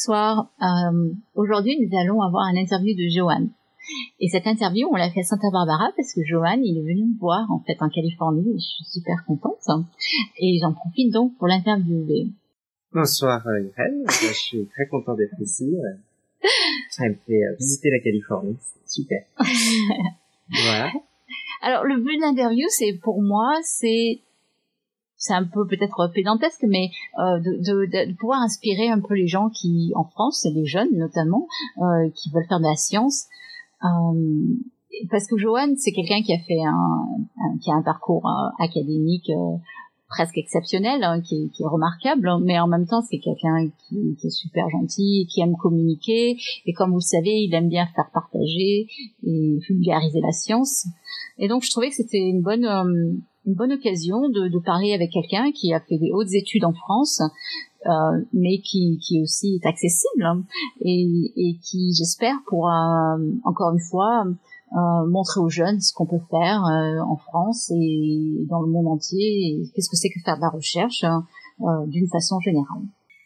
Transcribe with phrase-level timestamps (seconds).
[0.00, 0.48] bonsoir.
[0.62, 3.48] Euh, Aujourd'hui, nous allons avoir un interview de Johan.
[4.20, 7.06] Et cette interview, on l'a fait à Santa Barbara parce que Johan, il est venu
[7.06, 8.50] me voir en fait en Californie.
[8.50, 9.58] Et je suis super contente.
[10.38, 12.28] Et j'en profite donc pour l'interviewer.
[12.92, 15.70] Bonsoir euh, Irène, je suis très content d'être ici.
[16.98, 19.22] Elle me fait euh, visiter la Californie, c'est super.
[20.48, 20.92] voilà.
[21.62, 24.20] Alors le but de l'interview, c'est pour moi, c'est
[25.20, 29.28] c'est un peu peut-être pédantesque, mais euh, de, de, de, pouvoir inspirer un peu les
[29.28, 31.46] gens qui, en France, les jeunes notamment,
[31.78, 33.26] euh, qui veulent faire de la science.
[33.84, 34.56] Euh,
[35.10, 39.30] parce que Johan, c'est quelqu'un qui a fait un, qui a un parcours euh, académique
[39.30, 39.56] euh,
[40.08, 44.16] presque exceptionnel, hein, qui, est, qui, est, remarquable, mais en même temps c'est quelqu'un qui,
[44.20, 47.86] qui, est super gentil, qui aime communiquer, et comme vous le savez, il aime bien
[47.94, 48.88] faire partager
[49.22, 50.86] et vulgariser la science.
[51.38, 53.12] Et donc je trouvais que c'était une bonne euh,
[53.46, 56.72] une bonne occasion de, de parler avec quelqu'un qui a fait des hautes études en
[56.72, 57.22] France,
[57.86, 57.90] euh,
[58.32, 60.42] mais qui, qui aussi est accessible hein,
[60.80, 64.24] et, et qui, j'espère, pourra encore une fois
[64.72, 68.86] euh, montrer aux jeunes ce qu'on peut faire euh, en France et dans le monde
[68.86, 72.82] entier, qu'est-ce que c'est que faire de la recherche euh, d'une façon générale.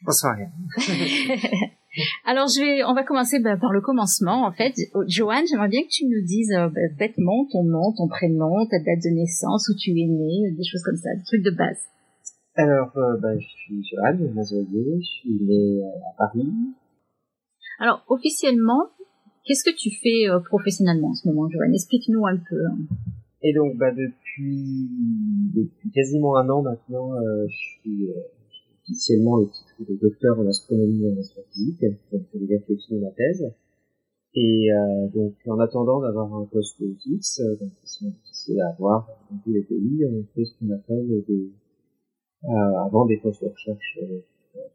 [0.07, 0.37] Bonsoir.
[2.25, 4.75] Alors je vais, on va commencer bah, par le commencement en fait.
[5.06, 8.78] Joanne, j'aimerais bien que tu nous dises euh, bah, bêtement ton nom, ton prénom, ta
[8.78, 11.78] date de naissance, où tu es né, des choses comme ça, des trucs de base.
[12.56, 16.53] Alors, euh, bah, je suis Joanne Mazoyer, je suis née euh, à Paris.
[17.81, 18.91] Alors officiellement,
[19.45, 22.62] qu'est-ce que tu fais euh, professionnellement en ce moment, Joanne Explique-nous un peu.
[23.42, 24.89] Et donc, bah, depuis,
[25.53, 27.11] depuis quasiment un an maintenant,
[27.48, 28.08] je suis
[28.85, 31.81] officiellement le titre de docteur en astronomie et en astrophysique,
[32.13, 33.53] donc je vais de ma thèse.
[34.37, 38.70] Et euh, donc en attendant d'avoir un poste fixe, euh, donc qui sont difficiles à
[38.70, 41.51] avoir dans tous les pays, on fait ce qu'on appelle des
[42.45, 44.20] euh, avant des postes de recherche euh,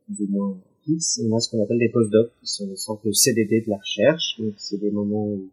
[0.05, 3.11] plus ou moins fixes, on a ce qu'on appelle des postdocs, qui sont sortes de
[3.11, 4.39] CDD de la recherche.
[4.39, 5.49] Donc c'est des moments où,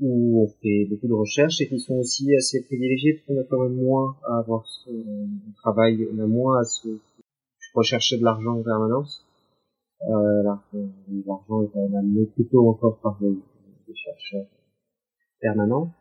[0.00, 3.44] où, on fait beaucoup de recherche et qui sont aussi assez privilégiés parce qu'on a
[3.44, 4.90] quand même moins à avoir ce
[5.56, 6.88] travail, on a moins à se
[7.74, 9.24] rechercher de l'argent en permanence.
[10.02, 13.36] Euh, l'argent est amené plutôt encore par les,
[13.94, 14.46] chercheurs
[15.40, 15.92] permanents.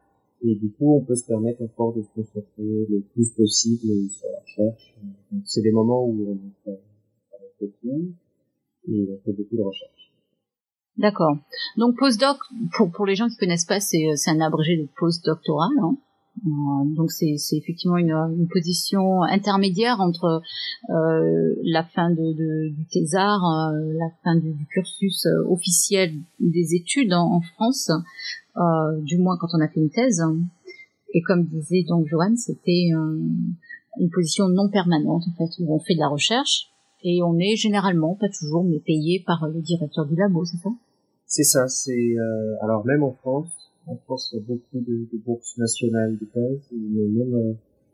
[0.43, 4.27] Et du coup, on peut se permettre encore de se concentrer le plus possible sur
[4.29, 4.95] la recherche.
[5.45, 6.79] c'est des moments où on fait,
[7.59, 8.13] beaucoup
[8.87, 10.13] et on fait beaucoup de recherche.
[10.97, 11.37] D'accord.
[11.77, 12.37] Donc postdoc,
[12.93, 15.71] pour, les gens qui connaissent pas, c'est, c'est un abrégé de postdoctoral.
[15.81, 16.06] Hein euh,
[16.43, 20.41] donc c'est effectivement une, une, position intermédiaire entre
[20.89, 26.75] euh, la fin de, de, du thésard, euh, la fin du, cursus euh, officiel des
[26.75, 27.91] études en, en France,
[28.57, 30.21] euh, du moins quand on a fait une thèse.
[31.13, 35.95] Et comme disait donc Johan, c'était une position non permanente en fait où on fait
[35.95, 36.69] de la recherche
[37.03, 40.69] et on est généralement, pas toujours, mais payé par le directeur du labo, c'est ça?
[41.25, 41.67] C'est ça.
[41.67, 42.15] C'est
[42.61, 46.67] alors même en France en France, il y a beaucoup de, bourses nationales de thèse,
[46.71, 47.53] mais même euh,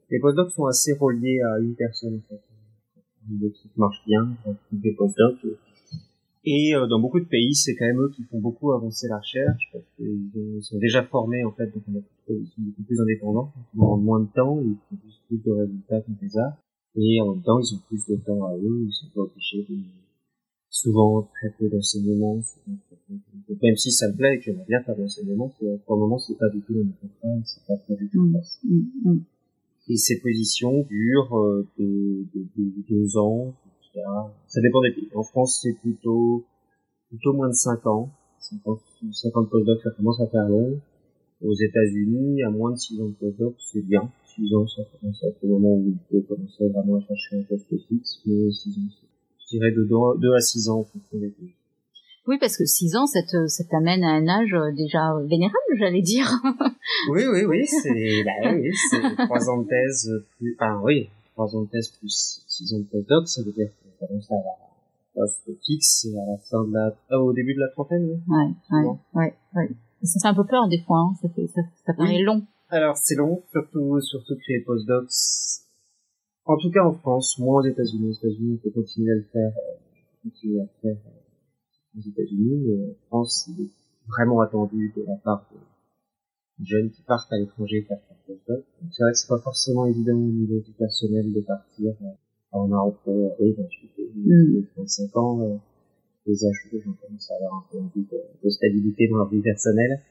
[0.10, 2.42] les postdocs sont assez reliés à une personne en fait.
[3.42, 4.36] L'équipe marche bien,
[4.72, 5.46] des postdocs.
[6.46, 9.20] Et euh, dans beaucoup de pays, c'est quand même eux qui font beaucoup avancer la
[9.20, 13.80] recherche parce qu'ils sont déjà formés en fait, donc ils sont beaucoup plus indépendants, ils
[13.80, 14.98] ont moins de temps, ils font
[15.30, 16.58] plus, de résultats qu'on les a,
[16.96, 19.66] et en même temps ils ont plus de temps à eux, ils sont pas obligés
[20.74, 22.40] souvent très peu d'enseignement,
[23.62, 25.54] même si ça me plaît et que j'aimerais bien faire de l'enseignement,
[25.86, 28.42] pour le moment c'est pas du tout dans mon contrat, c'est pas prévu du mmh,
[28.64, 29.20] mmh, mmh.
[29.90, 33.54] Et ces positions durent euh, de, de, de, deux ans,
[33.84, 34.04] etc.
[34.48, 35.10] Ça dépend des pays.
[35.14, 36.44] En France c'est plutôt
[37.10, 38.10] plutôt moins de cinq ans.
[38.40, 38.80] 50,
[39.12, 40.80] 50 postdocs ça commence à faire long.
[41.44, 44.10] Aux États-Unis, à moins de six ans de postdoc, c'est bien.
[44.26, 47.38] Six ans, ça commence à être le moment où il faut commencer vraiment à chercher
[47.38, 48.90] un poste fixe, mais six ans,
[49.46, 49.88] je dirais de
[50.20, 50.88] 2 à 6 ans
[52.28, 53.22] Oui, parce que 6 ans, ça
[53.70, 56.30] t'amène à un âge euh, déjà vénérable, j'allais dire.
[57.10, 61.56] oui, oui, oui, c'est bah, oui, c'est 3 ans de thèse, plus, enfin oui, 3
[61.56, 63.70] ans de thèse plus 6 ans de postdoc, ça veut dire
[64.00, 64.58] qu'on commence à avoir
[65.66, 68.18] fixe à la fin de la, ah, au début de la trentaine, oui.
[68.28, 69.70] Ouais, ouais, ouais, ouais.
[70.04, 71.14] Ça fait un peu peur des fois, hein.
[71.22, 72.46] ça, fait, ça, ça paraît long.
[72.70, 75.12] Alors c'est long, surtout, surtout créer postdocs,
[76.46, 78.10] en tout cas en France, moins aux États-Unis.
[78.10, 79.76] Aux États-Unis, on peut continuer à le faire, euh,
[80.24, 83.70] continuer à le faire euh, aux États-Unis, mais en France, c'est
[84.08, 88.66] vraiment attendu de la part de jeunes qui partent à l'étranger faire leur postdoc.
[88.92, 91.94] C'est vrai que c'est pas forcément évident au niveau du personnel de partir.
[92.02, 92.08] Euh,
[92.52, 95.60] on a entre oui, 28 et 35 ans,
[96.28, 99.30] les âges où gens commencent à avoir un peu envie de, de stabilité dans leur
[99.30, 100.02] vie personnelle.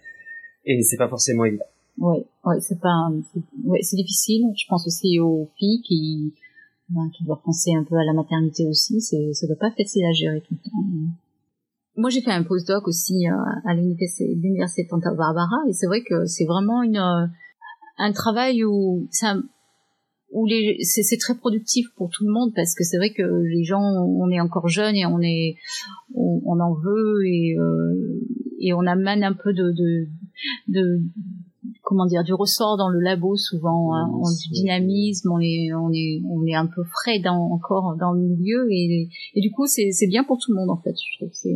[0.64, 1.64] Et c'est pas forcément évident.
[1.98, 3.10] Oui, ouais, c'est pas,
[3.64, 4.44] ouais, c'est difficile.
[4.56, 6.34] Je pense aussi aux filles qui,
[6.88, 9.00] ben, qui doivent penser un peu à la maternité aussi.
[9.00, 11.12] C'est, ça doit pas être facile à gérer tout le temps.
[11.96, 13.34] moi j'ai fait un postdoc aussi euh,
[13.66, 17.26] à l'université l'université de Santa Barbara et c'est vrai que c'est vraiment une euh,
[17.98, 19.36] un travail où ça
[20.32, 23.64] où les c'est très productif pour tout le monde parce que c'est vrai que les
[23.64, 25.56] gens on est encore jeunes et on est
[26.14, 28.20] on en veut et euh,
[28.58, 30.08] et on amène un peu de de,
[30.68, 31.02] de
[31.82, 35.90] comment dire du ressort dans le labo souvent hein, on, du dynamisme on est on
[35.92, 39.66] est on est un peu frais dans encore dans le milieu et et du coup
[39.66, 40.94] c'est c'est bien pour tout le monde en fait.
[40.94, 41.54] Je trouve c'est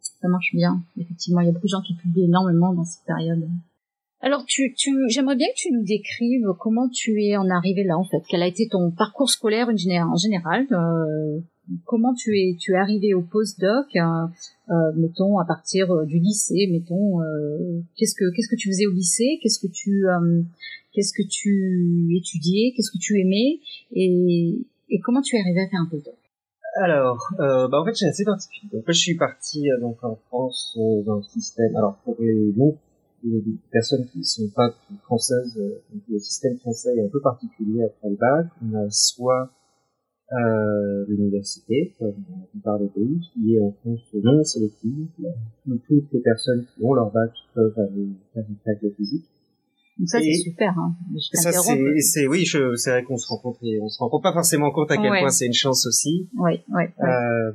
[0.00, 0.82] ça marche bien.
[0.98, 3.48] Effectivement il y a beaucoup de gens qui publient énormément dans cette période
[4.20, 7.98] alors tu tu j'aimerais bien que tu nous décrives comment tu es en arrivé là
[7.98, 8.22] en fait.
[8.28, 11.40] Quel a été ton parcours scolaire en général euh,
[11.84, 14.26] comment tu es tu es arrivé au postdoc euh,
[14.70, 18.86] euh, mettons à partir euh, du lycée mettons euh, qu'est-ce que qu'est-ce que tu faisais
[18.86, 20.42] au lycée qu'est-ce que tu euh,
[20.92, 23.60] qu'est-ce que tu étudiais qu'est-ce que tu aimais
[23.92, 24.58] et,
[24.90, 26.14] et comment tu es arrivé à faire un postdoc?
[26.76, 28.68] Alors, euh, bah en fait, j'ai assez particulier.
[28.76, 30.76] En je suis parti donc en France
[31.06, 31.74] dans le système.
[31.76, 32.76] Alors pour les non,
[33.22, 34.74] les personnes qui ne sont pas
[35.04, 38.46] françaises, donc le système français est un peu particulier après le bac.
[38.62, 39.50] On a soit
[40.32, 45.06] euh, l'université, comme dans la plupart des pays, qui est en France non sélective.
[45.86, 49.26] Toutes les personnes qui ont leur bac peuvent aller faire une fac de physique.
[49.98, 50.76] Donc ça c'est super.
[50.76, 50.96] Hein.
[51.34, 54.72] ça c'est, c'est oui, c'est vrai qu'on se rencontre et on se rend pas forcément
[54.72, 56.28] compte à quel point c'est une chance aussi.
[56.36, 56.84] Oui, oui.
[57.00, 57.52] Euh,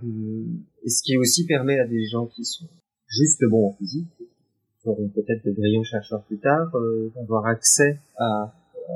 [0.86, 2.68] et ce qui aussi permet à des gens qui sont
[3.08, 8.00] juste bons en physique, qui auront peut-être de brillants chercheurs plus tard, euh, d'avoir accès
[8.18, 8.54] à, à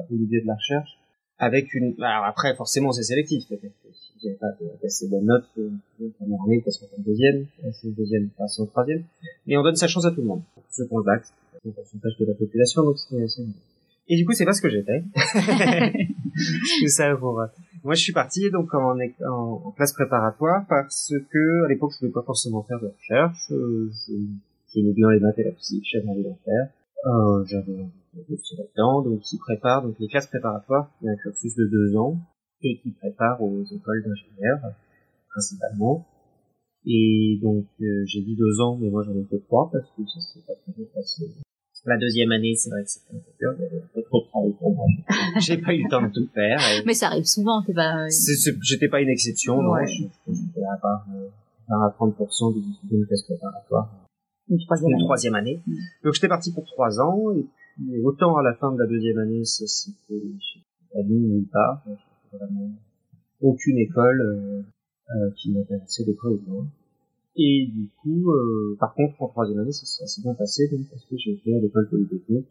[0.09, 0.99] l'idée de la recherche
[1.43, 4.47] avec une alors après forcément c'est sélectif c'est-à-dire que si vous n'avez pas
[4.85, 5.69] assez bonnes notes euh,
[6.01, 9.03] en première année vous en deuxième c'est une deuxième en troisième.
[9.47, 10.41] Mais on donne sa chance à tout le monde.
[10.73, 13.43] Qui ont le bac c'est un pourcentage de la population donc c'est assez
[14.09, 15.03] et du coup c'est pas ce que j'ai fait.
[16.81, 17.45] Tout ça pour euh,
[17.83, 22.11] moi je suis parti donc en, en, classe préparatoire parce que à l'époque je voulais
[22.11, 23.89] pas forcément faire de recherche euh,
[24.73, 26.67] j'aimais bien les maths et la physique j'avais envie d'en faire.
[27.05, 31.65] Euh, j'avais là-dedans, donc qui prépare donc les classes préparatoires, qui est un cursus de
[31.65, 32.17] deux ans,
[32.61, 34.59] et qui prépare aux écoles d'ingénieurs,
[35.29, 36.05] principalement.
[36.85, 40.03] Et donc euh, j'ai dit deux ans, mais moi j'en ai fait trois parce que
[40.05, 41.25] ça s'est pas très bien passé.
[41.85, 44.01] La deuxième année, c'est vrai que c'était un peu dur, il y avait un peu
[44.03, 44.85] trop de travail pour moi.
[45.41, 46.57] J'ai pas eu le temps de tout faire.
[46.85, 48.07] Mais ça arrive souvent, c'est pas...
[48.61, 49.73] J'étais pas une exception, non.
[49.85, 51.05] J'étais à part
[51.67, 53.89] 20 à 30% des une classe préparatoire.
[54.49, 55.61] Une troisième, une troisième année.
[55.65, 55.73] Mm.
[56.05, 57.45] Donc j'étais parti pour trois ans, et
[58.03, 60.21] autant à la fin de la deuxième année, ça c'était
[60.93, 61.83] pas mis nulle part.
[62.31, 62.71] Vraiment
[63.41, 64.61] aucune école euh,
[65.15, 66.67] euh, qui m'intéressait de près ou de loin.
[67.35, 70.87] Et du coup, euh, par contre, en troisième année, ça s'est assez bien passé, donc,
[70.89, 72.47] parce que j'ai fait à l'école polytechnique,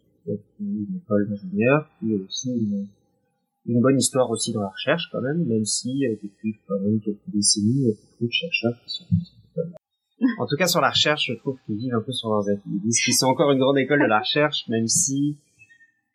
[0.61, 2.87] une école d'ingénieur, qui est aussi une,
[3.67, 7.01] une bonne histoire aussi dans la recherche quand même, même si euh, depuis quand même
[7.01, 9.05] quelques décennies, il y a beaucoup de chercheurs qui sont
[10.39, 12.63] en tout cas, sur la recherche, je trouve qu'ils vivent un peu sur leurs acquis.
[12.67, 15.39] Ils disent qu'ils sont encore une grande école de la recherche, même si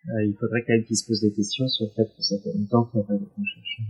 [0.10, 2.36] euh, il faudrait quand même qu'ils se posent des questions sur le fait que ça
[2.44, 3.86] fait longtemps qu'il n'y a pas de chercheurs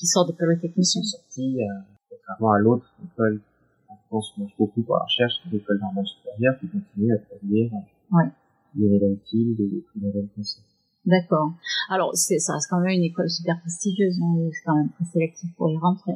[0.00, 1.66] qui sortent de polytechnique sont sortis, euh,
[2.08, 3.42] contrairement à l'autre école
[3.88, 8.16] en France marche beaucoup pour la recherche, l'école normale supérieure qui continue à produire euh,
[8.16, 8.30] ouais.
[8.74, 10.60] des élèves utiles, des prix Nobel français.
[11.04, 11.52] D'accord.
[11.90, 15.04] Alors, c'est, ça reste quand même une école super prestigieuse, hein, c'est quand même très
[15.04, 16.12] sélectif pour y rentrer.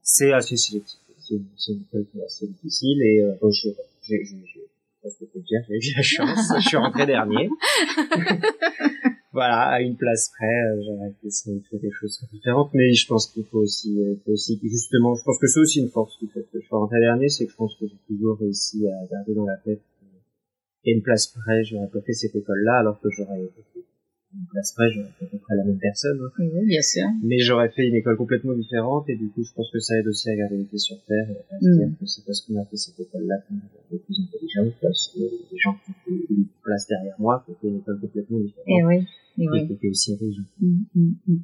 [0.00, 3.68] C'est assez sélectif c'est une école qui est assez difficile et euh, je,
[4.02, 4.60] je, je, je,
[5.04, 7.48] je peux dire, j'ai eu la chance, je suis rentré dernier.
[9.32, 13.06] voilà, à une place près, euh, j'aurais essayé de faire des choses différentes, mais je
[13.06, 15.90] pense qu'il faut aussi, euh, il faut aussi, justement, je pense que c'est aussi une
[15.90, 18.38] force du fait que je sois rentré dernier, c'est que je pense que j'ai toujours
[18.38, 19.80] réussi à garder dans la tête
[20.84, 23.40] qu'à une place près, j'aurais pas fait cette école-là, alors que j'aurais
[24.34, 26.18] une place près, j'aurais fait à peu près la même personne.
[26.22, 26.30] Hein.
[26.38, 27.06] Oui, bien sûr.
[27.22, 30.06] Mais j'aurais fait une école complètement différente et du coup, je pense que ça aide
[30.08, 31.96] aussi à garder les pieds sur terre et à se dire mm.
[31.96, 35.58] que c'est parce qu'on a fait cette école-là qu'on est plus intelligent, parce que les
[35.58, 38.68] gens qui ont une place derrière moi qui ont fait une école complètement différente.
[38.68, 39.06] Et eh oui.
[39.38, 39.66] Et, et oui.
[39.66, 40.42] qui étaient aussi intelligents.
[40.60, 40.82] Mm,
[41.26, 41.38] mm,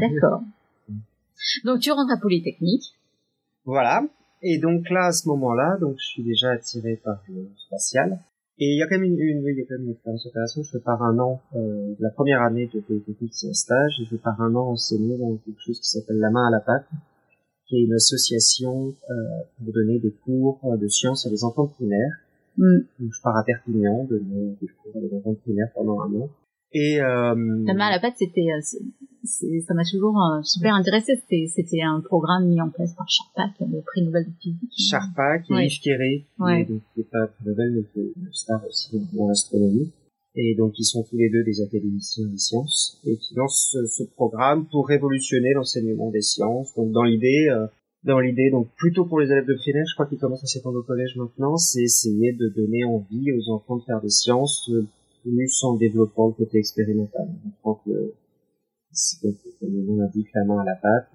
[0.00, 0.42] D'accord.
[1.64, 2.94] donc, tu rentres à Polytechnique.
[3.64, 4.06] Voilà.
[4.42, 8.20] Et donc là, à ce moment-là, donc je suis déjà attiré par le spatial.
[8.58, 10.26] Et il y a quand même une, une, il y a quand même une expérience
[10.26, 10.64] intéressante.
[10.72, 14.16] Je pars un an, euh, la première année de Polytechnique, c'est un stage, et je
[14.16, 16.86] pars un an enseigner dans quelque chose qui s'appelle La main à la pâte,
[17.66, 19.14] qui est une association euh,
[19.58, 22.12] pour donner des cours de sciences à des enfants primaires.
[22.56, 22.78] Mm.
[23.00, 26.28] Donc, je pars à Perpignan, donner des cours à des enfants primaires pendant un an.
[26.74, 28.60] Et euh, la main à la pâte, c'était, euh,
[29.60, 31.14] ça m'a toujours euh, super intéressé.
[31.14, 34.70] C'était, c'était un programme mis en place par Charpak, le prix Nobel de physique.
[34.90, 36.66] Charpak et Yves Quéré, ouais.
[36.66, 39.92] qui n'est pas Nobel, mais qui est une star aussi dans l'astronomie.
[40.36, 43.86] Et donc, ils sont tous les deux des académiciens des sciences et qui lancent ce,
[43.86, 46.74] ce programme pour révolutionner l'enseignement des sciences.
[46.74, 47.68] Donc, dans l'idée, euh,
[48.02, 50.78] dans l'idée, donc plutôt pour les élèves de primaire, je crois qu'ils commencent à s'étendre
[50.78, 54.68] au collège maintenant, c'est essayer de donner envie aux enfants de faire des sciences,
[55.24, 57.28] plus en développant le côté expérimental.
[57.44, 58.12] Je crois que
[59.60, 61.10] comme le nom l'indique, la main à la pâte,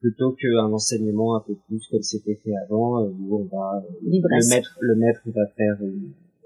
[0.00, 4.78] plutôt qu'un enseignement un peu plus comme c'était fait avant, où on va le maître,
[4.80, 5.78] le maître va faire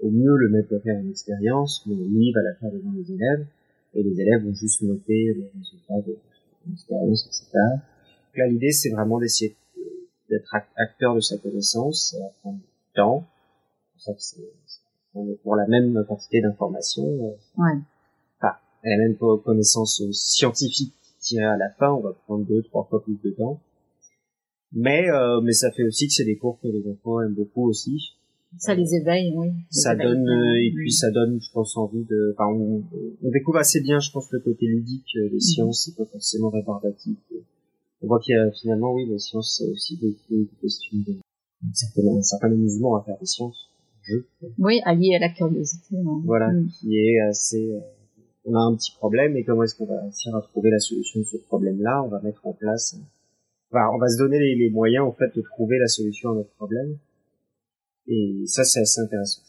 [0.01, 3.11] au mieux le maître va faire une expérience, mais lui va la faire devant les
[3.11, 3.45] élèves,
[3.93, 6.17] et les élèves vont juste noter les résultats de
[6.67, 7.59] l'expérience, etc.
[8.35, 9.55] là, l'idée, c'est vraiment d'essayer
[10.29, 13.27] d'être acteur de sa connaissance, ça va prendre du temps.
[13.97, 14.37] C'est pour ça
[15.13, 17.05] pour la même quantité d'informations.
[17.05, 17.79] Euh, ouais.
[18.39, 18.53] Enfin,
[18.83, 23.03] la même connaissance scientifique qui tient à la fin, on va prendre deux, trois fois
[23.03, 23.59] plus de temps.
[24.73, 27.67] Mais, euh, mais ça fait aussi que c'est des cours que les enfants aiment beaucoup
[27.67, 28.13] aussi.
[28.57, 29.47] Ça les éveille, oui.
[29.69, 32.33] ça donne euh, et puis ça donne, je pense, envie de.
[32.33, 32.83] Enfin, on,
[33.23, 35.39] on, découvre assez bien, je pense, le côté ludique des mhm.
[35.39, 37.17] sciences, c'est pas forcément rébarbatif.
[38.01, 41.15] On voit qu'il y a finalement, oui, les sciences, c'est aussi beaucoup de questions de
[41.63, 43.70] un certain amusement à faire des sciences.
[44.03, 44.25] Jeu.
[44.57, 45.95] Oui, allié à la curiosité.
[46.25, 46.67] Voilà, mm.
[46.67, 47.71] qui est assez.
[47.71, 47.79] Euh,
[48.45, 51.19] on a un petit problème et comment est-ce qu'on va réussir à trouver la solution
[51.19, 52.03] de ce problème-là?
[52.03, 52.95] On va mettre en place.
[53.71, 56.35] Enfin, on va se donner les, les moyens en fait de trouver la solution à
[56.35, 56.97] notre problème
[58.07, 59.41] et ça, c'est assez intéressant.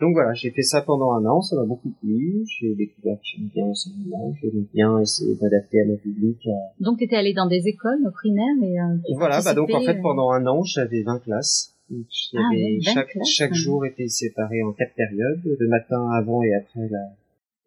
[0.00, 2.44] Donc voilà, j'ai fait ça pendant un an, ça m'a beaucoup plu.
[2.46, 6.38] J'ai découvert que j'aimais bien l'enseignement, j'aimais bien essayer d'adapter à mon public.
[6.78, 9.80] Donc tu étais allé dans des écoles primaires et, euh, et voilà, bah donc en
[9.80, 11.74] fait euh, pendant un an j'avais 20 classes.
[11.90, 12.40] Ah,
[12.82, 17.16] chaque chaque jour était séparé en quatre périodes, le matin avant et après la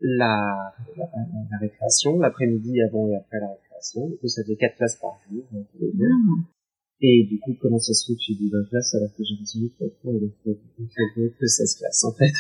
[0.03, 4.07] la, la, récréation, l'après-midi avant et après la récréation.
[4.07, 5.43] Du coup ça faisait quatre classes par jour.
[5.53, 6.05] Ah.
[7.03, 9.33] Et du coup, comment ça se fait que j'ai dit 20 classes alors que j'ai
[9.41, 12.31] reçu 3 cours et donc il que 16 classes en fait.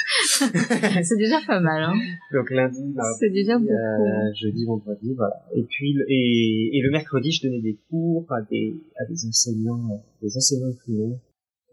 [1.03, 1.93] c'est déjà pas mal, hein.
[2.31, 3.73] Donc lundi, c'est déjà beaucoup.
[3.73, 5.43] Euh, jeudi, vendredi, voilà.
[5.55, 9.89] Et puis, et, et le mercredi, je donnais des cours à des, à des enseignants,
[9.93, 11.17] euh, des enseignants primaires.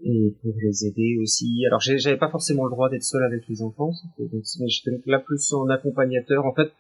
[0.04, 1.64] Et pour les aider aussi.
[1.66, 4.30] Alors j'avais pas forcément le droit d'être seul avec les enfants, donc
[4.66, 6.46] j'étais là plus en accompagnateur.
[6.46, 6.70] En fait,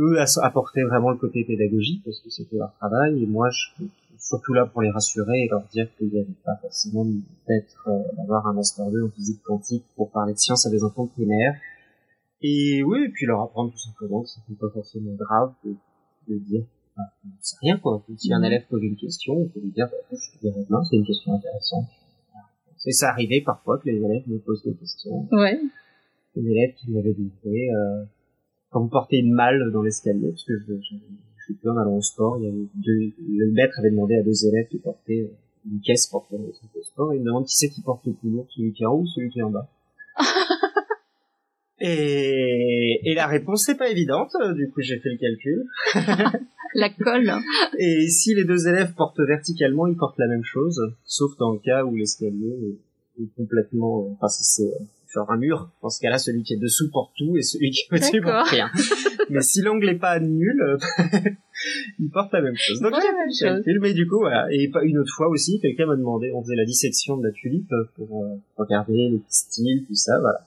[0.00, 3.84] eux apportaient vraiment le côté pédagogique parce que c'était leur travail et moi je
[4.18, 8.02] surtout là pour les rassurer et leur dire qu'il n'y avait pas forcément peut-être euh,
[8.16, 11.54] d'avoir un master 2 en physique quantique pour parler de science à des enfants primaires.
[12.42, 15.74] Et oui, et puis leur apprendre tout simplement que n'est pas forcément grave de,
[16.28, 16.64] de dire
[16.96, 17.04] bah,
[17.40, 18.02] c'est rien quoi.
[18.16, 18.44] Si un mhm.
[18.44, 21.06] élève pose une question, on peut lui dire bah, je te dirai demain, c'est une
[21.06, 21.86] question intéressante.
[22.88, 25.28] Et ça arrivait parfois que les élèves me posent des questions.
[25.30, 25.60] Ouais.
[26.36, 28.04] Un élève qui m'avait dit euh,
[28.70, 30.96] quand vous portez une malle dans l'escalier, parce que je, je,
[31.36, 34.22] je suis en allant au sport, il y avait deux, le maître avait demandé à
[34.22, 35.30] deux élèves de porter
[35.70, 37.82] une caisse pour faire le truc au sport, et il me demande qui c'est qui
[37.82, 39.68] porte le plus lourd, celui qui est en haut ou celui qui est en bas.
[41.88, 45.64] et, et la réponse n'est pas évidente, du coup j'ai fait le calcul.
[46.74, 47.32] la colle.
[47.78, 51.58] Et si les deux élèves portent verticalement, ils portent la même chose, sauf dans le
[51.58, 52.78] cas où l'escalier
[53.20, 54.70] est complètement, enfin c'est
[55.12, 55.70] genre un mur.
[55.82, 58.48] Dans ce cas-là, celui qui est dessous porte tout et celui qui est au-dessus porte
[58.48, 58.70] rien.
[59.30, 60.76] mais si l'angle est pas nul, euh,
[61.98, 62.80] il porte la même chose.
[62.80, 64.46] Donc j'ai fait mais du coup voilà.
[64.52, 67.72] Et une autre fois aussi, quelqu'un m'a demandé, on faisait la dissection de la tulipe
[67.96, 70.40] pour euh, regarder les styles, tout ça, voilà.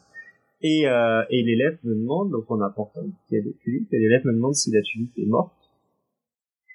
[0.64, 4.26] Et, euh, et l'élève me demande, donc on apporte un bouquet de tulipes, et l'élève
[4.26, 5.54] me demande si la tulipe est morte.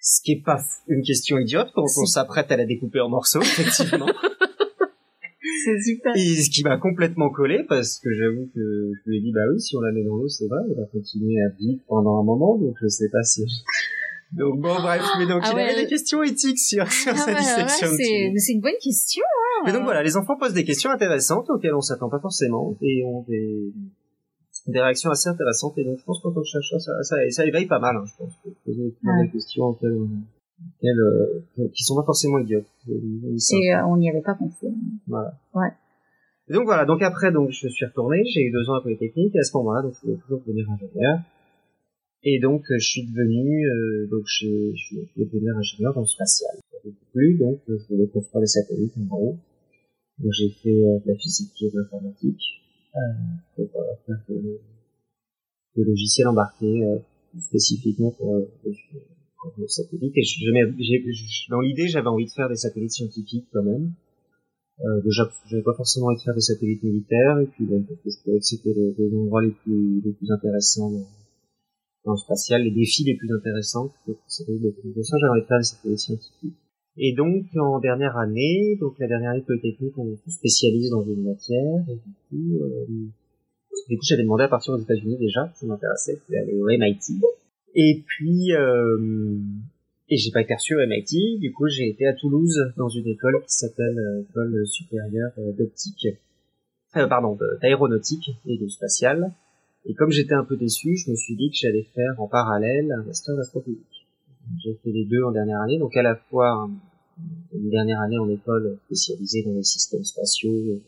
[0.01, 3.41] Ce qui est pas une question idiote quand on s'apprête à la découper en morceaux,
[3.41, 4.07] effectivement.
[5.67, 6.17] c'est super.
[6.17, 9.41] Et ce qui m'a complètement collé parce que j'avoue que je lui ai dit bah
[9.53, 12.21] oui si on la met dans l'eau c'est vrai elle va continuer à vivre pendant
[12.21, 13.45] un moment donc je sais pas si
[14.37, 17.17] donc bon bref mais donc ah il y avait des questions éthiques sur, sur ah
[17.17, 19.63] sa dissection c'est c'est une bonne question hein.
[19.65, 23.05] mais donc voilà les enfants posent des questions intéressantes auxquelles on s'attend pas forcément et
[23.05, 23.73] ont des
[24.67, 27.47] des réactions assez intéressantes et donc je pense qu'en tant que chercheur ça, ça, ça
[27.47, 28.33] éveille pas mal hein, je pense
[28.65, 32.67] poser des questions auxquelles euh, qui sont pas forcément idiotes.
[32.89, 34.69] Et euh, on n'y avait pas pensé.
[35.07, 35.35] Voilà.
[35.55, 35.69] Ouais.
[36.49, 39.35] Et donc voilà, donc après donc je suis retourné, j'ai eu deux ans à Polytechnique
[39.35, 41.19] et à ce moment-là donc je voulais toujours devenir ingénieur.
[42.29, 46.57] Et donc je suis devenu euh, donc je, je, devenir ingénieur dans le spatial.
[47.13, 49.39] plus donc je voulais construire des satellites en gros.
[50.19, 52.43] Donc j'ai fait de la physique et de l'informatique
[53.55, 53.71] pour
[54.07, 54.61] faire des,
[55.77, 56.83] des logiciels embarqués
[57.41, 58.49] spécifiquement pour
[59.59, 60.13] le satellite.
[60.17, 60.23] Et
[61.51, 63.93] dans l'idée, j'avais envie de faire des satellites scientifiques quand même.
[64.85, 68.01] Euh, déjà, j'avais pas forcément envie de faire des satellites militaires, et puis ben, parce
[68.01, 70.93] que je trouvais que c'était les, endroits les plus, les plus intéressants
[72.07, 73.93] dans, le spatial, les défis les plus intéressants.
[74.07, 76.55] J'avais envie de faire des satellites scientifiques.
[76.99, 81.05] Et donc, en dernière année, donc la dernière année de Polytechnique, on se spécialise dans
[81.05, 82.87] une matière, et du coup, euh,
[84.03, 87.21] j'avais demandé à partir aux États-Unis déjà, ça m'intéressait, je aller au MIT.
[87.75, 89.39] Et puis, euh,
[90.09, 93.07] Et j'ai pas été reçu au MIT, du coup j'ai été à Toulouse dans une
[93.09, 96.09] école qui s'appelle euh, École supérieure euh, d'optique,
[96.95, 99.33] pardon, d'aéronautique et de spatial.
[99.89, 102.91] Et comme j'étais un peu déçu, je me suis dit que j'allais faire en parallèle
[102.93, 104.07] un master d'astrophysique.
[104.63, 106.69] J'ai fait les deux en dernière année, donc à la fois
[107.55, 110.81] une dernière année en école spécialisée dans les systèmes spatiaux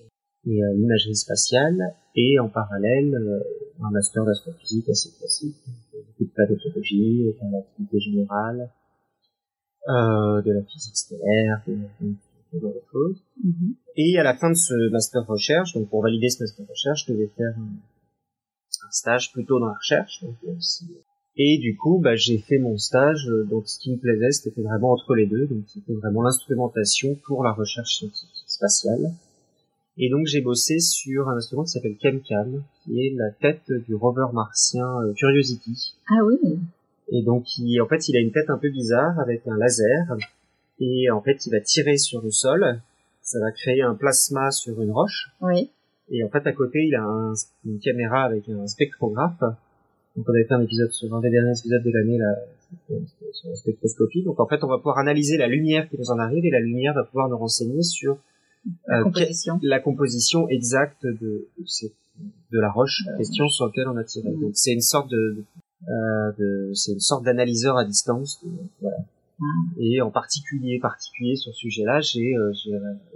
[0.46, 3.40] et euh, l'imagerie spatiale, et en parallèle euh,
[3.82, 5.56] un master d'astrophysique assez classique,
[5.92, 8.70] beaucoup de planétologie, de l'activité générale,
[9.88, 13.22] euh, de la physique stellaire, de, de, de choses.
[13.44, 13.74] Mm-hmm.
[13.96, 17.12] Et à la fin de ce master recherche, donc pour valider ce master recherche, je
[17.12, 17.68] devais faire un,
[18.86, 20.22] un stage plutôt dans la recherche.
[20.22, 20.86] Donc, aussi.
[21.36, 23.26] Et du coup, bah, j'ai fait mon stage.
[23.48, 25.46] Donc, ce qui me plaisait, c'était vraiment entre les deux.
[25.46, 29.12] Donc, c'était vraiment l'instrumentation pour la recherche scientifique spatiale.
[30.00, 33.96] Et donc j'ai bossé sur un instrument qui s'appelle ChemCam, qui est la tête du
[33.96, 35.96] rover martien euh, Curiosity.
[36.08, 36.38] Ah oui.
[37.10, 40.16] Et donc il, en fait il a une tête un peu bizarre avec un laser
[40.78, 42.80] et en fait il va tirer sur le sol,
[43.22, 45.30] ça va créer un plasma sur une roche.
[45.40, 45.68] Oui.
[46.10, 47.34] Et en fait à côté il a un,
[47.64, 49.40] une caméra avec un spectrographe.
[50.16, 52.34] Donc on avait fait un épisode sur un des derniers épisodes de l'année là
[53.32, 54.22] sur la spectroscopie.
[54.22, 56.60] Donc en fait on va pouvoir analyser la lumière qui nous en arrive et la
[56.60, 58.18] lumière va pouvoir nous renseigner sur
[58.86, 59.60] la, euh, composition.
[59.62, 61.92] la composition exacte de, de,
[62.52, 64.30] de la roche en question sur laquelle on a tiré.
[64.30, 65.44] Donc c'est une sorte de,
[65.88, 68.44] euh, de c'est une sorte d'analyseur à distance.
[68.80, 68.98] voilà.
[69.40, 69.44] Ah.
[69.78, 72.52] Et en particulier, particulier sur ce sujet-là, j'ai euh,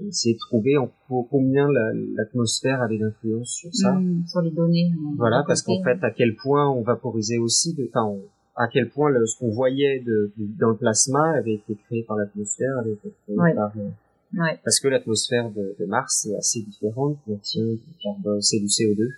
[0.06, 1.68] essayé de trouver en combien
[2.16, 3.92] l'atmosphère avait d'influence sur ça.
[3.92, 4.92] Mmh, sur les données.
[5.16, 8.14] Voilà, parce qu'en fait, à quel point on vaporisait aussi, enfin,
[8.56, 12.16] à quel point le, ce qu'on voyait de, dans le plasma avait été créé par
[12.16, 13.88] l'atmosphère, avait été créé par euh,
[14.34, 14.58] Ouais.
[14.64, 19.10] Parce que l'atmosphère de, de, Mars est assez différente, contient du carbone, c'est du CO2,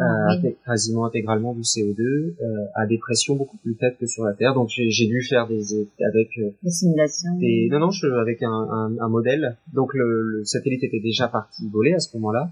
[0.00, 2.34] ah, euh, quasiment intégralement du CO2, euh,
[2.74, 4.54] à des pressions beaucoup plus faibles que sur la Terre.
[4.54, 7.36] Donc j'ai dû faire des avec euh, des simulations.
[7.38, 9.56] Des, non non, je, avec un, un, un, modèle.
[9.72, 12.50] Donc le, le, satellite était déjà parti voler à ce moment-là.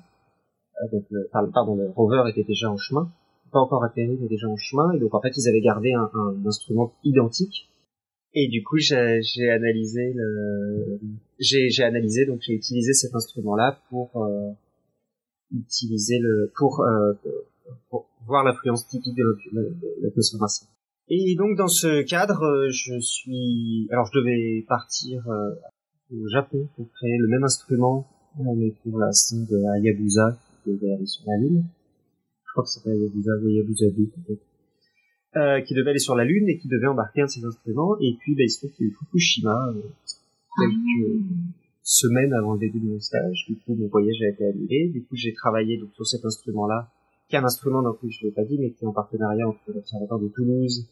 [0.82, 3.10] Euh, donc le, pardon, le rover était déjà en chemin,
[3.52, 4.92] pas encore atterri mais déjà en chemin.
[4.92, 7.68] Et donc en fait ils avaient gardé un, un instrument identique
[8.38, 11.00] et du coup, j'ai analysé le,
[11.38, 14.50] j'ai analysé donc j'ai utilisé cet instrument-là pour euh,
[15.52, 17.12] utiliser le pour, euh,
[17.90, 19.38] pour voir l'influence typique de
[20.02, 20.68] l'atmosphère martienne.
[21.08, 25.54] Et donc dans ce cadre, euh, je suis alors je devais partir euh,
[26.12, 28.06] au Japon pour créer le même instrument
[28.38, 31.64] mais pour la sonde Hayabusa qui devait aller sur la Lune.
[32.44, 34.42] Je crois que c'est Hayabusa ou Hayabusa 2 peut-être
[35.36, 37.98] euh, qui devait aller sur la Lune et qui devait embarquer un de ses instruments.
[38.00, 39.82] Et puis, bah, il se trouve qu'il y a eu Fukushima euh,
[40.58, 41.20] quelques
[41.86, 43.44] semaines avant le début de mon stage.
[43.48, 44.90] Du coup, mon voyage a été annulé.
[44.92, 46.90] Du coup, j'ai travaillé donc sur cet instrument-là,
[47.28, 49.48] qui est un instrument donc je ne l'ai pas dit, mais qui est en partenariat
[49.48, 50.86] entre l'Observatoire de Toulouse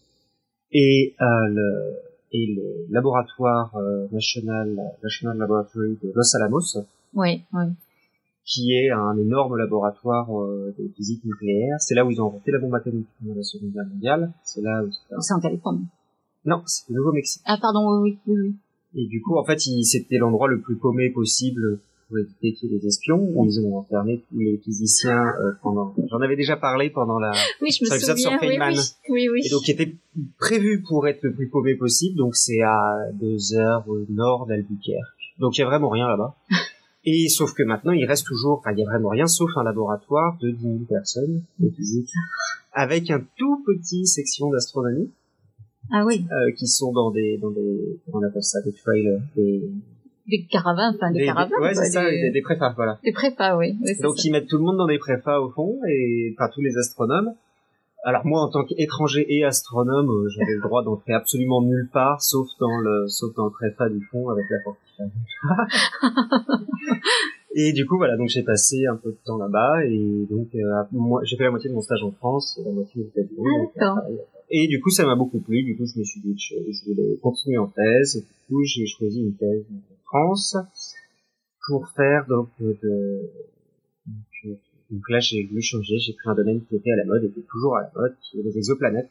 [0.73, 1.97] et euh, le
[2.33, 6.87] et le laboratoire euh, national National Laboratory de Los Alamos.
[7.15, 7.65] Oui, oui
[8.45, 11.77] qui est un énorme laboratoire euh, de physique nucléaire.
[11.79, 14.33] C'est là où ils ont inventé la bombe atomique pendant la Seconde Guerre mondiale.
[14.43, 15.87] C'est là où c'est en Californie.
[16.45, 17.43] Non, c'est au Nouveau-Mexique.
[17.47, 18.55] Ah pardon, oui, oui, oui.
[18.97, 22.77] Et du coup, en fait, c'était l'endroit le plus paumé possible pour éviter qu'il y
[22.77, 23.45] ait des espions.
[23.45, 25.95] Ils ont enfermé tous les physiciens euh, pendant.
[26.11, 27.33] J'en avais déjà parlé pendant la.
[27.61, 28.17] Oui, je me souviens.
[28.17, 28.79] Sur oui, oui,
[29.09, 29.41] oui, oui.
[29.45, 29.95] Et donc, qui était
[30.39, 32.17] prévu pour être le plus paumé possible.
[32.17, 35.33] Donc, c'est à deux heures au nord d'Albuquerque.
[35.39, 36.37] Donc, il y a vraiment rien là-bas.
[37.07, 39.63] Et sauf que maintenant, il reste toujours, enfin, il y a vraiment rien sauf un
[39.63, 42.11] laboratoire de 10 000 personnes de physique,
[42.73, 45.11] avec un tout petit section d'astronomie.
[45.93, 46.27] Ah oui.
[46.31, 49.71] Euh, qui sont dans des, dans des, comment on appelle ça, des trailers, des,
[50.27, 51.51] des caravanes, enfin des, caravanes.
[51.61, 52.99] ouais, c'est ça, des, des préfas, voilà.
[53.05, 53.77] Des préfas, oui.
[54.03, 56.77] Donc ils mettent tout le monde dans des préfas au fond, et enfin tous les
[56.77, 57.35] astronomes.
[58.07, 62.23] Alors moi, en tant qu'étranger et astronome, euh, j'avais le droit d'entrer absolument nulle part,
[62.23, 64.79] sauf dans le, sauf dans le préfa du fond avec la porte
[67.57, 70.85] et du coup, voilà, donc j'ai passé un peu de temps là-bas et donc euh,
[70.93, 73.69] moi, j'ai fait la moitié de mon stage en France et la moitié aux États-Unis.
[74.51, 75.63] Et du coup, ça m'a beaucoup plu.
[75.63, 78.17] Du coup, je me suis dit que je, voulais continuer en thèse.
[78.17, 80.57] Et du coup, j'ai choisi une thèse en France
[81.67, 83.31] pour faire donc de
[84.07, 84.59] donc,
[84.91, 85.99] donc là, j'ai voulu changer.
[85.99, 87.91] J'ai pris un domaine qui était à la mode, et qui est toujours à la
[87.95, 89.11] mode, qui est les exoplanètes.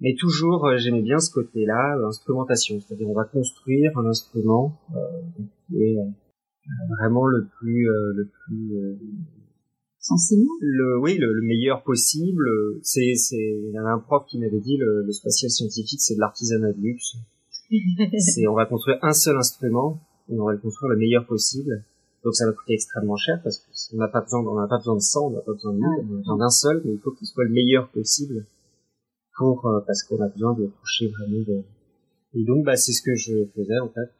[0.00, 2.76] Mais toujours, euh, j'aimais bien ce côté-là, l'instrumentation.
[2.76, 5.00] Euh, C'est-à-dire, on va construire un instrument euh,
[5.68, 5.96] qui est
[6.98, 8.98] vraiment le plus, le plus
[10.00, 10.46] sensible.
[10.60, 12.44] Le, oui, le, meilleur possible.
[12.82, 16.14] C'est, c'est, il y avait un prof qui m'avait dit le, le spatial scientifique, c'est
[16.14, 17.16] de l'artisanat de luxe.
[18.18, 21.84] c'est, on va construire un seul instrument et on va le construire le meilleur possible.
[22.24, 24.96] Donc ça va coûter extrêmement cher parce qu'on n'a pas besoin, on n'a pas besoin
[24.96, 26.98] de 100, on n'a pas besoin de 1000, on a besoin d'un seul, mais il
[26.98, 28.44] faut qu'il soit le meilleur possible
[29.36, 31.62] pour euh, parce qu'on a besoin de toucher vraiment de
[32.34, 34.10] Et donc, bah, c'est ce que je faisais en fait.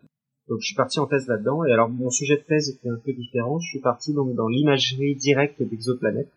[0.51, 1.65] Donc, je suis parti en thèse là-dedans.
[1.65, 3.61] Et alors, mon sujet de thèse était un peu différent.
[3.61, 6.33] Je suis parti donc dans l'imagerie directe d'exoplanètes.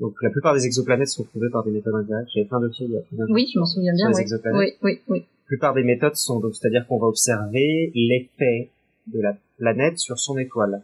[0.00, 2.30] Donc, la plupart des exoplanètes sont trouvées par des méthodes indirectes.
[2.34, 4.10] J'avais plein de dossiers il y a plus d'un Oui, je m'en souviens bien.
[4.10, 4.24] Oui.
[4.52, 5.18] oui, oui, oui.
[5.18, 8.70] La plupart des méthodes sont donc, c'est-à-dire qu'on va observer l'effet
[9.06, 10.82] de la planète sur son étoile.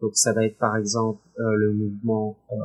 [0.00, 2.36] Donc, ça va être par exemple euh, le mouvement.
[2.50, 2.56] Euh,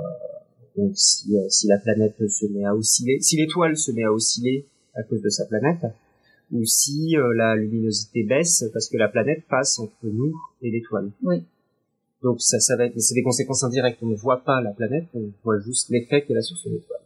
[0.77, 4.13] donc, si, euh, si la planète se met à osciller, si l'étoile se met à
[4.13, 5.85] osciller à cause de sa planète,
[6.51, 11.11] ou si euh, la luminosité baisse parce que la planète passe entre nous et l'étoile.
[11.23, 11.43] Oui.
[12.21, 13.99] Donc ça, ça va être, c'est des conséquences indirectes.
[14.01, 16.99] On ne voit pas la planète, on voit juste l'effet qu'elle a sur son étoile.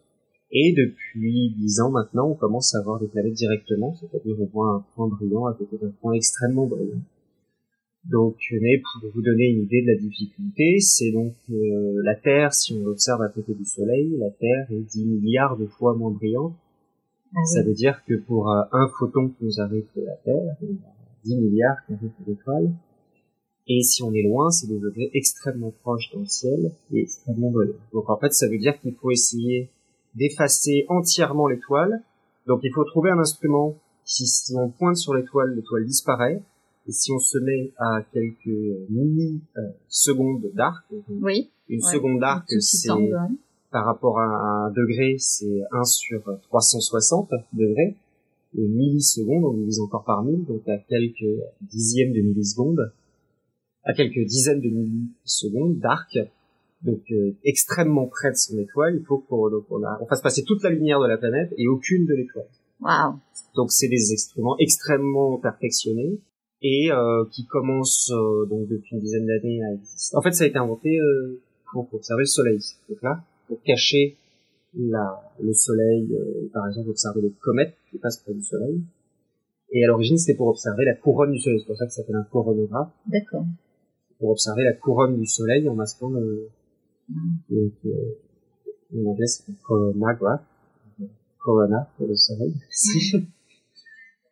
[0.52, 4.76] Et depuis dix ans maintenant, on commence à voir des planètes directement, c'est-à-dire on voit
[4.76, 7.02] un point brillant à côté d'un point extrêmement brillant.
[8.06, 12.54] Donc, mais pour vous donner une idée de la difficulté, c'est donc euh, la Terre,
[12.54, 16.12] si on l'observe à côté du Soleil, la Terre est 10 milliards de fois moins
[16.12, 16.54] brillante
[17.36, 20.56] ah ça veut dire que pour euh, un photon qui nous arrive de la Terre,
[20.62, 20.94] il y a
[21.24, 22.72] 10 milliards qui arrivent de l'étoile.
[23.68, 27.50] Et si on est loin, c'est des objets extrêmement proches dans le ciel et extrêmement
[27.50, 27.74] brillants.
[27.94, 29.70] Donc en fait, ça veut dire qu'il faut essayer
[30.16, 32.04] d'effacer entièrement l'étoile.
[32.46, 33.76] Donc il faut trouver un instrument.
[34.04, 36.42] Si, si on pointe sur l'étoile, l'étoile disparaît.
[36.88, 40.86] Et si on se met à quelques millisecondes d'arc,
[41.22, 41.50] oui.
[41.70, 42.90] une seconde d'arc, c'est
[43.74, 47.98] par rapport à un degré, c'est 1 sur 360 degrés.
[48.56, 52.94] Et millisecondes, on divise encore par mille, donc à quelques dixièmes de millisecondes,
[53.84, 56.20] à quelques dizaines de millisecondes d'arc,
[56.84, 60.70] donc euh, extrêmement près de son étoile, il faut qu'on on, fasse passer toute la
[60.70, 62.46] lumière de la planète et aucune de l'étoile.
[62.80, 63.16] Wow.
[63.56, 66.20] Donc c'est des instruments extrêmement perfectionnés
[66.62, 70.16] et euh, qui commencent euh, donc depuis une dizaine d'années à exister.
[70.16, 71.00] En fait, ça a été inventé
[71.72, 72.60] pour observer le Soleil.
[72.88, 74.18] Donc là, pour cacher
[74.76, 78.82] la, le soleil, euh, par exemple observer les comètes qui passent près du soleil.
[79.72, 81.60] Et à l'origine, c'était pour observer la couronne du soleil.
[81.60, 82.92] C'est pour ça que ça s'appelle un coronographe.
[83.08, 83.46] D'accord.
[84.20, 86.50] Pour observer la couronne du soleil en masquant le,
[87.10, 87.16] mm.
[87.50, 88.18] donc, euh,
[88.96, 90.42] en anglais, c'est coronograph.
[91.40, 92.54] Corona pour le soleil.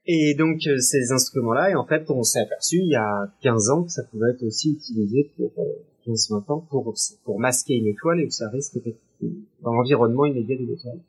[0.05, 3.69] Et donc euh, ces instruments-là, et en fait on s'est aperçu il y a 15
[3.69, 7.87] ans que ça pouvait être aussi utilisé pour euh, 15-20 ans pour, pour masquer une
[7.87, 8.97] étoile et ce qui était
[9.61, 10.99] dans l'environnement immédiat de l'étoile.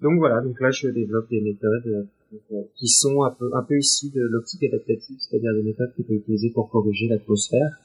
[0.00, 2.08] Donc voilà, donc là je développe des méthodes
[2.52, 6.02] euh, qui sont un peu, un peu issues de l'optique adaptative, c'est-à-dire des méthodes qui
[6.04, 7.80] peuvent être utilisées pour corriger l'atmosphère,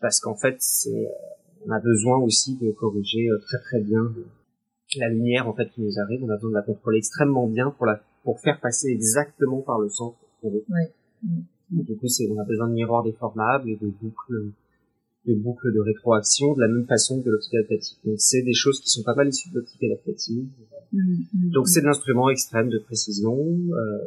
[0.00, 4.10] parce qu'en fait c'est, euh, on a besoin aussi de corriger euh, très très bien
[4.96, 7.70] la lumière en fait qui nous arrive, on a besoin de la contrôler extrêmement bien
[7.70, 10.18] pour la pour faire passer exactement par le centre.
[11.70, 14.52] Du coup, c'est, on a besoin de miroirs déformables et de boucles
[15.26, 17.98] de boucles de rétroaction de la même façon que l'optique adaptative.
[18.04, 20.46] Donc c'est des choses qui sont pas mal issues de l'optique adaptative.
[20.92, 21.66] Mm, mm, Donc mm.
[21.66, 23.98] c'est de l'instrument extrême de précision, euh,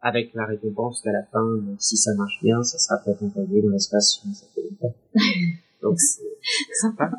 [0.00, 3.70] avec la récompense qu'à la fin, si ça marche bien, ça sera peut-être envoyé dans
[3.70, 4.92] l'espace sur un.
[5.82, 6.22] Donc c'est
[6.72, 7.10] sympa.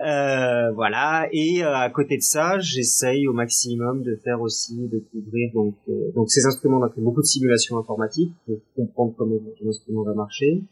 [0.00, 1.28] euh, voilà.
[1.32, 5.74] Et euh, à côté de ça, j'essaye au maximum de faire aussi de couvrir donc
[5.88, 6.78] euh, donc ces instruments.
[6.78, 10.62] On a fait beaucoup de simulations informatiques pour comprendre comment l'instrument va marcher.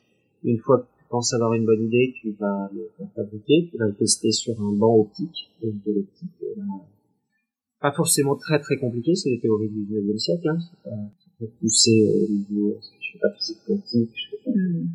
[0.45, 4.33] Une fois penses avoir une bonne idée, tu vas le fabriquer, tu vas le tester
[4.33, 6.31] sur un banc optique, donc de l'optique.
[6.43, 6.63] Euh,
[7.81, 10.59] pas forcément très très compliqué, c'est les théories du 19e siècle, hein.
[10.85, 14.51] pas, poussé au niveau, je fais pas physique quantique, je fais pas...
[14.51, 14.89] Mm.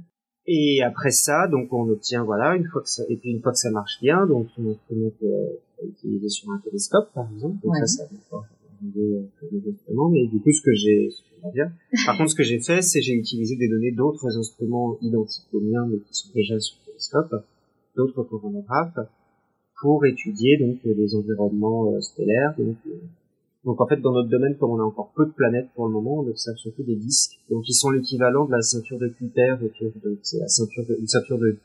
[0.50, 3.52] Et après ça, donc on obtient, voilà, une fois que ça, et puis une fois
[3.52, 7.76] que ça marche bien, donc on instrument peut utiliser sur un télescope, par exemple, donc
[7.76, 8.08] ça, ça
[8.82, 11.10] va arriver euh, mais du coup, ce que j'ai,
[12.06, 15.62] par contre, ce que j'ai fait, c'est j'ai utilisé des données d'autres instruments identiques aux
[15.62, 17.46] miens, mais qui sont déjà sur le télescope,
[17.96, 18.98] d'autres coronographes,
[19.82, 22.56] pour étudier donc les environnements euh, stellaires.
[22.58, 23.00] Donc, euh,
[23.66, 25.94] donc, en fait, dans notre domaine, comme on a encore peu de planètes pour le
[25.94, 29.56] moment, on observe surtout des disques, donc qui sont l'équivalent de la ceinture de Kuiper
[29.62, 31.58] de, c'est la ceinture de, une ceinture de,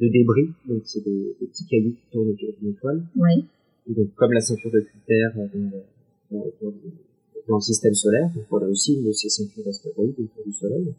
[0.00, 3.02] de débris, donc c'est des, petits cailloux qui tournent autour d'une étoile.
[3.16, 3.44] Oui.
[3.88, 5.80] Et donc, comme la ceinture de Kuiper euh,
[6.30, 10.94] dans, le système solaire, donc voilà aussi une de ces ceintures d'astéroïdes autour du Soleil,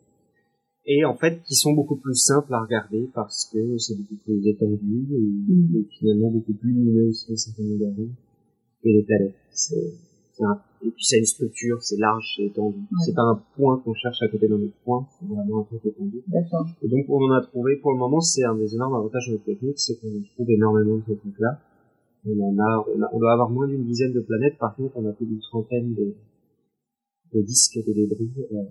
[0.86, 4.48] et en fait qui sont beaucoup plus simples à regarder parce que c'est beaucoup plus
[4.48, 5.86] étendu et, mm.
[6.00, 8.08] finalement beaucoup plus lumineux aussi à certains regarder
[8.84, 9.36] que les planètes.
[9.52, 9.94] C'est,
[10.40, 12.80] un, et puis c'est une structure, c'est large, c'est étendu.
[13.06, 15.86] C'est pas un point qu'on cherche à côté d'un autre point, c'est vraiment un truc
[15.86, 16.24] étendu.
[16.82, 19.34] Et donc on en a trouvé, pour le moment c'est un des énormes avantages de
[19.34, 21.60] notre technique, c'est qu'on trouve énormément de ces trucs-là.
[22.28, 24.98] On en a, on, a, on doit avoir moins d'une dizaine de planètes, par contre
[24.98, 26.14] on a plus d'une trentaine de,
[27.34, 28.64] de disques de débris euh,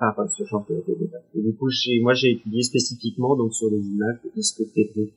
[0.00, 1.68] enfin ce genre de, de, Et du coup,
[2.02, 5.12] moi, j'ai étudié spécifiquement donc sur les images de disques débris.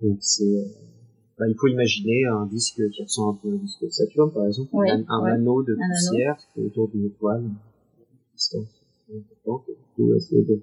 [0.00, 0.64] Donc c'est euh,
[1.38, 4.46] bah, il faut imaginer un disque qui ressemble un peu au disque de Saturne, par
[4.46, 7.44] exemple, un, anneau de poussière autour d'une étoile,
[9.08, 10.60] importante, et du coup, essayer de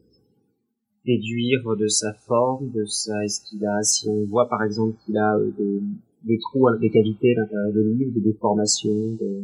[1.05, 5.17] déduire de sa forme, de sa, est-ce qu'il a, si on voit par exemple qu'il
[5.17, 5.81] a euh, des,
[6.23, 9.43] des trous avec des cavités à l'intérieur de lui, ou des déformations, des,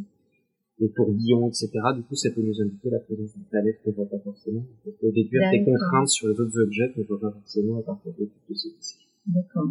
[0.80, 1.72] des tourbillons, etc.
[1.96, 4.66] Du coup, ça peut nous indiquer la présence d'une planète qu'on voit pas forcément.
[4.86, 8.14] On peut déduire des contraintes sur les autres objets qu'on voit pas forcément à partir
[8.18, 9.08] de tous ces disques.
[9.28, 9.70] D'accord.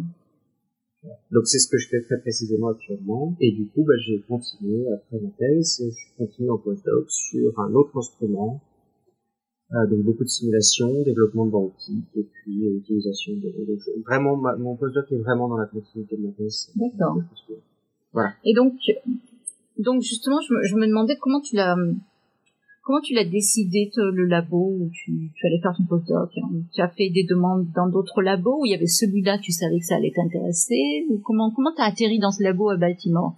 [1.31, 3.35] Donc c'est ce que je fais très précisément actuellement.
[3.39, 7.73] Et du coup, bah, j'ai continué après ma thèse, je continue en postdoc sur un
[7.73, 8.61] autre instrument.
[9.71, 11.73] Euh, donc beaucoup de simulation, développement de banque
[12.15, 13.53] et puis euh, utilisation de...
[13.67, 16.71] Donc, vraiment, mon postdoc est vraiment dans la continuité de ma thèse.
[16.75, 17.19] D'accord.
[18.11, 18.31] Voilà.
[18.43, 18.73] Et donc,
[19.77, 21.75] donc justement, je me, je me demandais comment tu l'as
[22.81, 26.31] comment tu l'as décidé le labo où tu, tu allais faire ton postdoc?
[26.73, 29.77] Tu as fait des demandes dans d'autres labos où il y avait celui-là, tu savais
[29.77, 31.05] que ça allait t'intéresser?
[31.09, 33.35] Ou comment comment t'as atterri dans ce labo à Baltimore?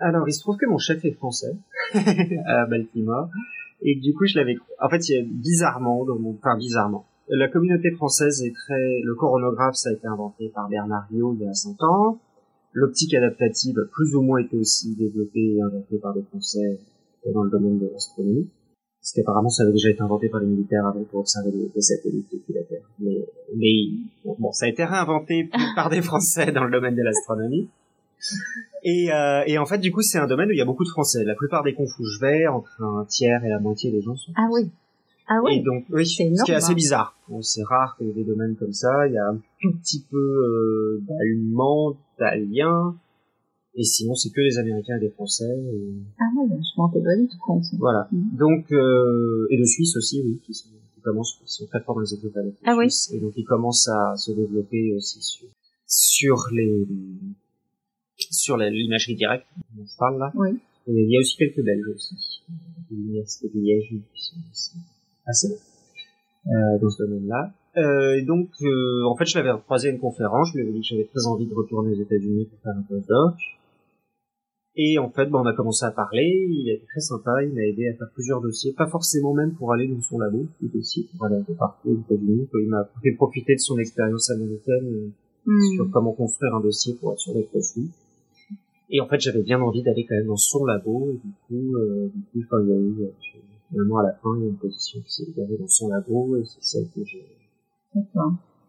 [0.00, 1.54] Alors, il se trouve que mon chef est français
[1.94, 3.28] à Baltimore
[3.84, 7.06] et du coup, je l'avais en fait, il y a bizarrement dans enfin bizarrement.
[7.28, 11.44] La communauté française est très le coronographe ça a été inventé par Bernard Rio il
[11.44, 12.18] y a 5 ans.
[12.72, 16.80] L'optique adaptative, plus ou moins, été aussi développée et inventée par des Français
[17.32, 18.50] dans le domaine de l'astronomie.
[19.00, 22.26] Parce qu'apparemment, ça avait déjà été inventé par les militaires avant pour observer les, satellites
[22.32, 22.82] depuis la Terre.
[22.98, 27.68] Mais, mais bon, ça a été réinventé par des Français dans le domaine de l'astronomie.
[28.82, 30.84] Et, euh, et, en fait, du coup, c'est un domaine où il y a beaucoup
[30.84, 31.24] de Français.
[31.24, 34.16] La plupart des confs où je vais, entre un tiers et la moitié des gens
[34.16, 34.70] sont Ah oui.
[35.26, 35.56] Ah oui.
[35.56, 36.74] Et donc, oui, ce qui est assez hein.
[36.74, 37.16] bizarre.
[37.28, 39.06] Bon, c'est rare qu'il y ait des domaines comme ça.
[39.06, 42.94] Il y a un tout petit peu euh, d'Allemands, d'Italiens,
[43.76, 45.48] et sinon c'est que des Américains et des Français.
[45.48, 45.94] Et...
[46.20, 47.64] Ah ouais, je m'en pas du tout compte.
[47.78, 48.08] Voilà.
[48.12, 48.36] Mm.
[48.36, 51.94] Donc, euh, et de Suisse aussi, oui, qui, sont, qui commencent, qui sont très forts
[51.94, 52.86] dans les écoles avec ah oui.
[53.12, 55.48] Et donc ils commencent à se développer aussi sur,
[55.86, 56.86] sur les
[58.16, 59.46] sur l'imagerie directe
[59.76, 60.32] dont je parle là.
[60.34, 60.50] Oui.
[60.86, 62.42] Et il y a aussi quelques Belges aussi.
[62.90, 64.76] L'université de Liège qui sont aussi
[65.26, 65.56] assez
[66.46, 67.52] euh, dans ce domaine-là.
[67.76, 70.80] Euh, donc, euh, en fait, je l'avais croisé à une conférence, je lui avais dit
[70.80, 73.34] que j'avais très envie de retourner aux États-Unis pour faire un postdoc.
[74.76, 77.54] Et en fait, bah, on a commencé à parler, il a été très sympa, il
[77.54, 80.68] m'a aidé à faire plusieurs dossiers, pas forcément même pour aller dans son labo, des
[80.68, 82.48] dossiers pour aller un peu partout aux États-Unis.
[82.54, 85.12] Il m'a fait profiter de son expérience américaine
[85.46, 85.74] hmm.
[85.76, 87.88] sur comment construire un dossier pour être sûr d'être reçu.
[88.90, 91.76] Et en fait, j'avais bien envie d'aller quand même dans son labo, et du coup,
[91.76, 94.46] euh, du coup, quand il y a eu, euh, finalement, à la fin, il y
[94.46, 97.24] a une position qui s'est libérée dans son labo, et c'est celle que j'ai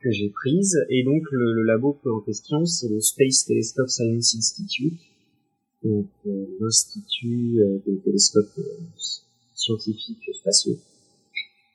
[0.06, 0.78] que j'ai prise.
[0.90, 5.00] Et donc le, le labo en question, c'est le Space Telescope Science Institute,
[5.84, 8.64] donc euh, l'institut euh, des télescopes euh,
[9.56, 10.78] scientifiques spatiaux,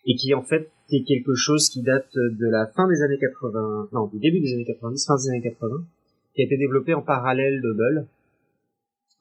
[0.07, 3.89] et qui en fait est quelque chose qui date de la fin des années 80,
[3.93, 5.85] non du début des années 90, fin des années 80,
[6.35, 8.07] qui a été développé en parallèle d'Hubble.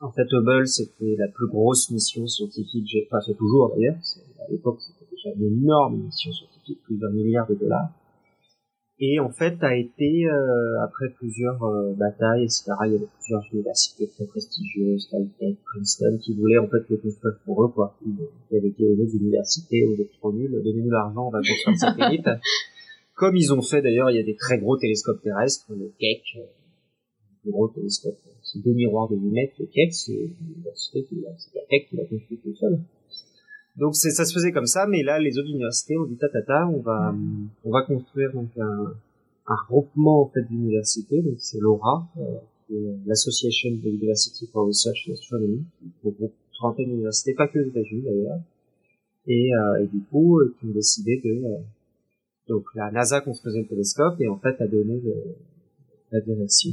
[0.02, 3.98] En fait, Hubble, c'était la plus grosse mission scientifique, enfin c'est toujours d'ailleurs,
[4.40, 7.90] à l'époque c'était déjà une énorme mission scientifique, plus d'un milliard de dollars.
[9.02, 13.44] Et en fait a été euh, après plusieurs euh, batailles etc il y avait plusieurs
[13.54, 17.98] universités très prestigieuses Caltech Princeton qui voulaient en fait le construire pour eux quoi.
[18.06, 21.72] Ils avaient été aux autres universités aux autres trop nuls donnez-nous l'argent on va construire
[21.72, 22.28] le satellite.
[23.16, 26.22] Comme ils ont fait d'ailleurs il y a des très gros télescopes terrestres le Keck
[26.36, 26.42] euh,
[27.46, 28.18] le gros télescope
[28.58, 32.38] deux miroirs de 8 mètres le Keck c'est l'université qui la Keck qui l'a construit
[32.38, 32.80] tout seul.
[33.78, 36.80] Donc ça se faisait comme ça, mais là les autres universités ont dit tatata, on
[36.80, 37.16] va
[37.64, 38.94] on va construire donc un,
[39.48, 45.14] un regroupement en fait d'universités, donc c'est l'AURA, euh, l'Association of University for Research in
[45.14, 48.40] Astronomy, qui regroupe trentaine d'universités, pas que aux États-Unis d'ailleurs,
[49.28, 51.42] et, euh, du coup euh, qui ont décidé de
[52.48, 55.14] donc la NASA construisait le télescope et en fait a donné le,
[56.12, 56.72] la direction.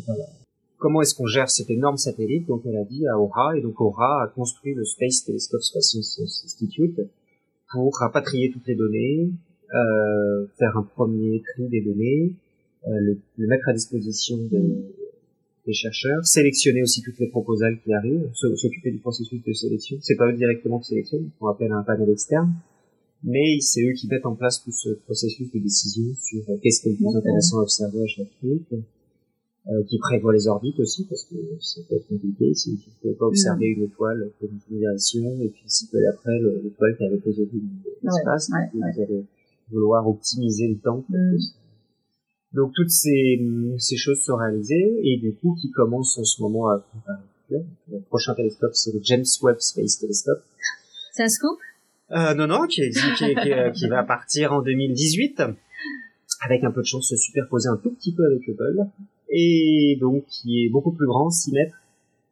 [0.79, 3.81] Comment est-ce qu'on gère cet énorme satellite Donc elle a dit à Aura, et donc
[3.81, 5.97] Aura a construit le Space Telescope Space
[6.45, 7.01] Institute
[7.73, 9.31] pour rapatrier toutes les données,
[9.75, 12.33] euh, faire un premier tri des données,
[12.87, 18.93] euh, le, mettre à disposition des, chercheurs, sélectionner aussi toutes les proposales qui arrivent, s'occuper
[18.93, 19.99] du processus de sélection.
[20.01, 22.53] C'est pas eux directement qui sélectionnent, on appelle un panel externe,
[23.25, 26.91] mais c'est eux qui mettent en place tout ce processus de décision sur qu'est-ce qui
[26.91, 28.63] est le plus intéressant à observer à chaque truc,
[29.69, 33.15] euh, qui prévoit les orbites aussi, parce que peut être compliqué si vous ne pouvez
[33.15, 37.17] pas observer une étoile pour une direction, et puis si peu après l'étoile qui avait
[37.17, 37.49] posé
[38.01, 39.25] l'espace, ouais, ouais, vous allez
[39.73, 41.05] vouloir optimiser le temps.
[41.09, 41.37] Mm.
[42.53, 43.45] Donc toutes ces,
[43.79, 46.87] ces choses sont réalisées, et du coup qui commencent en ce moment à
[47.51, 47.65] Le
[48.09, 50.45] prochain télescope, c'est le James Webb Space Telescope.
[51.13, 51.59] C'est un scoop
[52.13, 53.35] euh, Non, non, qui, qui, qui,
[53.75, 55.43] qui, va partir en 2018,
[56.45, 58.89] avec un peu de chance se superposer un tout petit peu avec Hubble.
[59.29, 61.77] Et donc qui est beaucoup plus grand, 6 mètres,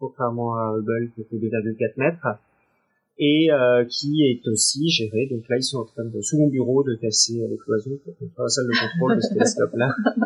[0.01, 2.39] contrairement à Hubble qui était 2,4 mètres,
[3.19, 5.29] et euh, qui est aussi géré.
[5.31, 8.15] Donc là, ils sont en train de, sous mon bureau, de casser les cloisons pour
[8.17, 9.95] faire la salle de contrôle de ce télescope-là.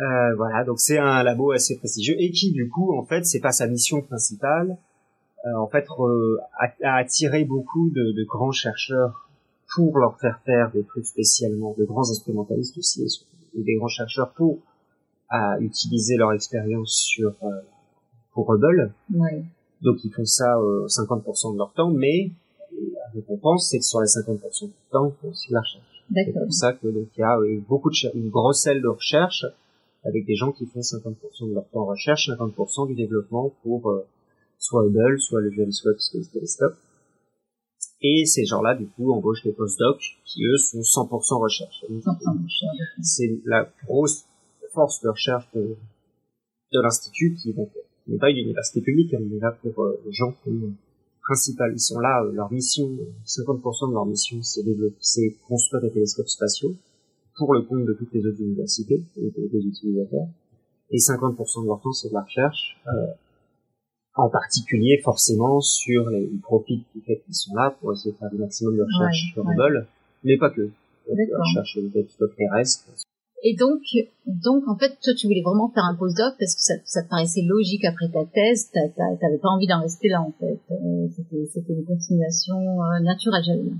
[0.00, 3.40] euh, voilà, donc c'est un labo assez prestigieux et qui, du coup, en fait, c'est
[3.40, 4.76] pas sa mission principale.
[5.46, 5.86] Euh, en fait,
[6.82, 9.28] a, attiré beaucoup de, de, grands chercheurs
[9.74, 13.06] pour leur faire faire des trucs spécialement, de grands instrumentalistes aussi,
[13.56, 14.60] et des grands chercheurs pour
[15.28, 17.50] à utiliser leur expérience sur euh,
[18.32, 18.92] pour Hubble.
[19.14, 19.44] Ouais.
[19.82, 22.30] Donc ils font ça euh, 50% de leur temps, mais
[22.72, 26.04] la récompense c'est que sur les 50% du temps, ils font aussi de la recherche.
[26.12, 28.88] C'est pour ça que donc il y a euh, beaucoup de une grosse aile de
[28.88, 29.46] recherche
[30.04, 33.90] avec des gens qui font 50% de leur temps en recherche, 50% du développement pour
[33.90, 34.06] euh,
[34.58, 36.76] soit Hubble, soit le James Webb Space Telescope.
[38.02, 41.84] Et ces gens-là, du coup, embauchent des postdocs qui, eux, sont 100% recherche.
[43.02, 44.26] C'est la grosse
[44.74, 45.76] force de recherche de,
[46.72, 47.70] de l'Institut qui, donc,
[48.06, 50.72] n'est pas une université publique, hein, mais là pour euh, les gens qui sont
[51.22, 51.72] principales.
[51.74, 52.90] Ils sont là, euh, leur mission,
[53.26, 54.62] 50% de leur mission, c'est
[55.00, 56.74] c'est construire des télescopes spatiaux
[57.36, 60.28] pour le compte de toutes les autres universités et des utilisateurs.
[60.90, 63.06] Et 50% de leur temps, c'est de la recherche, euh,
[64.14, 68.28] en particulier forcément sur les, profits du fait qu'ils sont là pour essayer de faire
[68.30, 69.86] le maximum de recherche sur Hubble,
[70.22, 70.70] mais pas que.
[71.06, 72.84] La recherche les télescopes terrestres,
[73.46, 73.82] et donc,
[74.24, 77.10] donc en fait, toi, tu voulais vraiment faire un postdoc parce que ça, ça te
[77.10, 78.70] paraissait logique après ta thèse.
[78.72, 80.58] T'avais pas envie d'en rester là, en fait.
[80.70, 81.08] Euh,
[81.52, 83.74] c'était une continuation euh, naturelle.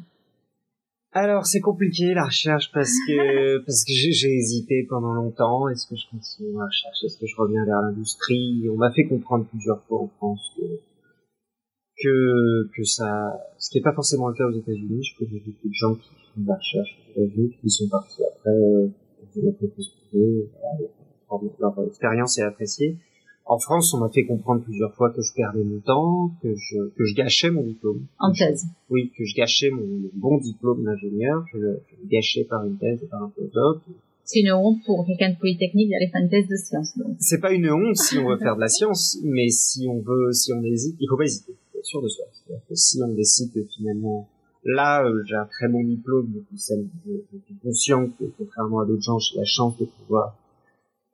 [1.12, 5.68] Alors c'est compliqué la recherche parce que parce que j'ai hésité pendant longtemps.
[5.68, 7.05] Est-ce que je continue la recherche?
[7.05, 8.68] Est-ce que je reviens vers l'industrie?
[8.70, 10.81] On m'a fait comprendre plusieurs fois en France que
[12.03, 15.05] que que ça, ce qui est pas forcément le cas aux États-Unis.
[15.05, 18.22] Je connais beaucoup de gens qui font de la recherche aux États-Unis qui sont partis
[18.24, 18.88] après euh,
[21.61, 22.97] leur expérience est appréciée.
[23.47, 26.88] En France, on m'a fait comprendre plusieurs fois que je perdais mon temps, que je,
[26.97, 28.07] que je gâchais mon diplôme.
[28.18, 28.64] En thèse.
[28.88, 33.01] Oui, que je gâchais mon, bon diplôme d'ingénieur, je, je, le gâchais par une thèse
[33.11, 33.83] par un postdoc.
[34.25, 36.94] C'est une honte pour quelqu'un de polytechnique d'aller faire une thèse de science.
[37.18, 40.33] C'est pas une honte si on veut faire de la science, mais si on veut,
[40.33, 42.25] si on hésite, il faut pas hésiter, sûr de soi.
[42.33, 44.27] C'est-à-dire que si on décide de finalement
[44.64, 46.74] Là, euh, j'ai un très bon diplôme, ça,
[47.07, 50.37] je, suis conscient que, contrairement à d'autres gens, j'ai la chance de pouvoir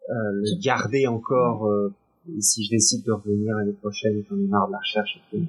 [0.09, 1.67] euh, le garder encore.
[1.67, 1.93] Euh,
[2.29, 5.43] et si je décide de revenir l'année prochaine, j'en ai marre de la recherche et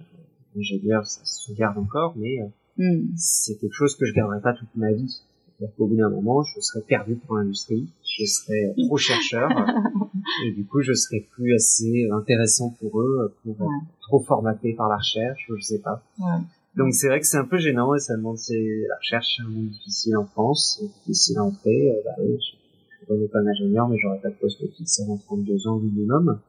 [0.58, 2.40] ingénieur, ça se garde encore, mais
[2.78, 3.16] mm.
[3.16, 5.08] c'est quelque chose que je garderai pas toute ma vie.
[5.08, 9.48] C'est-à-dire qu'au bout d'un moment, je serai perdu pour l'industrie, je serai trop chercheur,
[10.48, 14.90] et du coup, je serai plus assez intéressant pour eux, pour être trop formaté par
[14.90, 16.04] la recherche, je sais pas.
[16.18, 16.42] Ouais.
[16.76, 19.44] Donc c'est vrai que c'est un peu gênant et ça demande c'est la recherche c'est
[19.44, 21.92] un monde difficile en France, c'est difficile à entrer.
[21.92, 25.68] Euh, bah oui, je suis pas d'ingénieur mais j'aurais pas de poste fixe avant 32
[25.68, 26.40] ans minimum.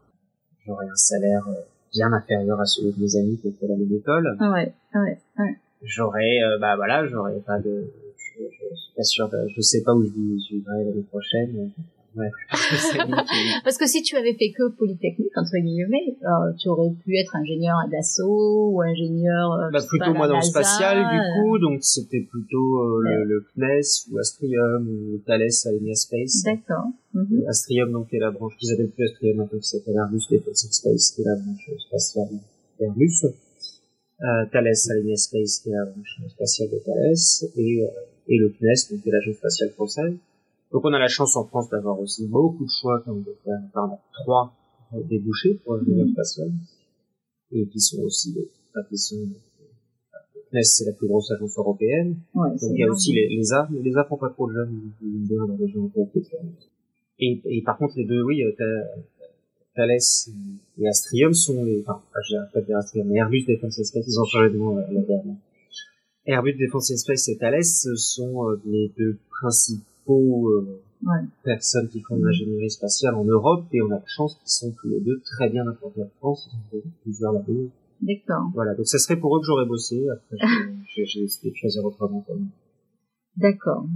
[0.65, 1.61] J'aurais un salaire euh,
[1.93, 4.37] bien inférieur à celui de mes amis qui ont fait la même école.
[4.39, 5.57] Ah ouais, ouais, ouais.
[5.83, 9.83] J'aurais, euh, bah voilà, j'aurais pas de, je, je, suis pas sûr, de, je sais
[9.83, 11.73] pas où je, vivrai l'année prochaine.
[13.65, 17.35] Parce que si tu avais fait que Polytechnique, entre guillemets, euh, tu aurais pu être
[17.37, 19.53] ingénieur à Dassault ou ingénieur...
[19.53, 23.47] Euh, bah, plutôt moi dans le spatial, du coup, donc c'était plutôt euh, le, le,
[23.55, 26.43] CNES ou Astrium ou Thales à Space.
[26.45, 26.87] D'accord.
[27.15, 30.69] Mm Astrium, donc, est la branche qu'ils appellent plus Astrium, maintenant qui s'appelle Airbus Defense
[30.71, 32.29] Space, qui est la branche spatiale
[32.79, 33.25] d'Airbus.
[33.25, 34.75] Euh, Thales à
[35.17, 37.85] Space, qui est la branche spatiale de Thales, et,
[38.29, 40.15] et le CNES, donc qui est l'agence spatiale française.
[40.73, 43.61] Donc on a la chance en France d'avoir aussi beaucoup de choix comme de faire
[43.75, 44.55] enfin, trois
[44.95, 46.13] euh, débouchés pour l'avenir mmh.
[46.13, 46.51] spatial
[47.53, 48.35] et qui sont aussi
[48.71, 49.17] enfin, qui sont
[50.51, 52.17] CNES c'est la plus grosse agence européenne.
[52.35, 54.49] Ouais, donc il y a aussi les, les A mais les A font pas trop
[54.49, 55.91] de jeunes ils viennent bien dans la région
[57.19, 58.53] et, et par contre les deux oui euh,
[59.77, 59.99] Thales
[60.79, 64.25] et Astrium sont les enfin j'ai pas dire Astrium mais Airbus Defense Space ils ont
[64.25, 65.37] changé de nom euh, la dernière.
[66.25, 70.81] Airbus Defense Space et Thales sont euh, les deux principaux euh,
[71.43, 74.73] personnes qui font de l'ingénierie spatiale en Europe et on a la chance qu'ils sont
[74.81, 77.71] tous les deux très bien implantés en France, ils ont plusieurs labos.
[78.01, 78.51] D'accord.
[78.55, 80.37] Voilà, donc ça serait pour eux que j'aurais bossé, après
[80.95, 82.25] j'ai décidé de choisir autrement
[83.37, 83.87] D'accord.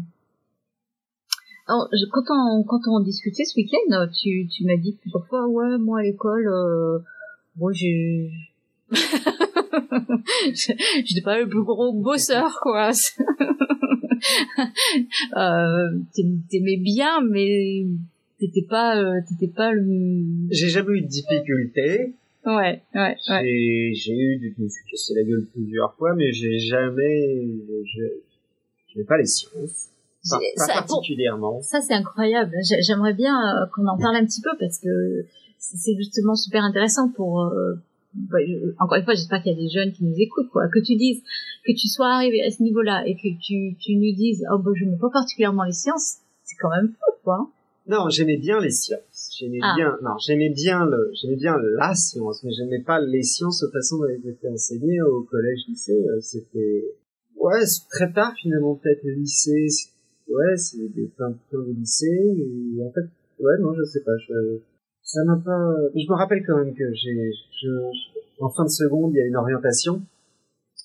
[1.69, 5.79] Alors, quand on, quand on discutait ce week-end, tu, tu m'as dit plusieurs fois, ouais,
[5.79, 7.01] moi à l'école, euh,
[7.57, 8.31] moi j'ai...
[10.55, 12.91] J'étais pas le plus gros bosseur, quoi.
[15.37, 15.99] euh,
[16.51, 17.87] t'aimais bien, mais
[18.39, 20.25] t'étais pas, euh, t'étais pas le.
[20.51, 22.15] J'ai jamais eu de difficulté.
[22.45, 23.93] Ouais, ouais, ouais.
[23.95, 27.43] J'ai eu, je me suis cassé la gueule plusieurs fois, mais j'ai jamais,
[28.95, 29.91] j'ai pas les sciences.
[30.29, 31.61] Pas, pas ça, particulièrement.
[31.63, 32.53] Ça, c'est incroyable.
[32.81, 35.25] J'aimerais bien euh, qu'on en parle un petit peu parce que
[35.59, 37.41] c'est justement super intéressant pour...
[38.17, 38.39] Bah,
[38.81, 40.69] encore une fois, j'espère qu'il y a des jeunes qui nous écoutent, quoi.
[40.69, 41.23] Que tu dises,
[41.67, 44.71] que tu sois arrivé à ce niveau-là et que tu, tu nous dises, oh, bah,
[44.75, 47.51] je n'aime pas particulièrement les sciences, c'est quand même fou, quoi.
[47.89, 49.31] Non, j'aimais bien les sciences.
[49.39, 49.75] J'aimais Ah.
[49.77, 53.69] bien, non, j'aimais bien le, j'aimais bien la science, mais j'aimais pas les sciences de
[53.69, 55.93] façon dont elles étaient enseignées au collège, lycée.
[56.09, 56.85] euh, C'était,
[57.37, 57.61] ouais,
[57.91, 59.69] très tard finalement, peut-être le lycée.
[60.29, 62.09] Ouais, c'est des plein de plein de lycée.
[62.09, 63.07] Et en fait,
[63.39, 64.17] ouais, non, je sais pas.
[64.27, 64.59] Je,
[65.17, 65.75] ça m'a pas.
[65.95, 69.19] mais Je me rappelle quand même que j'ai, je, je- en fin de seconde, il
[69.19, 70.03] y a une orientation.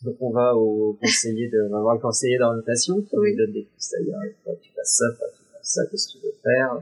[0.03, 3.31] Donc on va au conseiller de, on va voir le conseiller d'orientation qui Oui.
[3.31, 4.11] nous donne des conseils.
[4.15, 6.81] Ah, toi, tu fasses ça, toi, tu fasses ça, qu'est-ce que tu veux faire?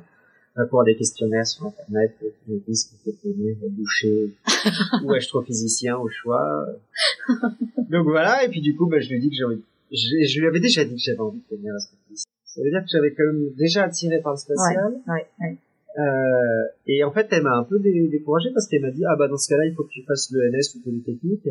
[0.56, 4.34] On va pouvoir des questionnaires sur internet euh, qui nous disent qu'on peut devenir boucher
[5.04, 6.66] ou astrophysicien au choix.
[7.90, 9.62] Donc voilà, et puis du coup, bah, je lui dis que j'ai envie.
[9.92, 9.98] Je,
[10.28, 12.30] je lui avais déjà dit que j'avais envie de devenir astrophysicien.
[12.46, 14.94] Ça veut dire que j'avais quand même déjà attiré par le spatial.
[15.08, 15.58] Ouais, ouais.
[15.98, 16.02] Euh,
[16.88, 19.28] et en fait, elle m'a un peu dé- découragé parce qu'elle m'a dit ah bah
[19.28, 21.50] dans ce cas-là, il faut que tu fasses l'ENS ou Polytechnique.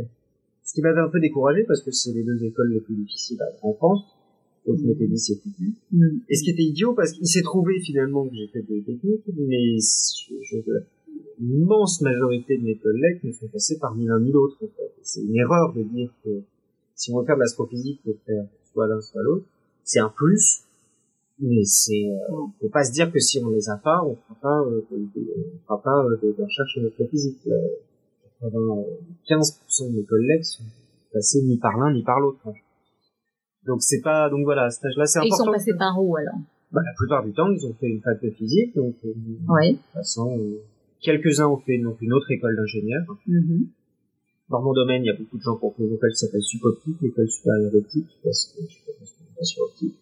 [0.65, 3.41] Ce qui m'avait un peu découragé parce que c'est les deux écoles les plus difficiles
[3.43, 4.05] à- en France.
[4.67, 5.73] Donc je m'étais dit c'est foutu.
[5.93, 6.19] Mm.
[6.29, 9.77] Et ce qui était idiot parce qu'il s'est trouvé finalement que j'ai fait Polytechnique, mais
[11.41, 14.57] l'immense majorité de mes collègues ne sont passés par ni l'un ni l'autre.
[14.63, 14.93] En fait.
[15.03, 16.43] C'est une erreur de dire que
[16.95, 19.45] si on veut faire de l'astrophysique, il faut faire soit l'un soit l'autre.
[19.85, 20.63] C'est un plus,
[21.41, 24.37] mais c'est euh, faut pas se dire que si on les a pas, on fera
[24.41, 27.47] pas, euh, on fera pas euh, de, de recherche en astrophysique.
[27.47, 27.69] Euh,
[28.43, 30.63] 95% de mes collègues sont
[31.13, 32.39] passés ni par l'un ni par l'autre.
[32.47, 32.53] hein.
[33.67, 35.45] Donc c'est pas, donc voilà, à cet âge-là, c'est Et ils important.
[35.47, 36.35] sont passés par où alors?
[36.71, 39.13] Bah, la plupart du temps, ils ont fait une fac de physique, donc euh,
[39.49, 39.73] Oui.
[39.73, 40.61] de toute façon, euh,
[41.01, 43.03] quelques-uns ont fait donc une autre école d'ingénieur.
[43.27, 43.67] Mhm.
[44.51, 46.17] Dans mon domaine, il y a beaucoup de gens qui ont fait une école qui
[46.19, 49.95] s'appelle Supoptique, l'école supérieure d'optique, parce que je fais l'instrumentation optique.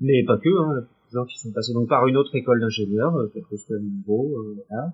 [0.00, 2.06] Mais pas que, hein, il y a beaucoup de gens qui sont passés donc par
[2.06, 4.92] une autre école d'ingénieur, euh, quel que soit le niveau, euh, voilà.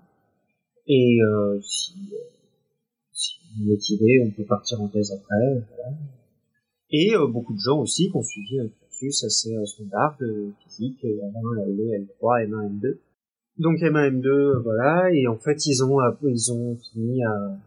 [0.87, 2.17] Et euh, si, euh,
[3.11, 5.97] si on est motivé, on peut partir en thèse après, voilà.
[6.91, 10.51] Et euh, beaucoup de gens aussi qui ont suivi un cursus assez euh, standard de
[10.63, 12.97] physique, euh, L1, L2, L3, M1, M2.
[13.57, 17.57] Donc M1, M2, euh, voilà, et en fait ils ont, ils ont fini à,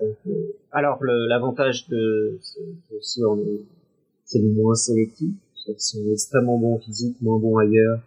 [0.00, 0.16] donc,
[0.70, 3.60] alors l'avantage de c'est que si on est
[4.24, 5.34] c'est le moins sélectif,
[5.68, 8.00] on est extrêmement bon en physique, moins bon ailleurs,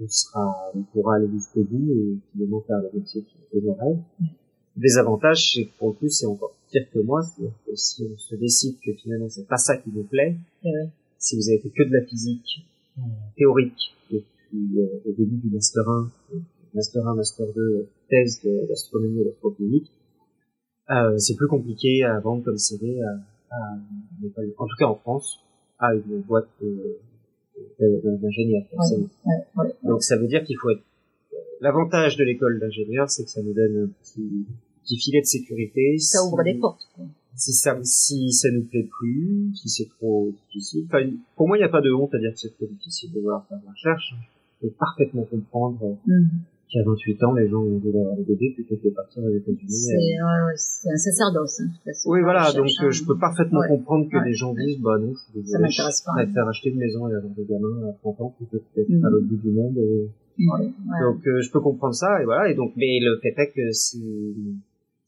[0.00, 3.98] on sera on pourra aller jusqu'au bout et finalement faire le métier qui rêve.
[4.76, 8.08] Des avantages, c'est que pour le plus c'est encore pire que moi, c'est-à-dire que si
[8.10, 10.88] on se décide que finalement c'est pas ça qui nous plaît, ouais.
[11.18, 12.66] si vous avez fait que de la physique
[12.98, 13.02] euh,
[13.36, 16.38] théorique depuis euh, le début du master 1, euh,
[16.74, 19.90] master 1, master 2, thèse d'astronomie et d'astrophysique,
[20.90, 23.78] euh, c'est plus compliqué à vendre comme CV à, à
[24.58, 25.40] en tout cas en France,
[25.80, 26.98] à une boîte de-
[27.80, 28.64] de- d'ingénieurs.
[28.74, 29.06] forcément.
[29.26, 29.74] Ouais, ouais.
[29.84, 30.82] Donc ça veut dire qu'il faut être.
[31.32, 34.46] euh, L'avantage de l'école d'ingénieur, c'est que ça nous donne un petit,
[34.84, 35.98] petit filet de sécurité.
[35.98, 36.88] Ça ouvre Si- des portes.
[36.94, 37.04] quoi.
[37.36, 40.84] si ça si ça nous plaît plus, si c'est trop difficile.
[40.88, 43.12] Enfin, pour moi, il n'y a pas de honte à dire que c'est trop difficile
[43.12, 44.14] de vouloir faire de la recherche.
[44.62, 46.28] Je peux parfaitement comprendre euh, Mhm.
[46.72, 49.30] Qu'à 28 ans, les gens ont envie d'avoir des bébés plutôt que de partir aux
[49.34, 49.68] États-Unis.
[49.68, 49.96] C'est
[50.56, 51.60] c'est un sacerdoce.
[51.60, 52.52] Hein, de toute façon, Oui, voilà.
[52.52, 53.68] Donc, euh, je peux parfaitement Ouais.
[53.68, 54.24] comprendre que Ouais.
[54.28, 57.08] les gens disent, bah non, je suis Ça désolé, m'intéresse je préfère acheter une maison
[57.08, 59.04] et avoir des gamins à 30 ans plutôt que d'être Mhm.
[59.04, 59.76] à l'autre bout du monde.
[59.78, 60.08] et-
[60.38, 60.70] Ouais, ouais.
[61.04, 62.48] Donc, euh, je peux comprendre ça, et voilà.
[62.50, 64.02] Et donc, mais le fait est que si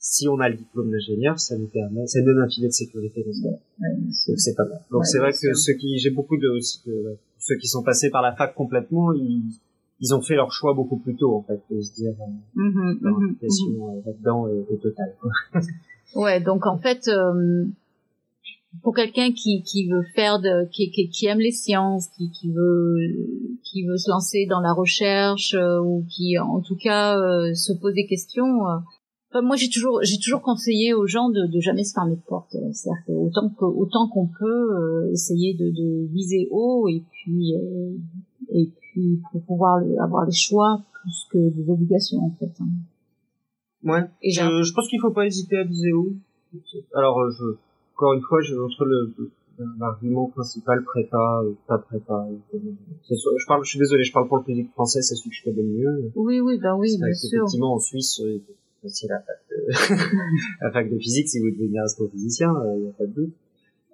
[0.04, 2.72] si on a le diplôme d'ingénieur, ça nous permet, ça nous donne un filet de
[2.72, 4.80] sécurité dans ce Donc c'est pas mal.
[4.90, 8.10] Donc c'est vrai que ceux qui, j'ai beaucoup de, aussi de- ceux qui sont passés
[8.10, 9.44] par la fac complètement, ils,
[10.02, 13.16] ils ont fait leur choix beaucoup plus tôt en fait, de se dire euh, leur
[13.16, 15.14] implication euh, là-dedans est, totale.
[16.14, 17.64] Ouais, donc en fait, euh,
[18.82, 22.52] pour quelqu'un qui, qui veut faire de, qui, qui, qui aime les sciences, qui, qui
[22.52, 22.98] veut,
[23.62, 27.16] qui veut se lancer dans la recherche euh, ou qui, en tout cas,
[27.54, 28.60] se pose des questions.
[29.30, 32.26] enfin, moi, j'ai toujours, j'ai toujours conseillé aux gens de, de jamais se fermer de
[32.26, 32.54] porte.
[32.72, 37.54] C'est-à-dire autant que, autant qu'on peut essayer de, de viser haut et puis,
[38.50, 42.52] et puis pour pouvoir le- avoir les choix plus que des obligations en fait.
[42.60, 42.68] hein.
[43.84, 44.04] Ouais.
[44.22, 46.12] Et Je, je pense qu'il faut pas hésiter à viser haut.
[46.94, 47.44] Alors euh, je,
[47.96, 49.12] encore une fois, je entre le
[49.78, 52.26] l'argument principal prépa, euh, pas prépa.
[52.30, 52.58] euh,
[53.10, 55.44] Je parle, je suis désolé, je parle pour le public français, c'est celui que je
[55.44, 56.12] connais le mieux.
[56.16, 57.28] Oui, oui, ben oui, C'est bien sûr.
[57.38, 58.40] Effectivement, en Suisse, c'est
[58.82, 60.16] facile la fac de,
[60.62, 63.32] la fac de physique si vous devenez astrophysicien, il n'y a pas de doute.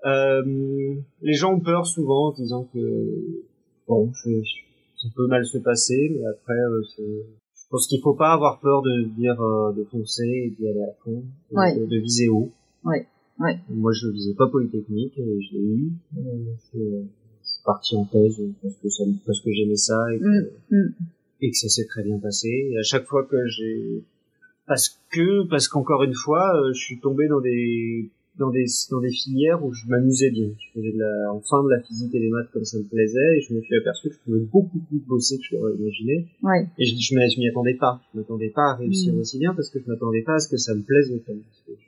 [0.06, 3.42] Euh, les gens ont peur souvent en disant que
[3.88, 4.67] bon, je, je-
[5.00, 8.82] ça peut mal se passer, mais après, euh, je pense qu'il faut pas avoir peur
[8.82, 11.78] de dire euh, de foncer et d'y aller à fond, de, Ouais.
[11.78, 12.50] de, de viser haut.
[12.84, 13.06] Ouais,
[13.40, 13.58] ouais.
[13.68, 15.92] Moi, je visais pas Polytechnique et je l'ai eu.
[16.16, 16.20] Euh,
[16.72, 20.24] je, je suis parti en thèse parce que ça, parce que j'aimais ça et que,
[20.24, 20.94] Mm, mm.
[21.42, 22.48] et que ça s'est très bien passé.
[22.72, 24.02] Et à chaque fois que j'ai,
[24.66, 29.10] parce que, parce qu'encore une fois, je suis tombé dans des, dans des, dans des
[29.10, 30.48] filières où je m'amusais bien.
[30.58, 33.36] Je faisais de la, enfin de la physique et des maths comme ça me plaisait
[33.36, 36.28] et je me suis aperçu que je pouvais beaucoup plus bosser que je l'aurais imaginé.
[36.42, 36.66] Ouais.
[36.78, 38.00] Et je, je m'y je m'y attendais pas.
[38.12, 39.18] Je m'attendais pas à réussir Mm.
[39.18, 41.32] aussi bien parce que je m'attendais pas à ce que ça me plaise autant.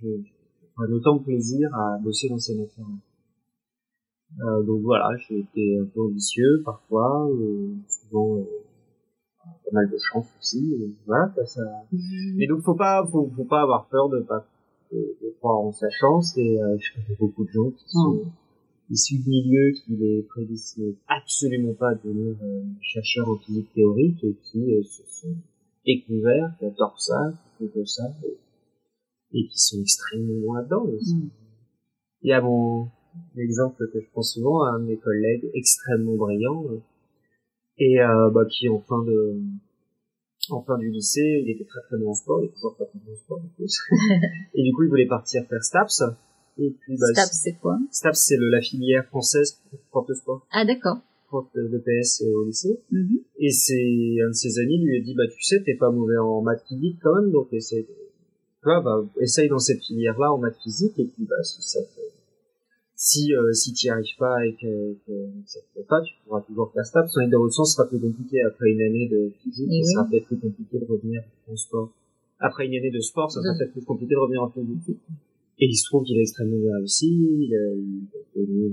[0.03, 0.09] Je,
[0.75, 2.95] prends autant de plaisir à bosser dans ces matières-là.
[4.47, 8.45] Euh, donc voilà, j'ai été un peu ambitieux parfois, euh, souvent euh,
[9.65, 10.73] pas mal de chance aussi.
[10.75, 11.63] Et voilà, ça, ça...
[12.39, 14.47] Et donc faut pas, faut, faut pas avoir peur de pas
[14.93, 16.37] de, de croire en sa chance.
[16.39, 18.25] Et euh, je connais beaucoup de gens qui sont
[18.91, 24.23] issus de milieux qui les prédisent absolument pas à devenir euh, chercheurs en physique théorique
[24.25, 25.37] et qui euh, se sont
[25.87, 30.87] découverts, qui adorent ça, qui font ça, et, et qui sont extrêmement là-dedans.
[30.87, 31.15] aussi.
[31.15, 31.31] Mm.
[32.23, 32.89] Il y a mon
[33.37, 36.81] exemple que je prends souvent, un de mes collègues extrêmement brillant, euh,
[37.79, 39.41] et euh, bah, qui en fin de
[40.53, 42.85] en fin du lycée, il était très très bon en sport, il est toujours pas
[42.85, 43.79] très bon en sport en plus.
[44.55, 46.03] et du coup, il voulait partir faire STAPS.
[46.59, 47.79] Et puis, bah, Staps, c'est quoi?
[47.91, 49.59] STAPS, c'est le- la filière française
[49.93, 50.99] pour de sport, Ah, d'accord.
[51.29, 52.81] prof de, PS euh, au lycée.
[52.91, 53.19] Mhm.
[53.39, 56.19] Et c'est un de ses amis lui a dit, bah tu sais, t'es pas mauvais
[56.19, 57.87] en maths physique quand même, donc essaye,
[58.65, 62.10] bah, essaye dans cette filière-là en maths physique, et puis bah si ça te-
[63.03, 65.13] si euh, si t'y arrives pas et que, que
[65.47, 67.17] ça te plaît pas, tu pourras toujours faire STAPS.
[67.17, 69.89] En dans l'autre sens, ce sera plus compliqué après une année de physique, Et ce
[69.89, 69.93] oui.
[69.95, 71.91] sera peut-être plus compliqué de revenir en sport.
[72.41, 74.99] Après une année de sport, ça sera peut-être plus compliqué de revenir en physique.
[75.61, 77.57] Et il se trouve qu'il a extrêmement bien réussi, il
[78.37, 78.73] il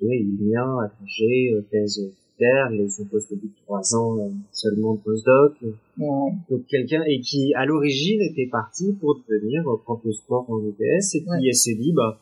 [0.00, 3.64] ouais, il est bien, agrégé, thèse super, il a eu son poste au bout de
[3.64, 5.54] trois ans euh, seulement de postdoc.
[5.98, 6.32] Ouais.
[6.50, 11.16] Donc quelqu'un, et qui à l'origine était parti pour devenir prof de sport en ETS,
[11.16, 12.20] et elle s'est dit, bah,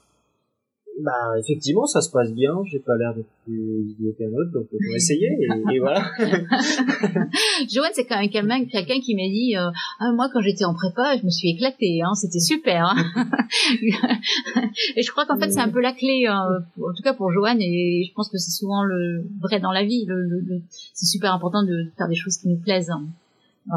[1.03, 4.67] bah effectivement ça se passe bien, j'ai pas l'air d'être plus idiot qu'un autre, donc
[4.73, 5.29] je vais essayer,
[5.73, 6.03] et, voilà.
[7.71, 9.71] Joanne, c'est quand même quelqu'un qui m'a dit euh,
[10.01, 12.85] Ah, moi quand j'étais en prépa, je me suis éclatée, hein, c'était super.
[12.87, 12.97] hein.
[14.97, 16.43] et je crois qu'en fait c'est un peu la clé, hein,
[16.79, 19.85] en tout cas pour Joanne, et je pense que c'est souvent le vrai dans la
[19.85, 20.05] vie.
[20.07, 22.91] Le, le- le- c'est super important de faire des choses qui nous plaisent.
[22.91, 23.05] hein.
[23.73, 23.77] Euh,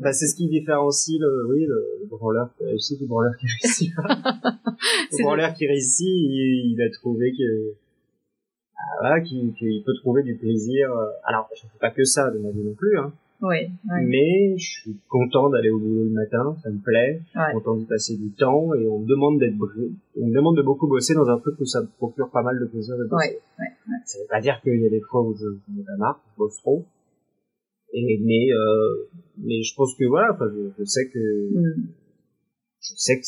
[0.00, 3.46] Bah, c'est ce qui différencie le, oui, le, le branleur qui réussit du branleur qui
[3.46, 4.02] réussit pas.
[5.12, 7.72] le branleur qui réussit, il, il a trouvé que,
[8.76, 10.90] ah, voilà, qu'il qu'il peut trouver du plaisir.
[10.92, 13.12] euh, Alors, je fais pas que ça de ma vie non plus, hein.
[13.40, 14.04] ouais, ouais.
[14.04, 17.22] Mais je suis content d'aller au boulot le matin, ça me plaît.
[17.34, 19.56] Je suis content d'y passer du temps et on me demande d'être
[20.20, 22.58] on me demande de beaucoup bosser dans un truc où ça me procure pas mal
[22.60, 23.38] de plaisir de bosser.
[23.58, 23.72] Ouais, ouais,
[24.04, 26.20] Ça veut pas dire qu'il y a des fois où je, je me la marre,
[26.32, 26.84] je bosse trop.
[27.92, 31.88] Et, mais, euh, mais je pense que voilà, enfin, je, je sais que, Mm.
[32.80, 33.26] je sais que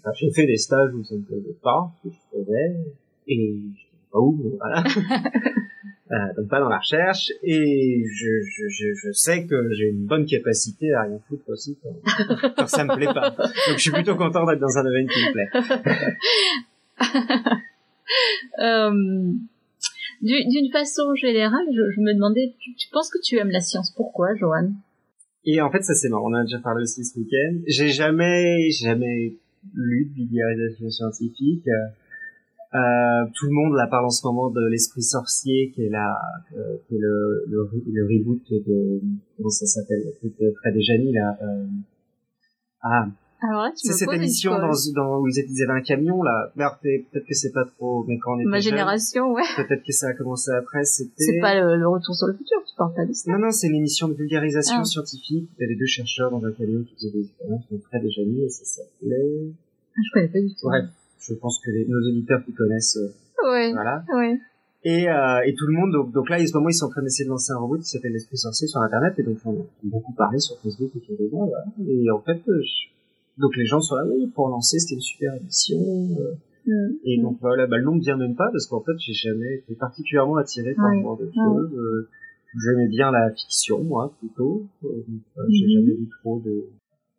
[0.00, 2.76] enfin, j'ai fait des stages où ça me plaisait pas, ce que je faisais,
[3.28, 4.84] et je sais pas où, mais voilà.
[6.12, 10.06] Euh, donc pas dans la recherche, et je, je, je, je sais que j'ai une
[10.06, 11.96] bonne capacité à rien foutre aussi quand,
[12.56, 13.30] quand ça me plaît pas.
[13.30, 15.50] Donc je suis plutôt content d'être dans un domaine qui me plaît.
[18.62, 19.32] Euh,
[20.22, 24.74] D'une façon générale, je, me demandais, tu, penses que tu aimes la science Pourquoi, Joanne
[25.44, 27.58] Et en fait, ça c'est marrant, on en a déjà parlé aussi ce week-end.
[27.66, 29.36] J'ai jamais, jamais
[29.74, 31.68] lu de vulgarisation scientifique.
[32.74, 36.18] Euh, tout le monde là parle en ce moment de l'esprit sorcier, qui est la,
[36.56, 39.00] euh, qui est le, le, re- le reboot de,
[39.36, 41.38] comment ça s'appelle, de Fred et Jamy là.
[41.42, 41.66] Euh,
[42.82, 43.06] ah,
[43.42, 44.70] Alors tu c'est cette émission colle.
[44.94, 46.50] dans, dans où ils avaient un camion là.
[46.56, 49.42] Peut-être que c'est pas trop, mais quand on était Ma jeune, génération, ouais.
[49.56, 50.84] peut-être que ça a commencé après.
[50.84, 51.12] C'était.
[51.24, 53.30] C'est pas le, le retour sur le futur, tu parles pas de ça.
[53.32, 54.84] Non, non, c'est une émission de vulgarisation Ah.
[54.84, 55.48] scientifique.
[55.58, 58.42] Il y avait deux chercheurs dans un camion qui faisaient des expériences, Fred et Jamy,
[58.42, 59.50] et ça s'appelait...
[59.96, 60.66] Ah, Je connais pas du tout.
[60.68, 60.84] Bref,
[61.20, 63.12] je pense que les, nos auditeurs qui connaissent, euh,
[63.50, 64.02] Ouais, voilà.
[64.14, 64.38] ouais.
[64.84, 66.90] Et, euh, et tout le monde, donc, donc là, en ce moment, ils sont en
[66.90, 69.52] train d'essayer de lancer un robot qui s'appelle l'Esprit Sorcier sur Internet, et donc on
[69.52, 71.64] a beaucoup parlé sur Facebook autour de moi, voilà.
[71.90, 72.95] Et en fait, euh, je-
[73.38, 75.78] donc les gens sont là, oui, pour lancer, c'était une super émission,
[76.20, 76.34] euh,
[76.68, 76.94] Mm.
[77.04, 79.54] et donc voilà, bah, le nom ne vient même pas parce qu'en fait j'ai jamais
[79.58, 81.72] été particulièrement attiré par ce genre de choses.
[81.74, 82.08] Euh,
[82.58, 84.66] J'aimais bien la fiction moi plutôt.
[84.82, 85.70] Euh, euh, J'ai Mhm.
[85.74, 86.64] jamais lu trop de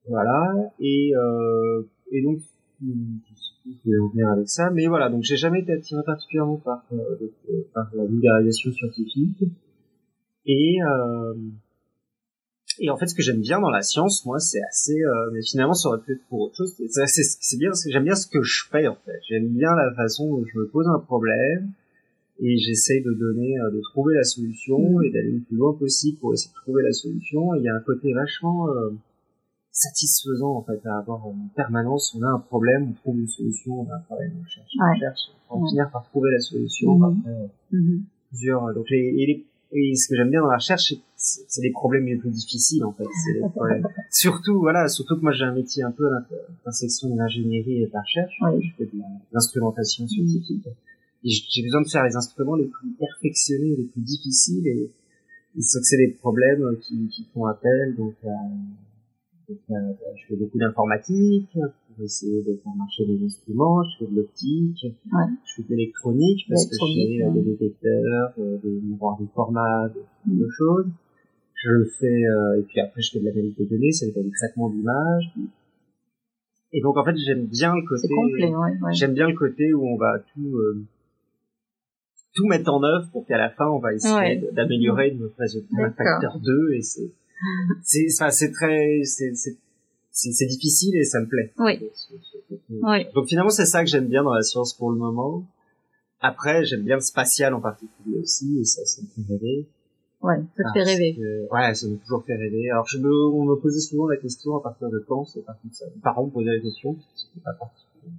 [0.06, 2.40] voilà et euh, et donc
[2.82, 5.62] je sais plus où je voulais en venir avec ça, mais voilà donc j'ai jamais
[5.62, 7.32] été attiré particulièrement par euh,
[7.74, 9.44] par la vulgarisation scientifique
[10.46, 11.34] et euh,
[12.80, 15.42] et en fait, ce que j'aime bien dans la science, moi, c'est assez, euh, mais
[15.42, 16.74] finalement, ça aurait pu être pour autre chose.
[16.90, 19.20] C'est bien, j'aime bien ce que je fais, en fait.
[19.30, 21.72] J'aime bien la façon dont je me pose un problème
[22.40, 25.04] et j'essaye de donner, euh, de trouver la solution Mhm.
[25.06, 27.56] et d'aller le plus loin possible pour essayer de trouver la solution.
[27.56, 28.92] Et il y a un côté vachement euh,
[29.72, 32.16] satisfaisant, en fait, à avoir en permanence.
[32.18, 34.84] On a un problème, on trouve une solution, on a un problème, on cherche, on
[34.90, 35.00] Ouais.
[35.00, 35.20] cherche,
[35.50, 35.70] on va Ouais.
[35.70, 37.04] finir par trouver la solution.
[37.04, 38.04] Après, Mhm.
[38.30, 38.74] plusieurs.
[38.74, 41.00] Donc les, et, les, et ce que j'aime bien dans la recherche, c'est
[41.48, 43.06] c'est les problèmes les plus difficiles en fait.
[43.26, 46.26] C'est les problèmes- surtout voilà, surtout que moi j'ai un métier un peu à
[46.66, 48.34] l'intersection de l'ingénierie et de la recherche.
[48.42, 48.62] Oui.
[48.64, 49.02] Je fais de
[49.34, 50.68] l'instrumentation scientifique.
[51.24, 54.92] Et j'ai besoin de faire les instruments les plus perfectionnés, les plus difficiles et,
[55.58, 58.30] et c'est que c'est des problèmes qui, qui font appel donc à,
[59.50, 64.12] donc, euh, je fais beaucoup d'informatique pour essayer de faire marcher les instruments, je fais
[64.12, 65.24] de l'optique, Ouais.
[65.46, 67.34] je fais de l'électronique parce que je fais euh, ouais.
[67.34, 69.88] des détecteurs, euh, des miroirs de format,
[70.26, 70.40] des Mm.
[70.42, 70.86] de choses.
[71.64, 74.70] Je fais euh, et puis après je fais de l'analyse de données, c'est du traitement
[74.70, 75.32] d'images.
[76.74, 78.94] Et donc en fait j'aime bien le côté C'est complet, ouais, ouais.
[78.94, 80.84] j'aime bien le côté où on va tout euh,
[82.36, 84.50] tout mettre en œuvre pour qu'à la fin on va essayer Ouais.
[84.54, 87.12] d'améliorer notre résultat facteur 2 et c'est
[87.84, 89.34] c'est enfin, c'est très c'est
[90.12, 91.54] c'est difficile et ça me plaît.
[91.60, 93.06] Oui.
[93.16, 95.44] Donc finalement c'est ça que j'aime bien dans la science pour le moment.
[96.20, 99.68] Après j'aime bien le spatial en particulier aussi et ça ça me fait rêver.
[100.22, 101.16] Ouais, ça te fait rêver.
[101.16, 102.70] que- ouais, ça m'a toujours fait rêver.
[102.72, 105.68] Alors, je me, on me posait souvent la question à partir de quand c'est parti
[105.70, 105.86] de ça?
[105.96, 108.18] Mes parents me posaient la question, parce que c'était pas particulièrement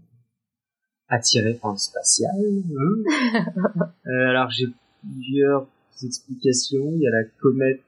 [1.09, 2.31] attiré par le spatial.
[2.37, 3.83] hein.
[4.07, 4.67] Euh, alors, j'ai
[5.03, 5.67] plusieurs
[6.03, 6.93] explications.
[6.95, 7.83] Il y a la comète.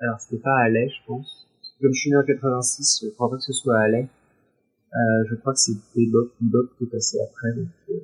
[0.00, 1.46] Alors, c'était pas Halley, je pense.
[1.80, 4.08] Comme je suis né en 86, je crois pas que ce soit Halley.
[4.94, 7.52] Euh, je crois que c'est Bebop, Bebop qui est passé après.
[7.54, 7.98] Donc, euh,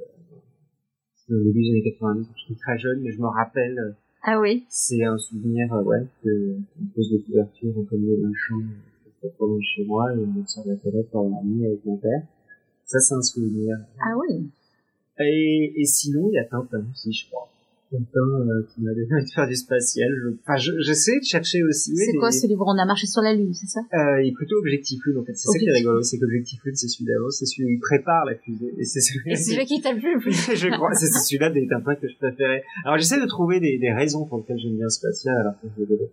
[1.40, 3.92] au début des années 90, j'étais très jeune, mais je me rappelle euh,
[4.26, 4.64] Ah oui.
[4.68, 9.44] c'est un souvenir, euh, ouais, que, une pose de couverture milieu d'un champ, euh, pas
[9.44, 12.22] loin de chez moi, et on sort la toilette pendant la nuit avec mon père.
[12.86, 13.76] Ça, c'est un souvenir.
[14.00, 14.50] Ah oui.
[15.20, 17.50] Et, et sinon, il y a Tintin aussi, je crois.
[17.94, 20.08] Euh, qui m'a donné de faire du spatial.
[20.22, 21.94] Je, enfin, je, j'essaie de chercher aussi.
[21.96, 23.80] C'est des- quoi ce livre On a marché sur la lune, c'est ça?
[23.94, 25.34] Euh, il est plutôt Objectif Lune, en fait.
[25.34, 27.78] C'est ça qui est rigolo, c'est qu'Objectif Lune, c'est celui d'avant, c'est celui où il
[27.80, 28.74] prépare la fusée.
[28.78, 30.32] Et c'est celui qui t'a le plus.
[30.32, 32.62] je crois, c'est celui-là des Tintins que je préférais.
[32.84, 35.68] Alors j'essaie de trouver des, des raisons pour lesquelles j'aime bien le spatial alors que
[35.76, 36.04] je l'ai pas.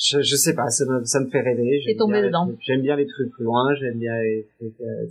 [0.00, 1.80] Je, je sais pas, ça me, ça me fait rêver.
[1.84, 5.06] J'aime bien les trucs- J'aime bien les trucs plus loin, j'aime bien les trucs, euh,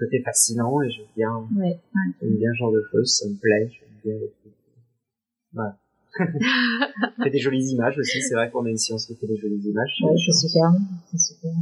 [0.00, 1.78] côté fascinant et j'aime bien, Ouais.
[2.20, 4.52] j'aime bien ce genre de choses, ça me plaît, j'aime bien les trucs.
[5.52, 5.76] Voilà.
[7.22, 9.62] Fait des jolies images aussi, c'est vrai qu'on a une science qui fait des jolies
[9.68, 9.92] images.
[10.02, 10.72] Ouais, c'est super.
[11.12, 11.52] C'est super.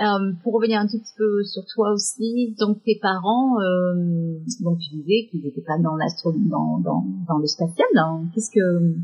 [0.00, 4.78] Euh, pour revenir un tout petit peu sur toi aussi, donc tes parents, euh, donc
[4.78, 7.86] tu disais qu'ils n'étaient pas dans l'astro, dans, dans, dans le spatial.
[7.96, 8.24] hein.
[8.34, 8.94] Qu'est-ce que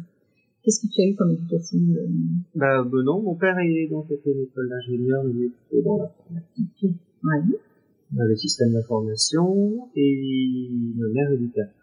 [0.62, 2.06] qu'est-ce que tu as eu comme éducation euh,
[2.54, 5.82] Bah, ben non, mon père est donc était une école d'ingénieur, mais il est plutôt
[5.84, 6.96] dans l'informatique.
[7.22, 11.74] Dans le système d'information et ma mère est littérature.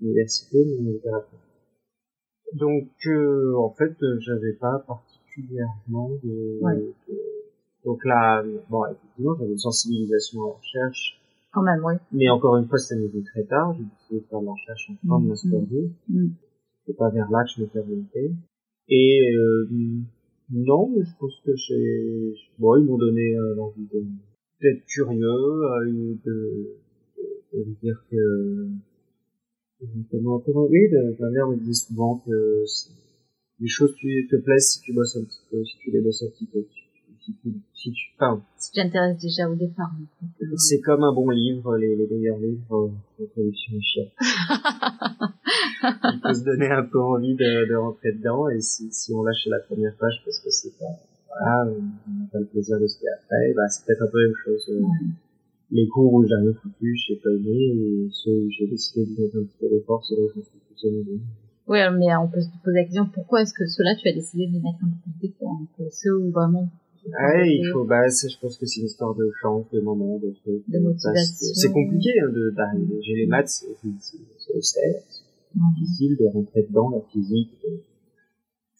[0.00, 1.38] L'université, mais littérature.
[2.54, 6.76] Donc, euh, en fait, euh, j'avais pas particulièrement de, Ouais.
[6.76, 6.94] de-
[7.84, 11.20] Donc là, bon, effectivement, j'avais une sensibilisation à la recherche,
[11.52, 11.94] Quand même, oui.
[12.12, 13.74] mais encore une fois, ça m'est venu très tard.
[13.78, 15.28] J'ai décidé de faire la recherche en fin de Mhm.
[15.28, 15.90] master 2.
[16.08, 16.28] Mm.
[16.86, 18.32] C'est pas vers là que je m'étais orienté.
[18.88, 19.68] Et euh,
[20.50, 22.34] non, mais je pense que j'ai...
[22.58, 24.00] Bon, ils m'ont donné euh, l'envie de
[24.60, 26.76] d'être curieux, euh, de,
[27.16, 28.68] de, de me dire que...
[30.10, 32.64] Comment, comment, oui, de, ma mère me disait souvent que
[33.60, 36.22] les choses tu, te plaisent si tu bosses un petit peu, si tu les bosses
[36.22, 36.64] un petit peu.
[37.20, 39.90] Si tu, si tu, enfin, Si tu t'intéresses déjà au départ.
[40.42, 44.10] euh, c'est comme un bon livre, les, les meilleurs livres, euh, la traduction est chère.
[45.82, 49.22] Il faut se donner un peu envie de, de rentrer dedans, et si, si on
[49.24, 50.86] lâche la première page parce que c'est pas,
[51.28, 54.02] voilà, on n'a pas le plaisir de ce qu'il y a après, bah, c'est peut-être
[54.02, 54.64] un peu la même chose.
[54.70, 55.06] euh, Ouais.
[55.72, 59.20] Les cours où j'ai rien foutu, j'ai pas aimé, et ceux où j'ai décidé de
[59.20, 61.18] mettre un petit peu d'effort, c'est là où je me suis plus amusé.
[61.66, 64.46] Oui, mais on peut se poser la question pourquoi est-ce que ceux-là tu as décidé
[64.46, 65.58] de les mettre un peu plus d'effort
[65.90, 66.68] Ceux où vraiment.
[67.18, 69.80] Ah ouais, il faut, bah, c'est- je pense que c'est une histoire de chance, de
[69.80, 70.62] moment, de trucs.
[70.68, 71.34] De motivation.
[71.54, 73.00] C'est compliqué, hein, de, d'arriver.
[73.02, 74.94] J'ai les maths, c'est, c'est, c'est austère.
[75.56, 75.60] Ouais.
[75.80, 77.50] difficile de rentrer dedans, la physique.
[77.64, 77.76] euh,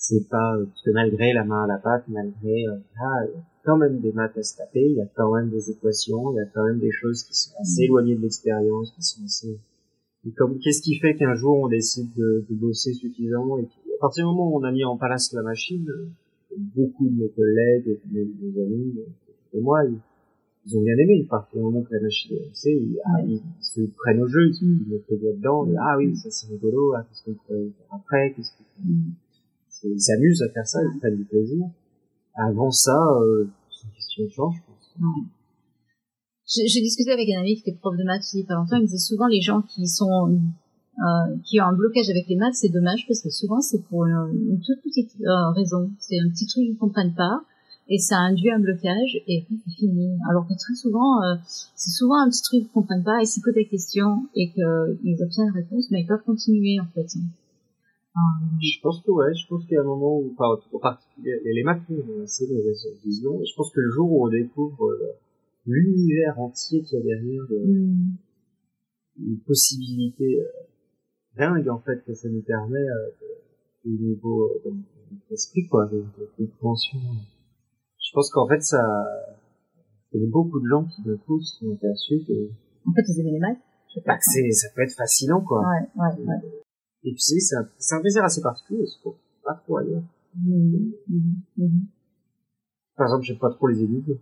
[0.08, 3.34] C'est pas, euh, parce que malgré la main à la pâte, malgré, euh, ah, il
[3.34, 5.68] y a quand même des maths à se taper, il y a quand même des
[5.68, 9.02] équations, il y a quand même des choses qui sont assez éloignées de l'expérience, qui
[9.02, 9.58] sont assez,
[10.24, 13.98] et comme, qu'est-ce qui fait qu'un jour on décide de, de bosser suffisamment et qu'à
[14.00, 16.06] partir du moment où on a mis en place la machine, euh,
[16.76, 18.94] beaucoup de mes collègues, et de mes, mes amis,
[19.54, 19.98] et moi, ils,
[20.66, 21.24] ils ont bien aimé.
[21.26, 24.28] À partir du moment que la machine est lancée, ils, ah, ils se prennent au
[24.28, 27.24] jeu, ils, ils mettent le doigt dedans, et, ah oui, ça c'est rigolo, ah, qu'est-ce
[27.24, 29.12] qu'on pourrait faire après, qu'est-ce qu'on Mm.
[29.84, 31.66] Ils s'amusent à faire ça, ils prennent du plaisir.
[32.34, 35.26] Avant ça, euh, c'est une question de chance, je pense.
[36.46, 38.76] J'ai discuté avec un ami qui était prof de maths il y a pas longtemps.
[38.76, 40.38] Il me disait souvent les gens qui sont
[40.98, 44.06] euh, qui ont un blocage avec les maths, c'est dommage parce que souvent c'est pour
[44.06, 45.90] une, toute petite euh, raison.
[45.98, 47.42] C'est un petit truc qu'ils comprennent pas
[47.88, 50.16] et ça induit un blocage et après c'est fini.
[50.30, 51.20] Alors que très souvent,
[51.74, 55.46] c'est souvent un petit truc qu'ils comprennent pas, ils s'écoutent la question et qu'ils obtiennent
[55.48, 57.08] la réponse, mais ils peuvent continuer en fait.
[58.60, 61.40] Je pense que ouais, je pense qu'il y a un moment où, enfin, en particulier,
[61.44, 65.12] les maths ont assez mauvaise vision, je pense que le jour où on découvre euh,
[65.66, 68.16] l'univers entier qu'il y a derrière, mm.
[69.18, 70.46] une possibilité euh,
[71.36, 73.10] dingue en fait que ça nous permet euh,
[73.84, 76.98] au niveau de notre esprit quoi, de, de compréhension.
[78.00, 78.82] Je pense qu'en fait ça,
[80.12, 82.48] il y a beaucoup de gens qui d'un coup sont aperçus que
[82.88, 83.58] en fait ils aimaient les maths.
[84.04, 85.60] Bah, c'est, ça peut être fascinant quoi.
[85.60, 86.65] Ouais, ouais, ouais.
[87.06, 89.14] Et puis c'est un, c'est un plaisir assez particulier, trouve.
[89.44, 90.02] Pas trop ailleurs.
[90.34, 91.20] Mmh, mmh,
[91.56, 91.86] mmh.
[92.96, 94.18] Par exemple, j'aime pas trop les énigmes.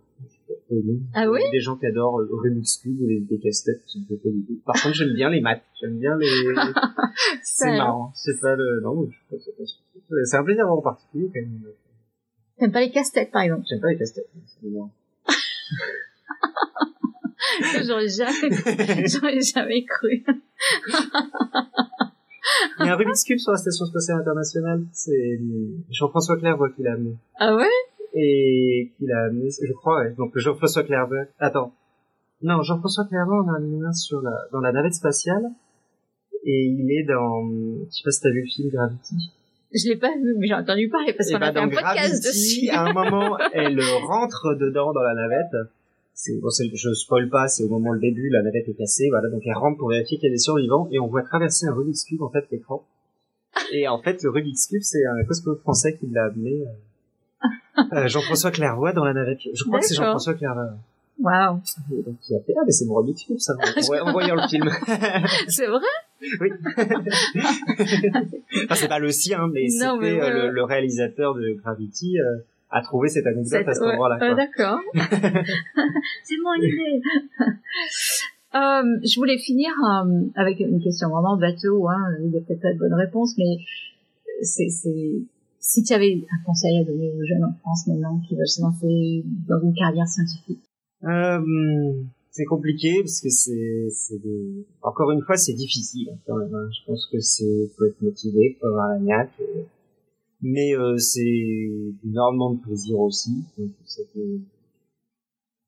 [1.13, 1.41] Ah oui?
[1.51, 4.45] Des gens qui adorent le Rubik's Cube ou les, des casse-têtes, je ne pas du
[4.45, 4.61] tout.
[4.65, 5.63] Par contre, j'aime bien les maths.
[5.81, 6.27] J'aime bien les,
[7.43, 8.11] c'est marrant.
[8.13, 9.63] C'est pas le, non, je sais pas,
[10.25, 11.63] c'est un plaisir en particulier, quand même.
[12.59, 13.65] T'aimes pas les casse-têtes, par exemple?
[13.67, 14.91] J'aime pas les casse-têtes, c'est bien.
[17.85, 20.23] j'aurais jamais, j'aurais jamais cru.
[22.85, 24.83] Il y a un Rubik's Cube sur la Station Spatiale Internationale.
[24.93, 25.39] C'est
[25.89, 27.15] Jean-François Clairvoy qui l'a amené.
[27.39, 27.65] Ah ouais?
[28.13, 30.13] Et qui l'a amené, je crois, ouais.
[30.17, 31.25] Donc Jean-François Clairvoy.
[31.39, 31.73] Attends.
[32.43, 35.45] Non, Jean-François Clairvoy, on a amené un sur la, dans la navette spatiale.
[36.43, 37.43] Et il est dans,
[37.89, 39.15] je sais pas si t'as vu le film Gravity.
[39.73, 42.69] Je l'ai pas vu, mais j'ai entendu parler parce qu'on a fait un podcast dessus.
[42.69, 45.69] À un moment, elle rentre dedans dans la navette
[46.15, 49.29] c'est bon, je spoil pas, c'est au moment le début, la navette est cassée, voilà,
[49.29, 51.73] donc elle rentre pour vérifier qu'il y a des survivants et on voit traverser un
[51.73, 52.83] Rubik's Cube en fait l'écran.
[53.73, 58.07] Et en fait, le Rubik's Cube, c'est un cosmonaute français qui l'a amené, euh, euh,
[58.07, 59.39] Jean-François Clairvoy dans la navette.
[59.53, 60.69] Je crois que c'est Jean-François Clairvoy.
[61.19, 61.61] Waouh.
[61.89, 63.53] Donc il a fait ah mais c'est mon Rubik's Cube ça
[64.01, 64.69] en, voyant le film.
[65.49, 65.79] c'est vrai?
[66.39, 66.49] Oui.
[68.63, 72.19] enfin, c'est pas le sien, mais c'était euh, le, le, réalisateur de Gravity.
[72.19, 72.37] Euh,
[72.75, 74.17] à trouver cette anecdote à ce moment-là.
[74.21, 74.79] Euh, D'accord.
[74.93, 77.01] c'est mon idée.
[78.53, 81.87] euh, je voulais finir euh, avec une question vraiment bateau.
[81.87, 82.17] Hein.
[82.21, 83.55] Il n'y a peut-être pas de bonne réponse, mais
[84.41, 84.67] c'est
[85.59, 88.61] si tu avais un conseil à donner aux jeunes en France maintenant qui veulent se
[88.61, 90.61] lancer dans une carrière scientifique?
[91.05, 91.93] Euh,
[92.31, 94.65] c'est compliqué parce que c'est des...
[94.81, 96.53] encore une fois c'est difficile quand même.
[96.53, 96.69] Hein.
[96.71, 99.31] Je pense que c'est faut être motivé, faut avoir la niaque.
[99.39, 99.65] Et
[100.41, 101.71] mais euh, c'est
[102.03, 103.43] énormément de plaisir aussi.
[103.57, 104.07] Donc c'est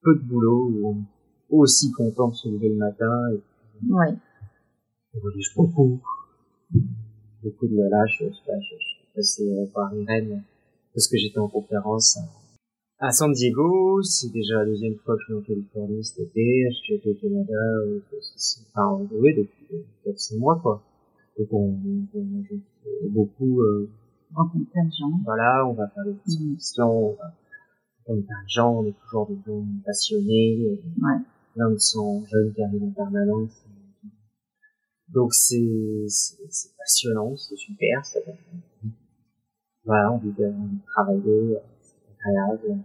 [0.01, 1.05] peu de boulot où on est
[1.49, 3.29] aussi content de se lever le matin.
[3.31, 4.13] Et ouais.
[5.13, 5.99] On relige beaucoup,
[7.43, 8.05] beaucoup de là.
[8.07, 10.43] Je, je, je, passé euh, par Irène
[10.93, 12.19] parce que j'étais en conférence
[12.99, 14.01] à San Diego.
[14.03, 16.67] C'est déjà la deuxième fois que je suis en Californie cet été.
[16.69, 17.53] Je suis au Canada,
[17.85, 17.99] euh,
[18.75, 20.83] enfin oui depuis 4 mois quoi.
[21.37, 21.75] Donc on,
[22.15, 22.19] on,
[23.03, 23.89] on beaucoup euh,
[24.33, 25.19] rencontre plein de gens.
[25.23, 27.15] Voilà, on va faire des discussions, mmh.
[28.07, 31.17] on va plein de gens, on est toujours des gens passionnés, ouais.
[31.53, 33.65] plein de sont jeunes qui arrivent en permanence.
[35.09, 38.19] Donc c'est, c'est, passionnant, c'est super, ça
[39.85, 40.33] voilà, on veut,
[40.85, 42.83] travailler, c'est agréable.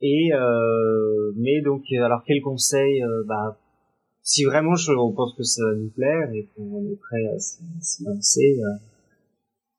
[0.00, 3.58] Et euh, mais donc alors quel conseil euh, bah
[4.22, 7.38] si vraiment je, on pense que ça va nous plaire et qu'on est prêt à
[7.38, 8.91] s'y lancer euh,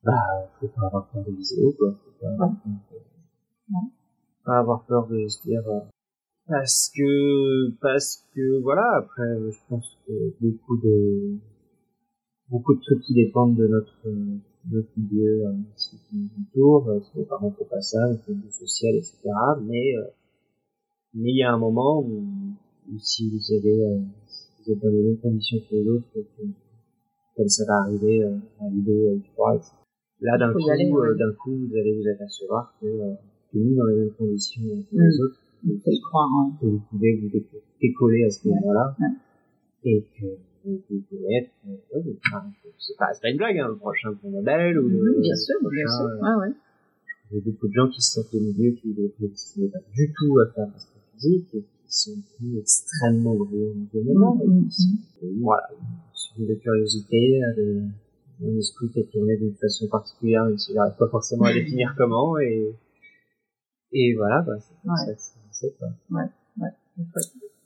[0.03, 1.93] bah, faut pas avoir peur de viser quoi.
[1.93, 3.77] Faut pas avoir, peur de,
[4.45, 5.79] pas avoir peur de se dire, euh,
[6.47, 11.37] parce que, parce que, voilà, après, je pense que beaucoup de,
[12.49, 14.09] beaucoup de trucs qui dépendent de notre,
[14.69, 18.29] notre milieu, euh, ce qui nous entoure, euh, si nos parents font pas ça, notre
[18.29, 19.19] milieu social, etc.
[19.63, 20.03] Mais, euh,
[21.13, 22.25] mais il y a un moment où,
[22.91, 26.07] où si vous avez, euh, si vous êtes dans les mêmes conditions que les autres,
[27.37, 29.82] comme ça va arriver euh, à l'idée, à l'U3, etc
[30.23, 33.13] Là, d'un coup, euh, d'un coup, vous allez vous apercevoir que, euh,
[33.51, 35.21] que nous, dans les mêmes conditions que les mm.
[35.21, 36.53] autres, vous pouvez croire, hein.
[36.61, 37.29] que vous pouvez vous
[37.81, 38.95] décoller à ce moment-là,
[39.83, 40.25] et que
[40.63, 42.15] vous pouvez être, euh, ouais,
[42.79, 45.55] c'est pas, c'est pas une blague, hein, le prochain pour Nobel, ou le, bien sûr,
[45.59, 46.53] prochain, bien sûr, ouais, ouais.
[47.31, 49.79] Il y a beaucoup de gens qui se sortent au milieu, qui ne destinaient pas
[49.93, 54.35] du tout à faire l'astrophysique, et qui sont plus extrêmement brillants dans ce moment.
[54.35, 54.69] Mm,
[55.21, 55.67] mm, voilà,
[56.37, 57.81] une de curiosité, de,
[58.39, 61.93] mon esprit qui est tourné d'une façon particulière, même si j'arrive pas forcément à définir
[61.97, 62.75] comment, et,
[63.91, 65.89] et voilà, bah, c'est ça, c'est quoi.
[66.11, 66.29] Ouais,
[66.59, 66.69] ouais.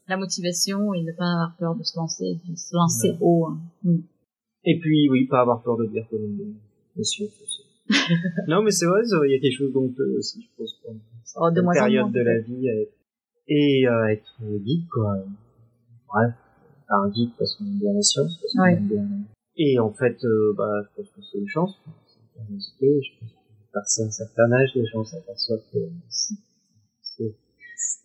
[0.08, 3.48] La motivation et ne pas avoir peur de se lancer, de se lancer haut.
[3.48, 3.60] Hein.
[3.84, 4.00] Mm.
[4.66, 7.28] Et puis, oui, pas avoir peur de dire que bien sûr.
[8.48, 10.96] non, mais c'est vrai, il y a quelque chose d'honteux aussi, je pense, pour
[11.38, 12.68] oh, de période de la vie,
[13.48, 15.16] et euh, être geek, quoi.
[16.08, 16.34] Bref,
[16.90, 19.08] un geek parce qu'on aime bien la science, parce qu'on aime bien
[19.58, 21.80] et en fait, euh, bah, je pense que c'est une chance.
[21.86, 22.60] C'est une
[23.04, 23.32] je pense
[23.74, 25.80] passer un certain âge, les gens s'aperçoivent que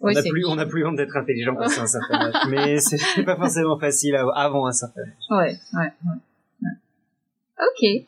[0.00, 3.24] on n'a plus, on a plus honte d'être intelligent passé un certain âge, mais c'est
[3.24, 5.16] pas forcément facile avant un certain âge.
[5.30, 6.68] Ouais, ouais, ouais.
[7.58, 8.06] Ok.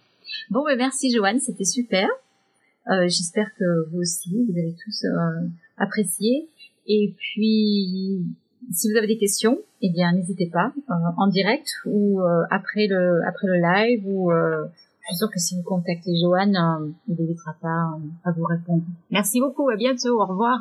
[0.50, 2.08] Bon, ben merci Joanne, c'était super.
[2.90, 6.48] Euh, J'espère que vous aussi, vous avez tous euh, apprécié.
[6.86, 8.26] Et puis,
[8.72, 12.86] si vous avez des questions, eh bien, n'hésitez pas euh, en direct ou euh, après
[12.86, 14.64] le après le live ou euh,
[15.00, 16.56] je suis sûre que si vous contactez Joanne,
[17.08, 18.84] il n'hésitera pas à vous répondre.
[19.10, 20.58] Merci beaucoup, à bientôt, au revoir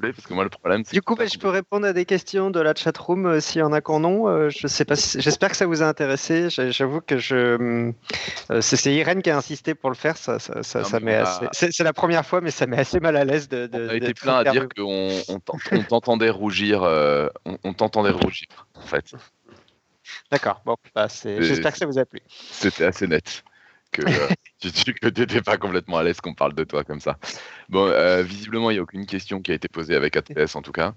[0.00, 0.82] parce que moi le problème.
[0.82, 3.62] Du coup, bah, je peux répondre à des questions de la chatroom room s'il y
[3.62, 4.28] en a qu'on non.
[4.28, 4.94] Euh, je sais pas.
[4.94, 6.48] J'espère que ça vous a intéressé.
[6.50, 7.92] J'avoue que je.
[8.50, 10.16] Euh, c'est Irène qui a insisté pour le faire.
[10.16, 10.82] Ça, ça, ça,
[11.52, 13.66] C'est la première fois, mais ça met assez mal à l'aise de.
[13.66, 16.82] de on a été plein à dire qu'on on, t'entendait rougir.
[16.82, 17.28] Euh,
[17.64, 19.12] on, t'entendait rougir, en fait.
[20.30, 20.62] D'accord.
[20.64, 22.20] Bon, bah, j'espère que ça vous a plu.
[22.28, 23.44] C'était assez net
[23.90, 24.28] que euh,
[24.60, 27.18] tu n'étais pas complètement à l'aise qu'on parle de toi comme ça.
[27.68, 30.62] Bon, euh, visiblement, il n'y a aucune question qui a été posée avec ATS en
[30.62, 30.94] tout cas.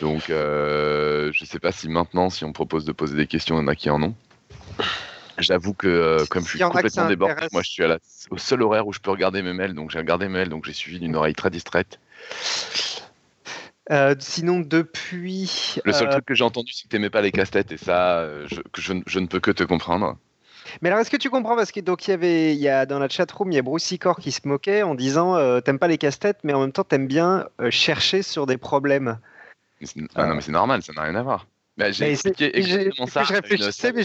[0.00, 3.56] Donc, euh, je ne sais pas si maintenant, si on propose de poser des questions,
[3.56, 4.14] il y en a qui en ont.
[5.38, 7.98] J'avoue que comme je suis complètement débordé, moi je suis à
[8.30, 10.64] au seul horaire où je peux regarder mes mails, donc j'ai regardé mes mails, donc
[10.64, 12.00] j'ai suivi d'une oreille très distraite.
[14.18, 15.76] sinon, depuis.
[15.84, 18.28] Le seul truc que j'ai entendu, c'est que tu n'aimais pas les casse-têtes, et ça,
[18.46, 20.18] je, je, ne peux que te comprendre.
[20.82, 21.56] Mais alors, est-ce que tu comprends?
[21.56, 23.58] Parce que donc il y avait, il y a dans la chat room, il y
[23.58, 26.60] a Bruce Sicor qui se moquait en disant, euh, t'aimes pas les casse-têtes, mais en
[26.60, 29.18] même temps t'aimes bien euh, chercher sur des problèmes.
[30.14, 31.46] Ah non, mais c'est normal, ça n'a rien à voir.
[31.76, 33.22] Mais j'ai expliqué exactement ça.
[33.22, 34.02] Je réfléchissais, mais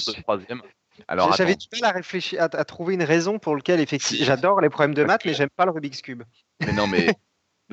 [1.08, 4.70] Alors, j'avais du mal à réfléchir, à, trouver une raison pour laquelle effectivement, j'adore les
[4.70, 6.24] problèmes de maths, mais j'aime pas le Rubik's cube.
[6.66, 7.16] Mais non, mais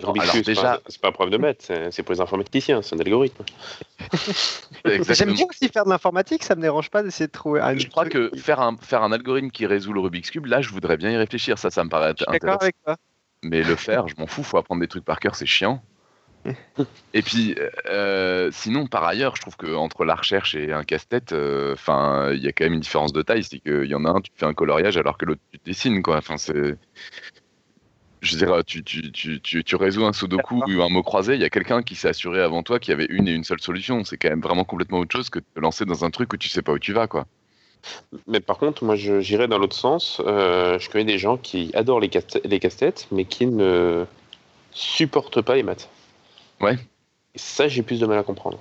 [0.03, 3.44] alors, déjà, c'est pas, un problème de maths, c'est pour les informaticiens, c'est un algorithme.
[4.84, 7.61] J'aime bien aussi faire de l'informatique, ça me dérange pas d'essayer de trouver.
[7.61, 10.61] Un je crois que faire un, faire un algorithme qui résout le Rubik's Cube, là,
[10.61, 12.59] je voudrais bien y réfléchir, ça, ça me paraît intéressant.
[12.59, 12.96] avec toi.
[13.42, 15.82] Mais le faire, je m'en fous, faut apprendre des trucs par cœur, c'est chiant.
[17.14, 17.55] et puis,
[17.86, 22.42] euh, sinon, par ailleurs, je trouve qu'entre la recherche et un casse-tête, euh, enfin, il
[22.42, 23.44] y a quand même une différence de taille.
[23.44, 26.03] C'est qu'il y en a un, tu fais un coloriage alors que l'autre, tu dessines,
[26.03, 26.16] quoi.
[26.16, 26.76] Enfin, c'est
[28.20, 31.40] je veux dire, tu, tu, tu, tu, résous un sudoku ou un mot croisé, il
[31.40, 33.60] y a quelqu'un qui s'est assuré avant toi qu'il y avait une et une seule
[33.60, 34.04] solution.
[34.04, 36.36] C'est quand même vraiment complètement autre chose que de te lancer dans un truc où
[36.36, 37.26] tu sais pas où tu vas, quoi.
[38.26, 40.20] Mais par contre, moi, j'irais dans l'autre sens.
[40.26, 44.04] Euh, je connais des gens qui adorent les casse-têtes, mais qui ne
[44.72, 45.88] supportent pas les maths.
[46.60, 46.74] Ouais.
[47.34, 48.58] Et ça, j'ai plus de mal à comprendre.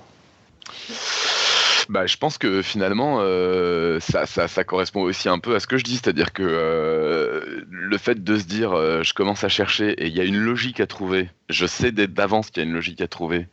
[1.90, 5.66] Bah, je pense que finalement, euh, ça, ça, ça, correspond aussi un peu à ce
[5.66, 9.48] que je dis, c'est-à-dire que euh, le fait de se dire, euh, je commence à
[9.48, 12.68] chercher et il y a une logique à trouver, je sais d'avance qu'il y a
[12.68, 13.48] une logique à trouver,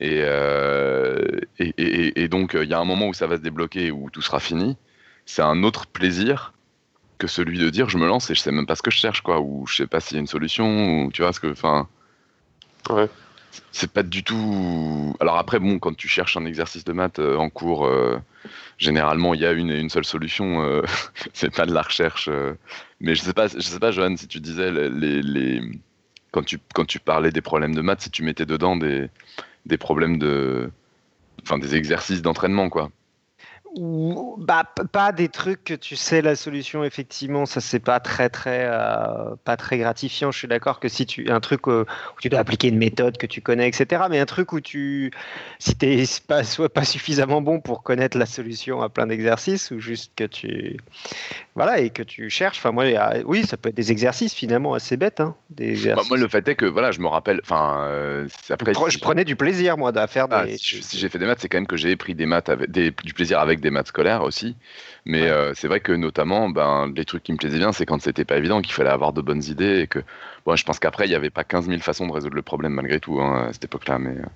[0.00, 0.18] et,
[1.60, 4.10] et, et, et, donc il y a un moment où ça va se débloquer, où
[4.10, 4.76] tout sera fini,
[5.24, 6.54] c'est un autre plaisir
[7.18, 8.98] que celui de dire, je me lance et je sais même pas ce que je
[8.98, 11.38] cherche, quoi, ou je sais pas s'il y a une solution, ou tu vois, ce
[11.38, 11.86] que, enfin...
[12.88, 13.08] Ouais
[13.72, 15.14] c'est pas du tout.
[15.20, 18.18] Alors après, bon, quand tu cherches un exercice de maths euh, en cours, euh,
[18.78, 20.62] généralement il y a une une seule solution.
[20.62, 20.82] Euh,
[21.32, 22.28] c'est pas de la recherche.
[23.00, 25.62] mais je sais pas, je sais pas, Johan, si tu disais les, les,
[26.32, 29.08] quand tu quand tu parlais des problèmes de maths, si tu mettais dedans des
[29.66, 30.70] des problèmes de,
[31.42, 32.90] enfin des exercices d'entraînement, quoi
[33.74, 38.28] ou bah pas des trucs que tu sais la solution effectivement ça c'est pas très
[38.28, 39.34] très euh,
[39.72, 40.32] gratifiant.
[40.32, 41.84] Je suis d'accord que si tu un truc euh,
[42.16, 45.12] où tu dois appliquer une méthode que tu connais etc mais un truc où tu
[45.58, 50.12] si t'es soit pas suffisamment bon pour connaître la solution à plein d'exercices ou juste
[50.16, 50.78] que tu
[51.62, 52.84] voilà et que tu cherches enfin moi
[53.24, 56.46] oui ça peut être des exercices finalement assez bêtes hein, des bah, moi le fait
[56.48, 60.06] est que voilà je me rappelle enfin euh, après je, prenais du plaisir moi à
[60.06, 60.56] faire ah, des...
[60.56, 62.92] si, j'ai fait des maths c'est quand même que j'ai pris des maths avec des,
[63.04, 64.56] du plaisir avec des maths scolaires aussi.
[65.04, 68.00] Mais euh, c'est vrai que notamment, ben, les trucs qui me plaisaient bien, c'est quand
[68.00, 70.00] c'était pas évident, qu'il fallait avoir de bonnes idées et que,
[70.44, 72.72] bon, je pense qu'après, il n'y avait pas 15 000 façons de résoudre le problème
[72.72, 73.98] malgré tout hein, à cette époque-là.
[73.98, 74.26] Mais, euh,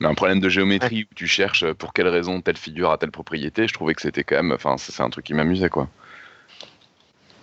[0.00, 3.10] mais un problème de géométrie où tu cherches pour quelle raison telle figure a telle
[3.10, 5.88] propriété, je trouvais que c'était quand même, enfin, c'est un truc qui m'amusait, quoi.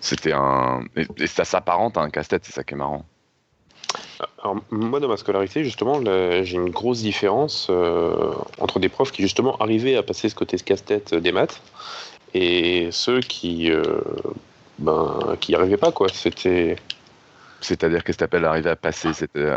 [0.06, 0.84] C'était un.
[0.95, 3.03] Et, ça s'apparente à un casse-tête, c'est ça qui est marrant.
[4.43, 5.99] Alors, moi, dans ma scolarité, justement,
[6.43, 10.58] j'ai une grosse différence euh, entre des profs qui, justement, arrivaient à passer ce côté
[10.58, 11.60] casse-tête des maths
[12.36, 13.82] et ceux qui euh,
[14.78, 16.08] ben, qui n'y arrivaient pas, quoi.
[16.14, 16.76] C'était.
[17.62, 19.12] C'est-à-dire, qu'est-ce que t'appelles arriver à passer?
[19.12, 19.49] C'était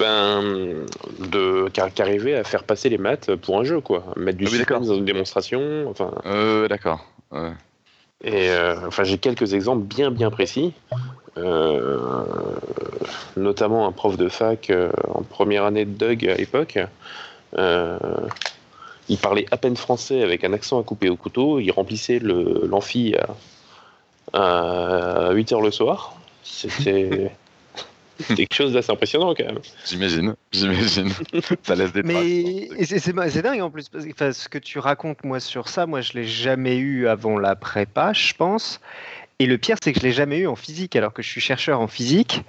[0.00, 0.84] Ben,
[1.20, 4.02] de, qui, arrivait à faire passer les maths pour un jeu, quoi.
[4.16, 6.10] Mettre du ah dans une démonstration, enfin...
[6.26, 7.06] Euh, d'accord.
[8.24, 8.50] Et
[8.86, 10.72] enfin, j'ai quelques exemples bien bien précis.
[11.38, 11.98] Euh,
[13.36, 16.78] notamment un prof de fac euh, en première année de Doug à l'époque.
[17.58, 17.98] Euh,
[19.10, 21.60] il parlait à peine français avec un accent à couper au couteau.
[21.60, 23.14] Il remplissait l'amphi
[24.32, 26.16] à, à 8 heures le soir.
[26.42, 27.32] C'était.
[28.36, 29.58] quelque chose d'assez impressionnant quand même.
[29.84, 31.10] J'imagine, j'imagine.
[31.62, 35.40] ça laisse des Mais c'est dingue en plus, parce que ce que tu racontes moi
[35.40, 38.80] sur ça, moi je l'ai jamais eu avant la prépa, je pense.
[39.38, 41.40] Et le pire, c'est que je l'ai jamais eu en physique, alors que je suis
[41.40, 42.42] chercheur en physique.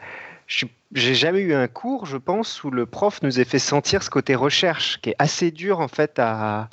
[0.93, 4.09] J'ai jamais eu un cours, je pense, où le prof nous ait fait sentir ce
[4.09, 6.70] côté recherche, qui est assez dur en fait à,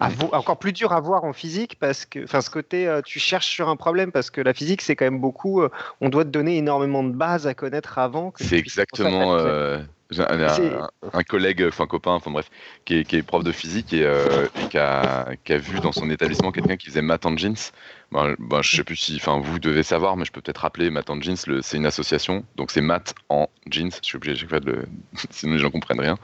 [0.00, 3.48] encore plus dur à voir en physique parce que, enfin, ce côté, euh, tu cherches
[3.48, 5.62] sur un problème parce que la physique, c'est quand même beaucoup.
[5.62, 5.70] Euh,
[6.00, 8.32] on doit te donner énormément de bases à connaître avant.
[8.36, 9.36] C'est exactement.
[10.10, 12.48] J'ai un, collègue, enfin copain, enfin bref,
[12.86, 15.92] qui est, qui est, prof de physique et, euh, qui, a, qui, a, vu dans
[15.92, 17.56] son établissement quelqu'un qui faisait maths en jeans.
[18.10, 20.88] Ben, ben, je sais plus si, enfin vous devez savoir, mais je peux peut-être rappeler
[20.88, 21.36] maths en jeans.
[21.36, 23.90] C'est une association, donc c'est maths en jeans.
[23.90, 24.84] Je suis obligé chaque fois de le,
[25.30, 26.16] sinon les gens comprennent rien.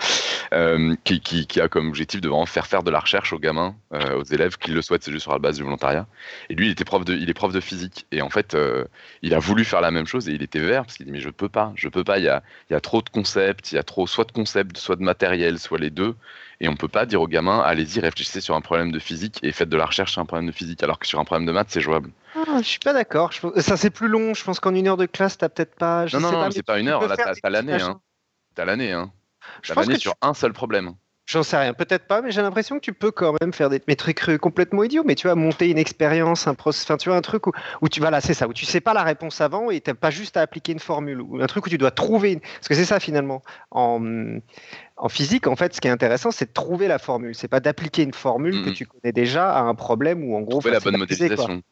[0.55, 4.19] Euh, qui, a comme objectif de vraiment faire faire de la recherche aux gamins, euh,
[4.19, 6.07] aux élèves qui le souhaitent, c'est juste sur la base du volontariat.
[6.49, 8.85] Et lui, il était prof de, il est prof de physique et en fait, euh,
[9.21, 11.21] il a voulu faire la même chose et il était vert parce qu'il dit mais
[11.21, 12.19] je peux pas, je peux pas.
[12.19, 14.77] Il y a, y a trop de concepts il y a trop soit de concepts,
[14.79, 16.15] soit de matériel, soit les deux.
[16.61, 19.53] Et on peut pas dire aux gamins, allez-y, réfléchissez sur un problème de physique et
[19.53, 21.53] faites de la recherche sur un problème de physique, alors que sur un problème de
[21.53, 22.11] maths, c'est jouable.
[22.37, 23.31] Ah, je suis pas d'accord.
[23.57, 24.35] Ça, c'est plus long.
[24.35, 26.07] Je pense qu'en une heure de classe, t'as peut-être pas.
[26.13, 27.07] non, non, non, c'est pas une heure.
[27.07, 27.81] Là, t'as l'année.
[27.81, 28.01] Hein.
[28.55, 28.93] T'as l'année.
[28.93, 29.13] Hein.
[29.67, 30.95] T'as l'année sur un seul problème.
[31.27, 33.81] J'en sais rien, peut-être pas, mais j'ai l'impression que tu peux quand même faire des
[33.97, 37.47] trucs complètement idiots, mais tu vas monter une expérience, un enfin, tu vois, un truc
[37.47, 39.81] où, où tu vas là, c'est ça, où tu sais pas la réponse avant et
[39.81, 42.41] t'as pas juste à appliquer une formule, ou un truc où tu dois trouver, une...
[42.41, 43.43] parce que c'est ça finalement.
[43.71, 44.39] En,
[44.97, 47.35] en physique, en fait, ce qui est intéressant, c'est de trouver la formule.
[47.35, 50.61] C'est pas d'appliquer une formule que tu connais déjà à un problème ou en gros.
[50.61, 51.63] Trouver la bonne modélisation.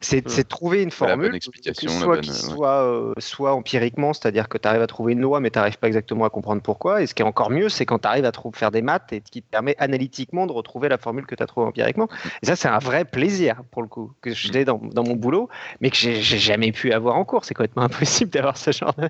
[0.00, 4.68] C'est de trouver une formule explication, soit, qui soit, euh, soit, empiriquement, c'est-à-dire que tu
[4.68, 7.02] arrives à trouver une loi, mais tu n'arrives pas exactement à comprendre pourquoi.
[7.02, 9.20] Et ce qui est encore mieux, c'est quand tu arrives à faire des maths et
[9.20, 12.08] qui te permet analytiquement de retrouver la formule que tu as trouvée empiriquement.
[12.42, 14.64] Et ça, c'est un vrai plaisir, pour le coup, que j'ai mm.
[14.64, 15.48] dans, dans, mon boulot,
[15.80, 17.44] mais que j'ai jamais pu avoir en cours.
[17.44, 19.08] C'est complètement impossible d'avoir ce genre de.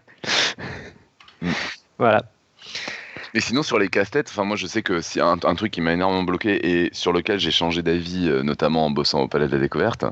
[1.43, 1.51] Mm.
[1.99, 2.23] voilà.
[3.35, 5.93] Mais sinon, sur les casse-têtes, enfin, moi, je sais que c'est un, truc qui m'a
[5.93, 9.53] énormément bloqué et sur lequel j'ai changé d'avis, euh, notamment en bossant au Palais de
[9.53, 10.05] la Découverte.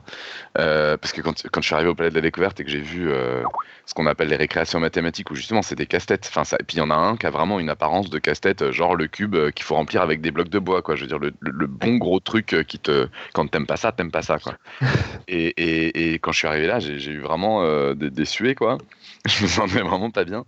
[0.59, 2.71] Euh, parce que quand, quand, je suis arrivé au Palais de la Découverte et que
[2.71, 3.45] j'ai vu euh,
[3.87, 6.27] ce qu'on appelle les récréations mathématiques, où justement, c'est des casse-têtes.
[6.29, 8.19] Enfin, ça, et puis, il y en a un qui a vraiment une apparence de
[8.19, 10.97] casse-tête, genre le cube qu'il faut remplir avec des blocs de bois, quoi.
[10.97, 13.07] Je veux dire, le, le, bon gros truc qui te.
[13.35, 14.55] Quand t'aimes pas ça, t'aimes pas ça, quoi.
[15.29, 17.65] et, et, et, quand je suis arrivé là, j'ai eu vraiment
[17.95, 18.79] des, des suées, quoi.
[19.27, 20.45] Je me sentais vraiment pas bien.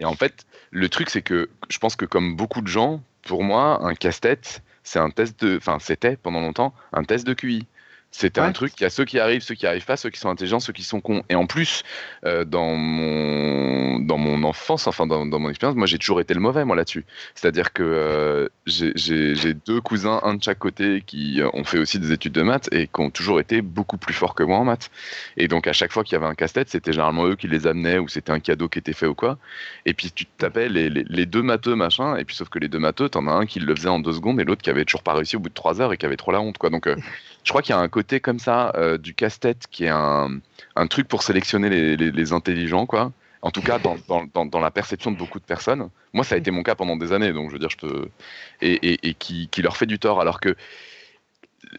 [0.00, 3.42] Et en fait, le truc, c'est que je pense que comme beaucoup de gens, pour
[3.42, 7.66] moi, un casse-tête, c'est un test de, enfin, c'était pendant longtemps un test de QI.
[8.18, 10.18] C'était un truc, il y a ceux qui arrivent, ceux qui arrivent pas, ceux qui
[10.18, 11.22] sont intelligents, ceux qui sont cons.
[11.28, 11.82] Et en plus,
[12.24, 16.40] euh, dans, mon, dans mon enfance, enfin dans, mon expérience, moi j'ai toujours été le
[16.40, 17.04] mauvais, moi là-dessus.
[17.34, 22.10] C'est-à-dire que euh, j'ai deux cousins, un de chaque côté, qui ont fait aussi des
[22.10, 24.90] études de maths et qui ont toujours été beaucoup plus forts que moi en maths.
[25.36, 27.66] Et donc à chaque fois qu'il y avait un casse-tête, c'était généralement eux qui les
[27.66, 29.36] amenaient ou c'était un cadeau qui était fait ou quoi.
[29.84, 32.78] Et puis tu t'appelles les, les, deux matheux, machin, et puis sauf que les deux
[32.78, 35.02] matheux, t'en as un qui le faisait en deux secondes et l'autre qui avait toujours
[35.02, 36.70] pas réussi au bout de trois heures et qui avait trop la honte, quoi.
[36.70, 36.96] Donc euh,
[37.46, 40.40] je crois qu'il y a un côté comme ça euh, du casse-tête qui est un,
[40.74, 43.12] un, truc pour sélectionner les, les, intelligents, quoi.
[43.40, 45.88] En tout cas, dans, dans, dans, la perception de beaucoup de personnes.
[46.12, 48.08] Moi, ça a été mon cas pendant des années, donc je veux dire, je peux.
[48.62, 50.56] Et, et, qui, qui, leur fait du tort, alors que.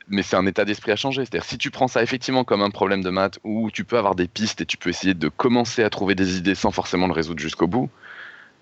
[0.07, 1.25] Mais c'est un état d'esprit à changer.
[1.25, 4.15] C'est-à-dire, si tu prends ça effectivement comme un problème de maths où tu peux avoir
[4.15, 7.13] des pistes et tu peux essayer de commencer à trouver des idées sans forcément le
[7.13, 7.89] résoudre jusqu'au bout,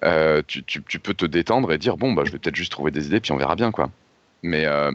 [0.03, 2.71] euh, tu, tu, tu, peux te détendre et dire bon, bah, je vais peut-être juste
[2.71, 3.91] trouver des idées, puis on verra bien, quoi.
[4.41, 4.91] Mais, euh,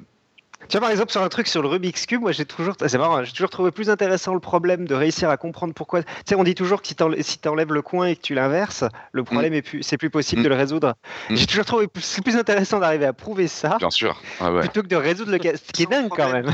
[0.69, 2.99] tu vois, par exemple, sur un truc sur le Rubik's Cube, moi j'ai toujours, c'est
[2.99, 6.03] marrant, j'ai toujours trouvé plus intéressant le problème de réussir à comprendre pourquoi.
[6.03, 8.85] Tu sais, on dit toujours que si tu enlèves le coin et que tu l'inverses,
[9.13, 9.57] le problème mm.
[9.57, 10.45] est plus, c'est plus possible mm.
[10.45, 10.95] de le résoudre.
[11.29, 11.37] Mm.
[11.37, 13.79] J'ai toujours trouvé plus, plus intéressant d'arriver à prouver ça.
[13.79, 14.21] Bien sûr.
[14.61, 15.57] Plutôt que de résoudre le cas.
[15.57, 16.51] Ce qui est dingue quand même.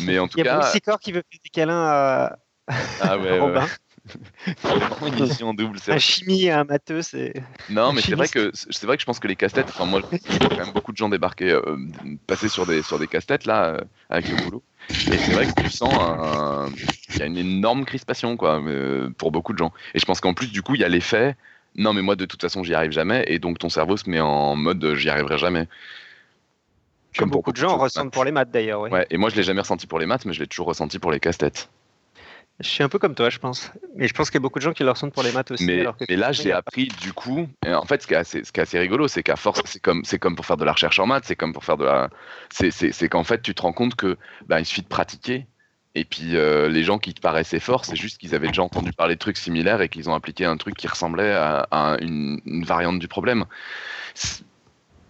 [0.00, 0.42] Mais en tout cas.
[0.42, 2.38] Il y a Bruce qui veut faire des câlins à.
[3.00, 3.66] Ah ouais, Robin.
[5.06, 5.78] Une double.
[5.88, 7.32] Un chimie et un matheux, c'est.
[7.70, 9.68] Non, mais c'est vrai que c'est vrai que je pense que les casse-têtes.
[9.68, 11.76] Enfin, moi, je vois quand même beaucoup de gens débarquer, euh,
[12.26, 13.80] passer sur des sur des casse-têtes là euh,
[14.10, 14.62] avec le boulot.
[14.90, 16.70] Et c'est vrai que tu sens un...
[17.08, 19.72] qu'il y a une énorme crispation quoi euh, pour beaucoup de gens.
[19.94, 21.36] Et je pense qu'en plus du coup il y a l'effet.
[21.76, 24.20] Non, mais moi de toute façon j'y arrive jamais, et donc ton cerveau se met
[24.20, 25.66] en mode j'y arriverai jamais.
[27.16, 28.80] Comme beaucoup de gens ressentent pour les maths d'ailleurs.
[28.80, 28.90] Ouais.
[28.90, 29.06] ouais.
[29.10, 31.10] Et moi je l'ai jamais ressenti pour les maths, mais je l'ai toujours ressenti pour
[31.10, 31.70] les casse-têtes.
[32.60, 33.72] Je suis un peu comme toi, je pense.
[33.96, 35.50] Mais je pense qu'il y a beaucoup de gens qui le ressentent pour les maths
[35.50, 35.64] aussi.
[35.64, 37.48] Mais, alors là, j'ai appris du coup.
[37.66, 39.80] en fait, ce qui est assez, ce qui est assez rigolo, c'est qu'à force, c'est
[39.80, 41.84] comme, c'est comme pour faire de la recherche en maths, c'est comme pour faire de
[41.84, 42.10] la.
[42.50, 45.46] C'est qu'en fait, tu te rends compte que bah, il suffit de pratiquer.
[45.96, 48.92] Et puis, euh, les gens qui te paraissaient forts, c'est juste qu'ils avaient déjà entendu
[48.92, 52.64] parler de trucs similaires et qu'ils ont appliqué un truc qui ressemblait à, une, une
[52.64, 53.44] variante du problème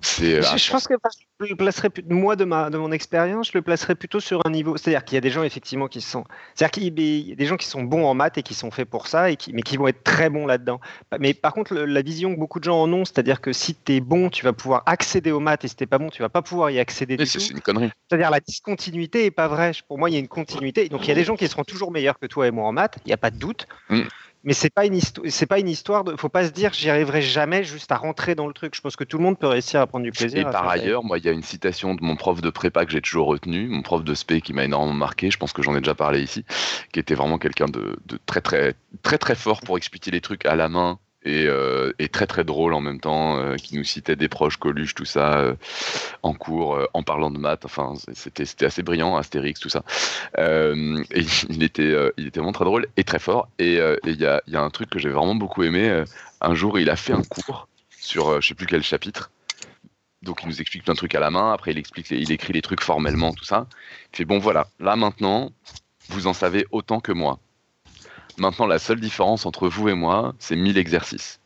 [0.04, 0.94] je, je, pense que
[1.40, 4.50] je le placerais moi de ma de mon expérience, je le placerais plutôt sur un
[4.50, 4.76] niveau.
[4.76, 6.24] C'est-à-dire qu'il y a des gens effectivement qui sont,
[6.54, 8.88] c'est-à-dire qu'il y a des gens qui sont bons en maths et qui sont faits
[8.88, 10.80] pour ça et qui, mais qui vont être très bons là-dedans.
[11.18, 13.94] Mais par contre, la vision que beaucoup de gens en ont, c'est-à-dire que si tu
[13.94, 16.28] es bon, tu vas pouvoir accéder aux maths et si t'es pas bon, tu vas
[16.28, 17.24] pas pouvoir y accéder.
[17.24, 17.90] C'est une connerie.
[18.08, 19.72] C'est-à-dire la discontinuité est pas vraie.
[19.88, 20.88] Pour moi, il y a une continuité.
[20.88, 22.72] Donc il y a des gens qui seront toujours meilleurs que toi et moi en
[22.72, 23.66] maths, il n'y a pas de doute.
[23.88, 24.02] Mm
[24.44, 26.90] mais c'est pas une histoire c'est pas une histoire de faut pas se dire j'y
[26.90, 28.74] arriverai jamais juste à rentrer dans le truc.
[28.74, 31.02] Je pense que tout le monde peut réussir à prendre du plaisir et par ailleurs
[31.02, 33.66] moi il y a une citation de mon prof de prépa que j'ai toujours retenu
[33.68, 36.22] mon prof de spé qui m'a énormément marqué je pense que j'en ai déjà parlé
[36.22, 36.44] ici
[36.92, 40.44] qui était vraiment quelqu'un de, de, très très très très fort pour expliquer les trucs
[40.46, 44.16] à la main euh, et, très très drôle en même temps, euh, qui nous citait
[44.16, 45.54] des proches, Coluche, tout ça, euh,
[46.22, 47.64] en cours, en parlant de maths.
[47.64, 49.82] Enfin, c'était assez brillant, Astérix, tout ça.
[50.38, 50.72] et
[51.48, 53.48] il était il était vraiment très drôle et très fort.
[53.58, 56.04] Et il y a, y a un truc que j'ai vraiment beaucoup aimé.
[56.40, 57.68] Un jour, il a fait un cours
[57.98, 59.30] sur je sais plus quel chapitre.
[60.22, 61.52] Donc il nous explique plein de trucs à la main.
[61.52, 63.66] Après, il explique, il écrit les trucs formellement, tout ça.
[64.12, 65.52] Il fait bon voilà, là maintenant,
[66.08, 67.38] vous en savez autant que moi.
[68.38, 71.40] Maintenant, la seule différence entre vous et moi, c'est 1000 exercices.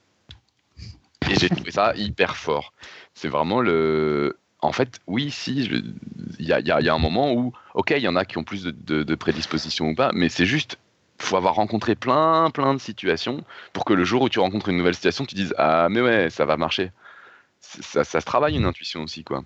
[1.31, 2.73] Et j'ai trouvé ça hyper fort.
[3.15, 4.39] C'est vraiment le.
[4.61, 5.71] En fait, oui, si,
[6.39, 8.73] il y, a, un moment où, ok, il y en a qui ont plus de,
[9.05, 10.79] de, prédisposition ou pas, mais c'est juste,
[11.21, 14.77] faut avoir rencontré plein, plein de situations pour que le jour où tu rencontres une
[14.77, 16.91] nouvelle situation, tu dises ah mais ouais, ça va marcher.
[17.61, 19.45] Ça se travaille une intuition aussi, quoi.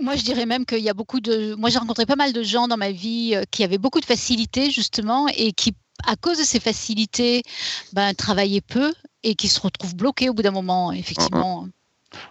[0.00, 1.54] Moi, je dirais même qu'il y a beaucoup de.
[1.54, 4.04] Moi, j'ai rencontré pas mal de gens dans ma vie euh, qui avaient beaucoup de
[4.04, 5.74] facilité, justement, et qui,
[6.06, 7.42] à cause de ces facilités,
[7.92, 11.68] ben, travaillaient peu et qui se retrouvent bloqués au bout d'un moment, effectivement.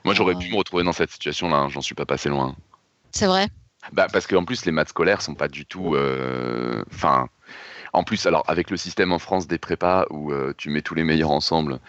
[0.04, 2.56] Moi, j'aurais pu me retrouver dans cette situation-là, hein, j'en suis pas passé loin.
[3.12, 3.48] C'est vrai
[3.94, 5.96] bah, Parce qu'en plus, les maths scolaires sont pas du tout.
[5.96, 7.28] Euh, enfin.
[7.94, 10.96] En plus, alors avec le système en France des prépas où euh, tu mets tous
[10.96, 11.82] les meilleurs ensemble,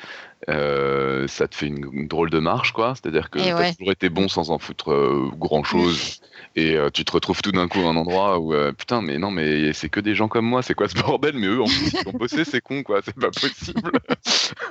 [0.48, 2.94] euh, ça te fait une, drôle de marche, quoi.
[2.94, 6.20] C'est-à-dire que tu as toujours été bon sans en foutre euh, grand-chose.
[6.56, 9.30] et euh, tu te retrouves tout d'un coup à un endroit où, putain, mais non,
[9.30, 11.36] mais c'est que des gens comme moi, c'est quoi ce bordel?
[11.36, 13.00] Mais eux, en plus, ils ont bossé, c'est con, quoi.
[13.04, 13.92] C'est pas possible.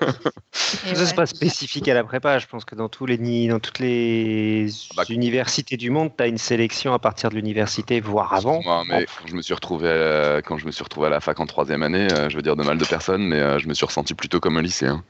[0.51, 2.37] ça, c'est pas spécifique à la prépa.
[2.39, 6.23] Je pense que dans, tous les, dans toutes les ah bah, universités du monde, tu
[6.23, 8.61] as une sélection à partir de l'université, voire avant.
[8.85, 11.39] mais quand je me suis retrouvé à, quand je me suis retrouvé à la fac
[11.39, 14.13] en troisième année, je veux dire de mal de personne, mais je me suis ressenti
[14.13, 15.03] plutôt comme un lycéen.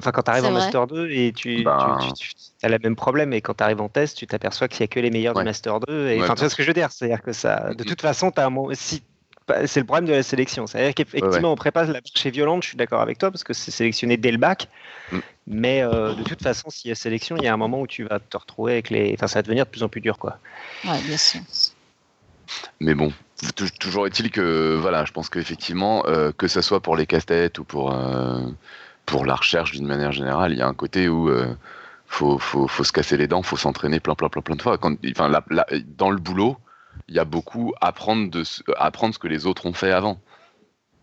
[0.00, 1.98] Enfin, quand tu arrives en Master 2 et tu, bah.
[2.62, 4.88] as le même problème, et quand tu arrives en test, tu t'aperçois qu'il n'y a
[4.88, 6.08] que les meilleurs du Master 2.
[6.08, 8.32] Et, enfin, tu vois ce que je veux dire C'est-à-dire que ça, de toute façon,
[8.36, 9.02] as un, si,
[9.66, 10.66] c'est le problème de la sélection.
[10.66, 13.52] C'est-à-dire qu'effectivement, on prépare la marche est violente, je suis d'accord avec toi, parce que
[13.52, 14.68] c'est sélectionné dès le bac.
[15.12, 15.18] Mm.
[15.46, 17.86] Mais euh, de toute façon, s'il y a sélection, il y a un moment où
[17.86, 19.12] tu vas te retrouver avec les.
[19.14, 20.38] Enfin, ça va devenir de plus en plus dur, quoi.
[20.84, 21.40] Ouais, bien sûr.
[22.80, 23.12] Mais bon,
[23.78, 27.64] toujours est-il que, voilà, je pense qu'effectivement, euh, que ce soit pour les casse-têtes ou
[27.64, 27.92] pour.
[27.92, 28.46] Euh,
[29.10, 31.52] pour la recherche d'une manière générale, il y a un côté où euh,
[32.06, 34.78] faut, faut, faut, se casser les dents, faut s'entraîner plein, plein, plein, plein de fois.
[34.78, 35.30] Quand, enfin,
[35.98, 36.56] dans le boulot,
[37.08, 38.44] il y a beaucoup apprendre de
[38.76, 40.20] apprendre ce que les autres ont fait avant.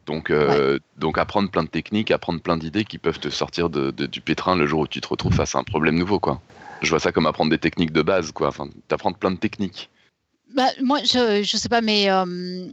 [0.05, 3.91] Donc, euh, donc apprendre plein de techniques, apprendre plein d'idées qui peuvent te sortir de,
[3.91, 6.41] du pétrin le jour où tu te retrouves face à un problème nouveau, quoi.
[6.81, 8.47] Je vois ça comme apprendre des techniques de base, quoi.
[8.47, 9.89] Enfin, t'apprendre plein de techniques.
[10.55, 12.69] Bah, moi, je, je sais pas, mais euh,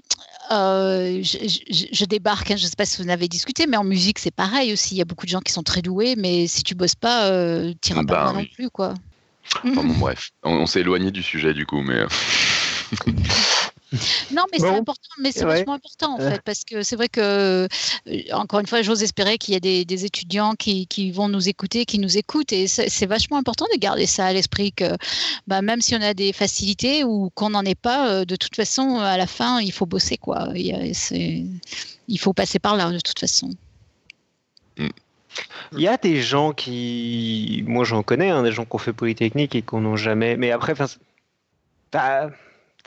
[0.50, 3.84] euh, je, débarque, hein, je ne sais pas si vous en avez discuté, mais en
[3.84, 4.94] musique, c'est pareil aussi.
[4.94, 7.30] Il y a beaucoup de gens qui sont très doués, mais si tu bosses pas,
[7.30, 8.70] euh, tu n'iras pas bah non plus.
[8.70, 8.94] Quoi.
[9.98, 12.04] bref, on, s'est éloigné du sujet du coup, mais.
[13.92, 13.96] Euh.
[14.32, 17.20] Non, mais c'est important, mais c'est vachement important en fait, parce que c'est vrai que,
[17.20, 17.68] euh,
[18.32, 21.98] encore une fois, j'ose espérer qu'il y a des, étudiants qui, vont nous écouter, qui
[21.98, 24.96] nous écoutent, et c'est vachement important de garder ça à l'esprit que,
[25.46, 28.56] bah, même si on a des facilités ou qu'on n'en ait pas, euh, de toute
[28.56, 30.48] façon, à la fin, il faut bosser quoi.
[30.54, 30.92] Il,
[32.08, 33.50] il faut passer par là de toute façon.
[34.78, 34.88] Mm.
[35.72, 38.92] Il y a des gens qui, moi j'en connais, hein, des gens qui ont fait
[38.92, 40.36] Polytechnique et qui n'ont jamais.
[40.36, 40.86] Mais après, enfin,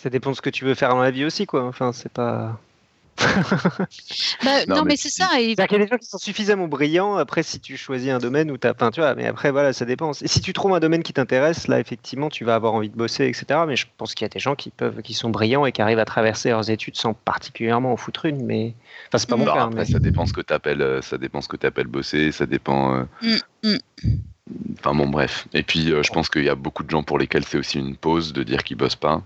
[0.01, 1.65] ça dépend de ce que tu veux faire dans la vie aussi, quoi.
[1.65, 2.59] Enfin, c'est pas.
[4.43, 5.29] Bah, non, mais, c'est ça.
[5.39, 7.15] Il y a des gens qui sont suffisamment brillants.
[7.15, 8.71] Après, si tu choisis un domaine où tu as.
[8.71, 10.11] Enfin, tu vois, mais après, voilà, ça dépend.
[10.21, 12.95] Et si tu trouves un domaine qui t'intéresse, là, effectivement, tu vas avoir envie de
[12.95, 13.61] bosser, etc.
[13.67, 15.81] Mais je pense qu'il y a des gens qui peuvent, qui sont brillants et qui
[15.81, 18.45] arrivent à traverser leurs études sans particulièrement en foutre une.
[18.45, 18.75] Mais.
[19.07, 19.63] Enfin, c'est pas mon cas.
[19.65, 22.31] Après, ça dépend ce que tu appelles, euh, ça dépend ce que appelles bosser.
[22.31, 22.95] Ça dépend.
[22.95, 23.03] Euh,
[23.63, 23.77] mm, mm.
[24.79, 25.47] Enfin, bon, bref.
[25.53, 27.79] Et puis, euh, je pense qu'il y a beaucoup de gens pour lesquels c'est aussi
[27.79, 29.23] une pause de dire qu'ils bossent pas.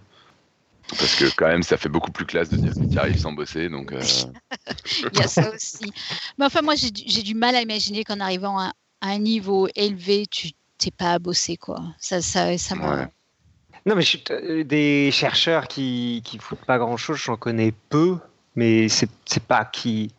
[0.97, 3.31] Parce que quand même, ça fait beaucoup plus classe de dire que tu arrives sans
[3.31, 3.69] bosser.
[3.69, 4.01] Donc, euh.
[5.13, 5.91] Il y a ça aussi.
[6.37, 10.51] Mais enfin, moi, j'ai du mal à imaginer qu'en arrivant à, un niveau élevé, tu
[10.85, 11.57] n'es pas à bosser.
[11.57, 11.81] Quoi.
[11.99, 17.73] Ça, ça, ça Non, mais je, des chercheurs qui, qui foutent pas grand-chose, j'en connais
[17.89, 18.17] peu.
[18.55, 19.09] Mais c'est
[19.47, 20.11] pas qui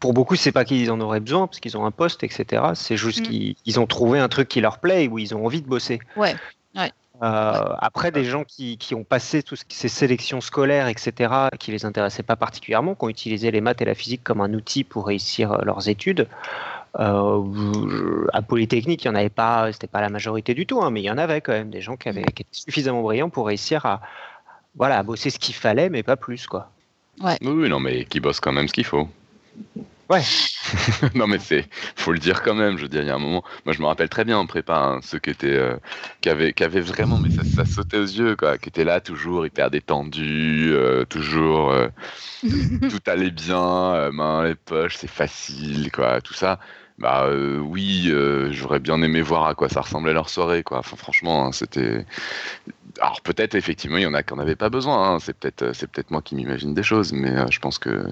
[0.00, 2.62] pour beaucoup, c'est pas qu'ils en auraient besoin parce qu'ils ont un poste, etc.
[2.74, 3.54] C'est juste mm.
[3.64, 6.00] qu'ils ont trouvé un truc qui leur plaît ou ils ont envie de bosser.
[6.16, 6.34] Ouais.
[7.22, 12.22] Euh, après, des gens qui, ont passé toutes ces sélections scolaires, etc., qui les intéressaient
[12.22, 15.52] pas particulièrement, qui ont utilisé les maths et la physique comme un outil pour réussir
[15.52, 16.28] euh, leurs études.
[16.98, 20.90] Euh, à Polytechnique, il n'y en avait pas, c'était pas la majorité du tout, hein,
[20.90, 23.30] mais il y en avait quand même des gens qui, avaient, qui étaient suffisamment brillants
[23.30, 24.00] pour réussir à,
[24.74, 26.70] voilà, à bosser ce qu'il fallait, mais pas plus, quoi.
[27.20, 27.36] Ouais.
[27.42, 29.08] Oui, non, mais qui bossent quand même ce qu'il faut.
[30.10, 30.22] Ouais.
[31.14, 32.76] non mais c'est, faut le dire quand même.
[32.76, 34.46] Je veux dire, il y a un moment, moi je me rappelle très bien en
[34.46, 35.76] prépa hein, ceux qui étaient, euh,
[36.20, 39.00] qui avaient, qui avaient vraiment, mais ça, ça, sautait aux yeux quoi, qui étaient là
[39.00, 41.86] toujours hyper détendus, euh, toujours, euh,
[42.42, 46.58] tout allait bien, main les poches, c'est facile quoi, tout ça.
[46.98, 48.12] Bah oui,
[48.50, 50.78] j'aurais bien aimé voir à quoi ça ressemblait leur soirée quoi.
[50.78, 52.04] Enfin franchement, hein, c'était.
[53.00, 55.14] Alors peut-être effectivement il y en a qui n'en avaient pas besoin.
[55.14, 55.18] Hein.
[55.20, 58.04] C'est peut-être, c'est peut-être moi qui m'imagine des choses, mais je pense que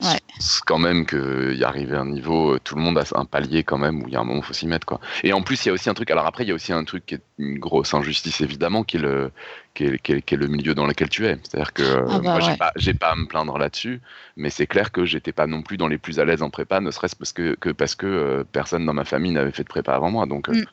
[0.00, 0.20] Ouais.
[0.64, 3.64] Quand même qu'il y arrivé à un niveau, euh, tout le monde a un palier
[3.64, 5.00] quand même où il y a un moment faut s'y mettre quoi.
[5.24, 6.72] Et en plus il y a aussi un truc, alors après il y a aussi
[6.72, 9.32] un truc qui est une grosse injustice évidemment, qui est le,
[9.78, 11.38] qui est, qui est, le milieu dans lequel tu es.
[11.42, 14.00] C'est-à-dire que ah bah moi j'ai pas, j'ai pas à me plaindre là-dessus,
[14.36, 16.80] mais c'est clair que j'étais pas non plus dans les plus à l'aise en prépa,
[16.80, 19.68] ne serait-ce parce que, que parce que euh, personne dans ma famille n'avait fait de
[19.68, 20.48] prépa avant moi, donc.
[20.48, 20.64] Euh, mm.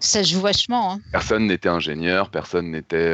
[0.00, 0.92] Ça joue vachement.
[0.92, 1.00] Hein.
[1.10, 3.12] Personne n'était ingénieur, personne n'était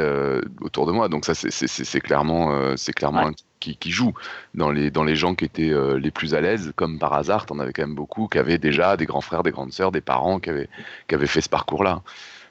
[0.61, 3.31] autour de moi, donc ça c'est clairement, c'est clairement
[3.73, 4.13] qui, jouent
[4.53, 7.45] dans les, dans les gens qui étaient euh, les plus à l'aise, comme par hasard,
[7.45, 10.01] t'en avais quand même beaucoup qui avaient déjà des grands frères, des grandes sœurs, des
[10.01, 10.69] parents qui avaient,
[11.07, 12.01] qui avaient fait ce parcours-là.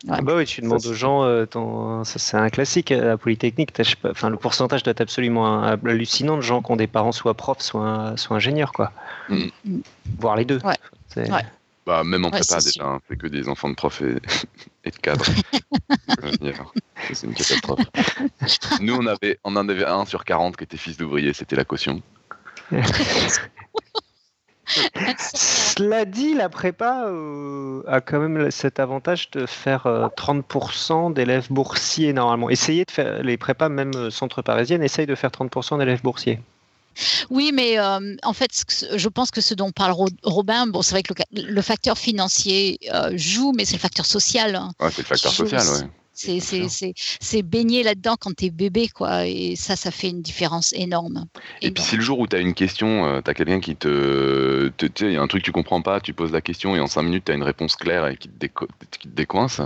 [0.09, 1.47] Ah bah oui, tu demandes aux gens, euh,
[2.05, 3.73] c'est un classique à la Polytechnique,
[4.05, 7.63] enfin, le pourcentage doit être absolument hallucinant de gens qui ont des parents soit profs,
[7.63, 8.93] soit, soit ingénieurs, quoi.
[9.31, 9.47] Mm.
[10.19, 10.61] Voire les deux.
[10.63, 10.77] Ouais.
[11.87, 14.01] Bah, même en prépa, déjà, hein, c'est que des enfants de profs
[14.85, 15.25] et, de cadres.
[17.13, 17.81] c'est une catastrophe.
[18.81, 21.65] Nous, on, avait, on en avait un sur 40 qui était fils d'ouvrier, c'était la
[21.65, 22.03] caution.
[24.67, 29.87] Cela dit, la prépa euh, a quand même cet avantage de faire
[30.17, 32.51] 30% euh, d'élèves boursiers normalement.
[32.51, 36.41] Essayez de faire les prépas, même euh, centre parisienne, essayent de faire 30% d'élèves boursiers.
[37.31, 38.51] Oui, mais euh, en fait,
[38.95, 43.11] je pense que ce dont parle Robin, bon, c'est vrai que le, facteur financier euh,
[43.17, 44.55] joue, mais c'est le facteur social.
[44.55, 45.89] Hein, c'est le facteur social, oui.
[46.15, 49.27] C'est baigner là-dedans quand tu es bébé, quoi.
[49.27, 51.27] Et ça, ça fait une différence énorme.
[51.61, 53.77] Et puis, si le jour où tu as une question, euh, tu as quelqu'un qui
[53.77, 54.71] te.
[54.77, 56.77] Tu sais, il y a un truc que tu comprends pas, tu poses la question
[56.77, 59.61] et en 5 minutes, tu as une réponse claire et qui te, qui te décoince.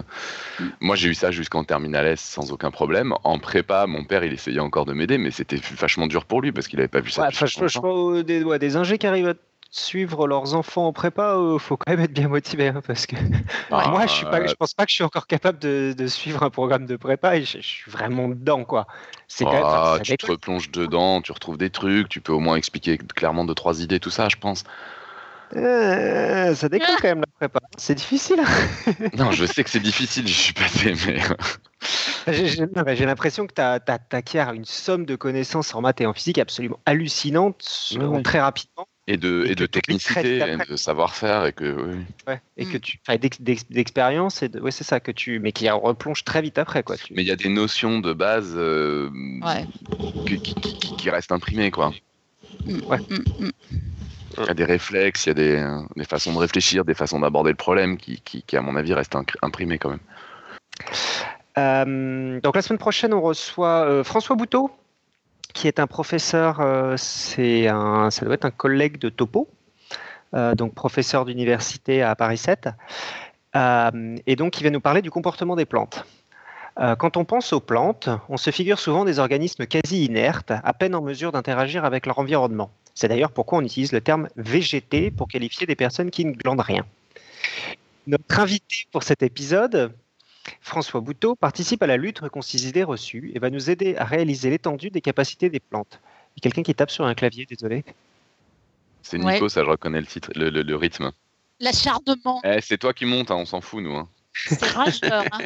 [0.58, 0.64] Mm.
[0.80, 3.14] Moi, j'ai eu ça jusqu'en terminale S sans aucun problème.
[3.24, 6.52] En prépa, mon père, il essayait encore de m'aider, mais c'était vachement dur pour lui
[6.52, 7.22] parce qu'il avait pas vu ça.
[7.22, 9.34] Ouais, je, des, ouais, des ingés qui arrivent à
[9.70, 13.06] suivre leurs enfants en prépa, il euh, faut quand même être bien motivé hein, parce
[13.06, 13.16] que
[13.70, 16.42] ah, moi je suis pas, je pense pas que je suis encore capable de, suivre
[16.42, 18.86] un programme de prépa et je, suis vraiment dedans quoi.
[19.26, 22.96] C'est ah, tu te replonges dedans, tu retrouves des trucs, tu peux au moins expliquer
[22.96, 24.64] clairement deux trois idées, tout ça, je pense.
[25.56, 27.60] Euh, ça déconne quand même la prépa.
[27.76, 28.42] C'est difficile.
[29.16, 31.20] non, je sais que c'est difficile, je suis passé, mais.
[32.94, 36.78] J'ai l'impression que tu as, une somme de connaissances en maths et en physique absolument
[36.84, 41.96] hallucinante très rapidement et de, et, de technicité, et de savoir-faire et que
[42.58, 42.80] et que mm.
[42.80, 42.98] tu
[43.70, 46.96] d'expérience et c'est ça que tu mais qui replonge très vite après quoi.
[47.10, 49.08] Mais il y a des notions de base euh,
[50.98, 51.92] qui, restent imprimées quoi.
[52.66, 52.72] Mm.
[52.74, 53.50] Mm,
[54.40, 57.20] il y a des réflexes, il y a des, des façons de réfléchir, des façons
[57.20, 59.98] d'aborder le problème qui, qui, à mon avis, restent imprimées quand même.
[61.56, 64.70] Euh, donc la semaine prochaine, on reçoit euh, François Bouteau,
[65.54, 69.48] qui est un professeur, euh, c'est un, ça doit être un collègue de Topo,
[70.34, 72.68] euh, donc professeur d'université à Paris 7,
[73.56, 76.04] euh, et donc il va nous parler du comportement des plantes.
[77.00, 80.94] Quand on pense aux plantes, on se figure souvent des organismes quasi inertes, à peine
[80.94, 82.70] en mesure d'interagir avec leur environnement.
[82.94, 86.60] C'est d'ailleurs pourquoi on utilise le terme végété pour qualifier des personnes qui ne glandent
[86.60, 86.86] rien.
[88.06, 89.92] Notre invité pour cet épisode,
[90.60, 94.04] François Bouteau participe à la lutte contre ces idées reçues et va nous aider à
[94.04, 96.00] réaliser l'étendue des capacités des plantes.
[96.36, 97.84] Il y a quelqu'un qui tape sur un clavier, désolé.
[99.02, 101.12] C'est Nico, ça je reconnais le titre, le, rythme.
[101.60, 102.40] L'acharnement.
[102.44, 103.96] Eh, c'est toi qui montes, hein, on s'en fout nous.
[103.96, 104.08] Hein.
[104.34, 105.24] C'est rageur.
[105.32, 105.38] Hein.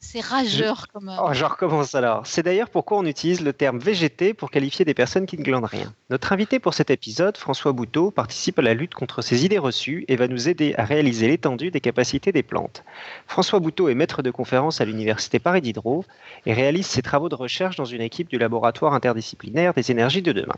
[0.00, 1.12] C'est rageur comme.
[1.20, 2.24] Oh, je recommence alors.
[2.24, 5.64] C'est d'ailleurs pourquoi on utilise le terme végété pour qualifier des personnes qui ne glandent
[5.64, 5.92] rien.
[6.08, 10.04] Notre invité pour cet épisode, François Bouteau, participe à la lutte contre ces idées reçues
[10.06, 12.84] et va nous aider à réaliser l'étendue des capacités des plantes.
[13.26, 16.04] François Bouteau est maître de conférence à l'Université Paris Diderot
[16.46, 20.32] et réalise ses travaux de recherche dans une équipe du laboratoire interdisciplinaire des énergies de
[20.32, 20.56] demain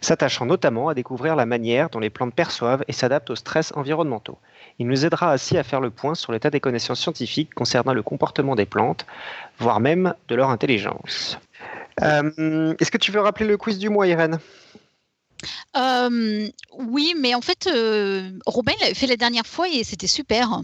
[0.00, 4.38] s'attachant notamment à découvrir la manière dont les plantes perçoivent et s'adaptent aux stress environnementaux.
[4.78, 8.02] Il nous aidera ainsi à faire le point sur l'état des connaissances scientifiques concernant le
[8.02, 9.06] comportement des plantes,
[9.58, 11.38] voire même de leur intelligence.
[12.02, 14.38] Euh, est-ce que tu veux rappeler le quiz du mois, Irène?
[15.76, 17.68] Oui, mais en fait,
[18.46, 20.60] Robin l'avait fait la dernière fois et c'était super.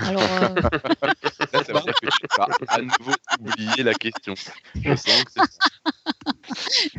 [0.00, 0.54] Alors, euh...
[1.52, 4.34] ça veut dire que tu vas à nouveau oublier la question.
[4.74, 5.40] Je sens que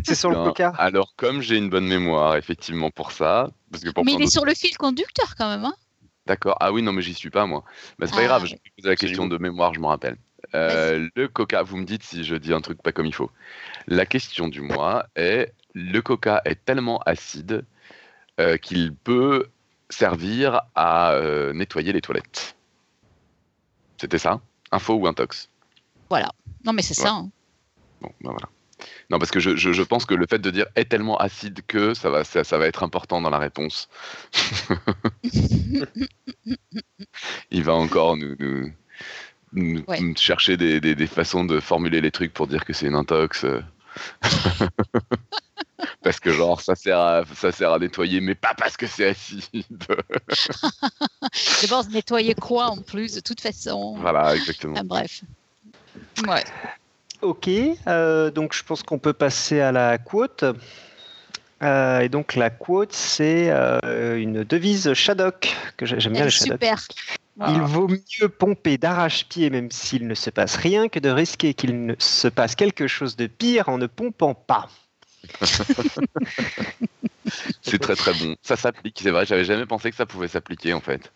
[0.03, 0.74] c'est sur le coca.
[0.78, 3.49] Alors, comme j'ai une bonne mémoire, effectivement, pour ça.
[3.72, 5.65] Parce que pour mais il est sur le fil conducteur quand même.
[5.65, 5.74] Hein
[6.28, 6.58] D'accord.
[6.60, 7.64] Ah oui, non, mais j'y suis pas, moi.
[7.98, 10.18] Mais c'est pas ah, grave, je la question de mémoire, je me rappelle.
[10.56, 13.32] Euh, le coca, vous me dites si je dis un truc pas comme il faut.
[13.88, 17.66] La question du mois est le coca est tellement acide
[18.40, 19.48] euh, qu'il peut
[19.90, 22.58] servir à euh, nettoyer les toilettes.
[23.98, 24.41] C'était ça?
[24.72, 25.49] Info ou intox?
[26.10, 26.30] Voilà.
[26.66, 27.12] Non, mais c'est ça.
[27.12, 27.30] Hein.
[28.02, 28.49] Bon, ben voilà.
[29.10, 31.94] Non, parce que je, je, pense que le fait de dire est tellement acide que
[31.94, 33.90] ça va, ça, va être important dans la réponse.
[37.52, 38.72] Il va encore nous,
[39.54, 39.84] nous,
[40.16, 43.45] chercher des, des, des, façons de formuler les trucs pour dire que c'est une intox.
[46.04, 49.10] parce que genre ça sert à, ça sert à nettoyer, mais pas parce que c'est
[49.10, 49.66] acide.
[51.62, 53.95] D'abord, nettoyer quoi en plus, de toute façon.
[53.98, 54.82] Voilà, exactement.
[54.84, 55.24] bref.
[56.28, 56.44] Ouais.
[57.22, 57.49] Ok,
[57.88, 60.45] euh, donc je pense qu'on peut passer à la quote.
[61.64, 66.61] Euh, et donc la quote, c'est euh, une devise Shadok, que j'aime bien le Shadok.
[66.61, 66.88] Super.
[67.48, 71.85] Il vaut mieux pomper d'arrache-pied même s'il ne se passe rien que de risquer qu'il
[71.85, 74.69] ne se passe quelque chose de pire en ne pompant pas.
[77.61, 78.35] c'est très très bon.
[78.41, 81.11] Ça s'applique, c'est vrai, j'avais jamais pensé que ça pouvait s'appliquer en fait.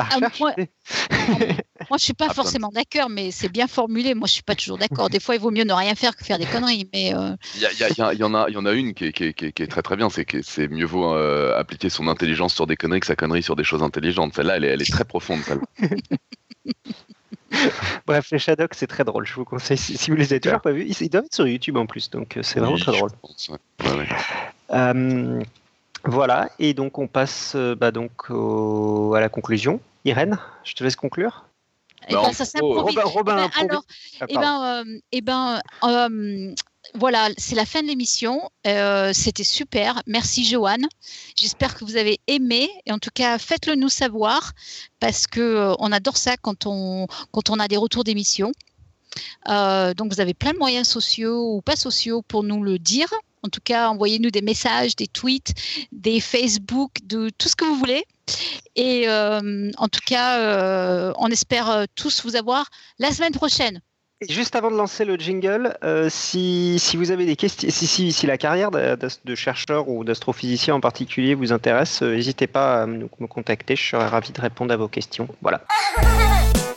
[0.00, 0.54] Ah, moi,
[1.90, 4.14] moi, je suis pas forcément d'accord, mais c'est bien formulé.
[4.14, 5.10] Moi, je suis pas toujours d'accord.
[5.10, 6.88] Des fois, il vaut mieux ne rien faire que faire des conneries.
[6.92, 9.96] Mais euh, il y, en a, il y en a une qui est, très très
[9.96, 10.10] bien.
[10.10, 13.42] C'est que c'est mieux vaut euh, appliquer son intelligence sur des conneries que sa connerie
[13.42, 14.34] sur des choses intelligentes.
[14.34, 15.42] Celle-là, elle, est, très profonde.
[18.06, 19.26] Bref, les Shadocks, c'est très drôle.
[19.26, 21.76] Je vous conseille, si, vous les avez toujours pas vus, ils, doivent être sur YouTube
[21.76, 23.10] en plus, donc euh, c'est vraiment très drôle.
[24.70, 25.42] Euh,
[26.06, 29.80] voilà, et donc on passe euh, bah, donc à la conclusion.
[30.04, 31.46] Irène, je te laisse conclure.
[32.10, 33.84] Ben, ça Robin, Robin, eh ben, alors,
[34.28, 36.54] eh ben, eh ben
[36.92, 38.50] voilà, c'est la fin de l'émission.
[38.66, 40.02] Euh, c'était super.
[40.06, 40.86] Merci Joanne.
[41.36, 42.68] J'espère que vous avez aimé.
[42.86, 44.52] Et en tout cas, faites-le nous savoir
[45.00, 48.52] parce que euh, on adore ça quand on, quand on a des retours d'émission.
[49.48, 53.08] Euh, donc vous avez plein de moyens sociaux ou pas sociaux pour nous le dire.
[53.44, 55.52] En tout cas, envoyez-nous des messages, des tweets,
[55.92, 58.04] des Facebook, de tout ce que vous voulez.
[58.74, 63.80] Et en tout cas, on espère tous vous avoir la semaine prochaine.
[64.28, 68.12] Juste avant de lancer le jingle, euh, si, si, vous avez des questions, si, si,
[68.12, 72.82] si la carrière de, de chercheur ou d'astrophysicien en particulier vous intéresse, euh, n'hésitez pas
[72.82, 75.28] à me, me contacter, je serai ravi de répondre à vos questions.
[75.42, 75.62] Voilà.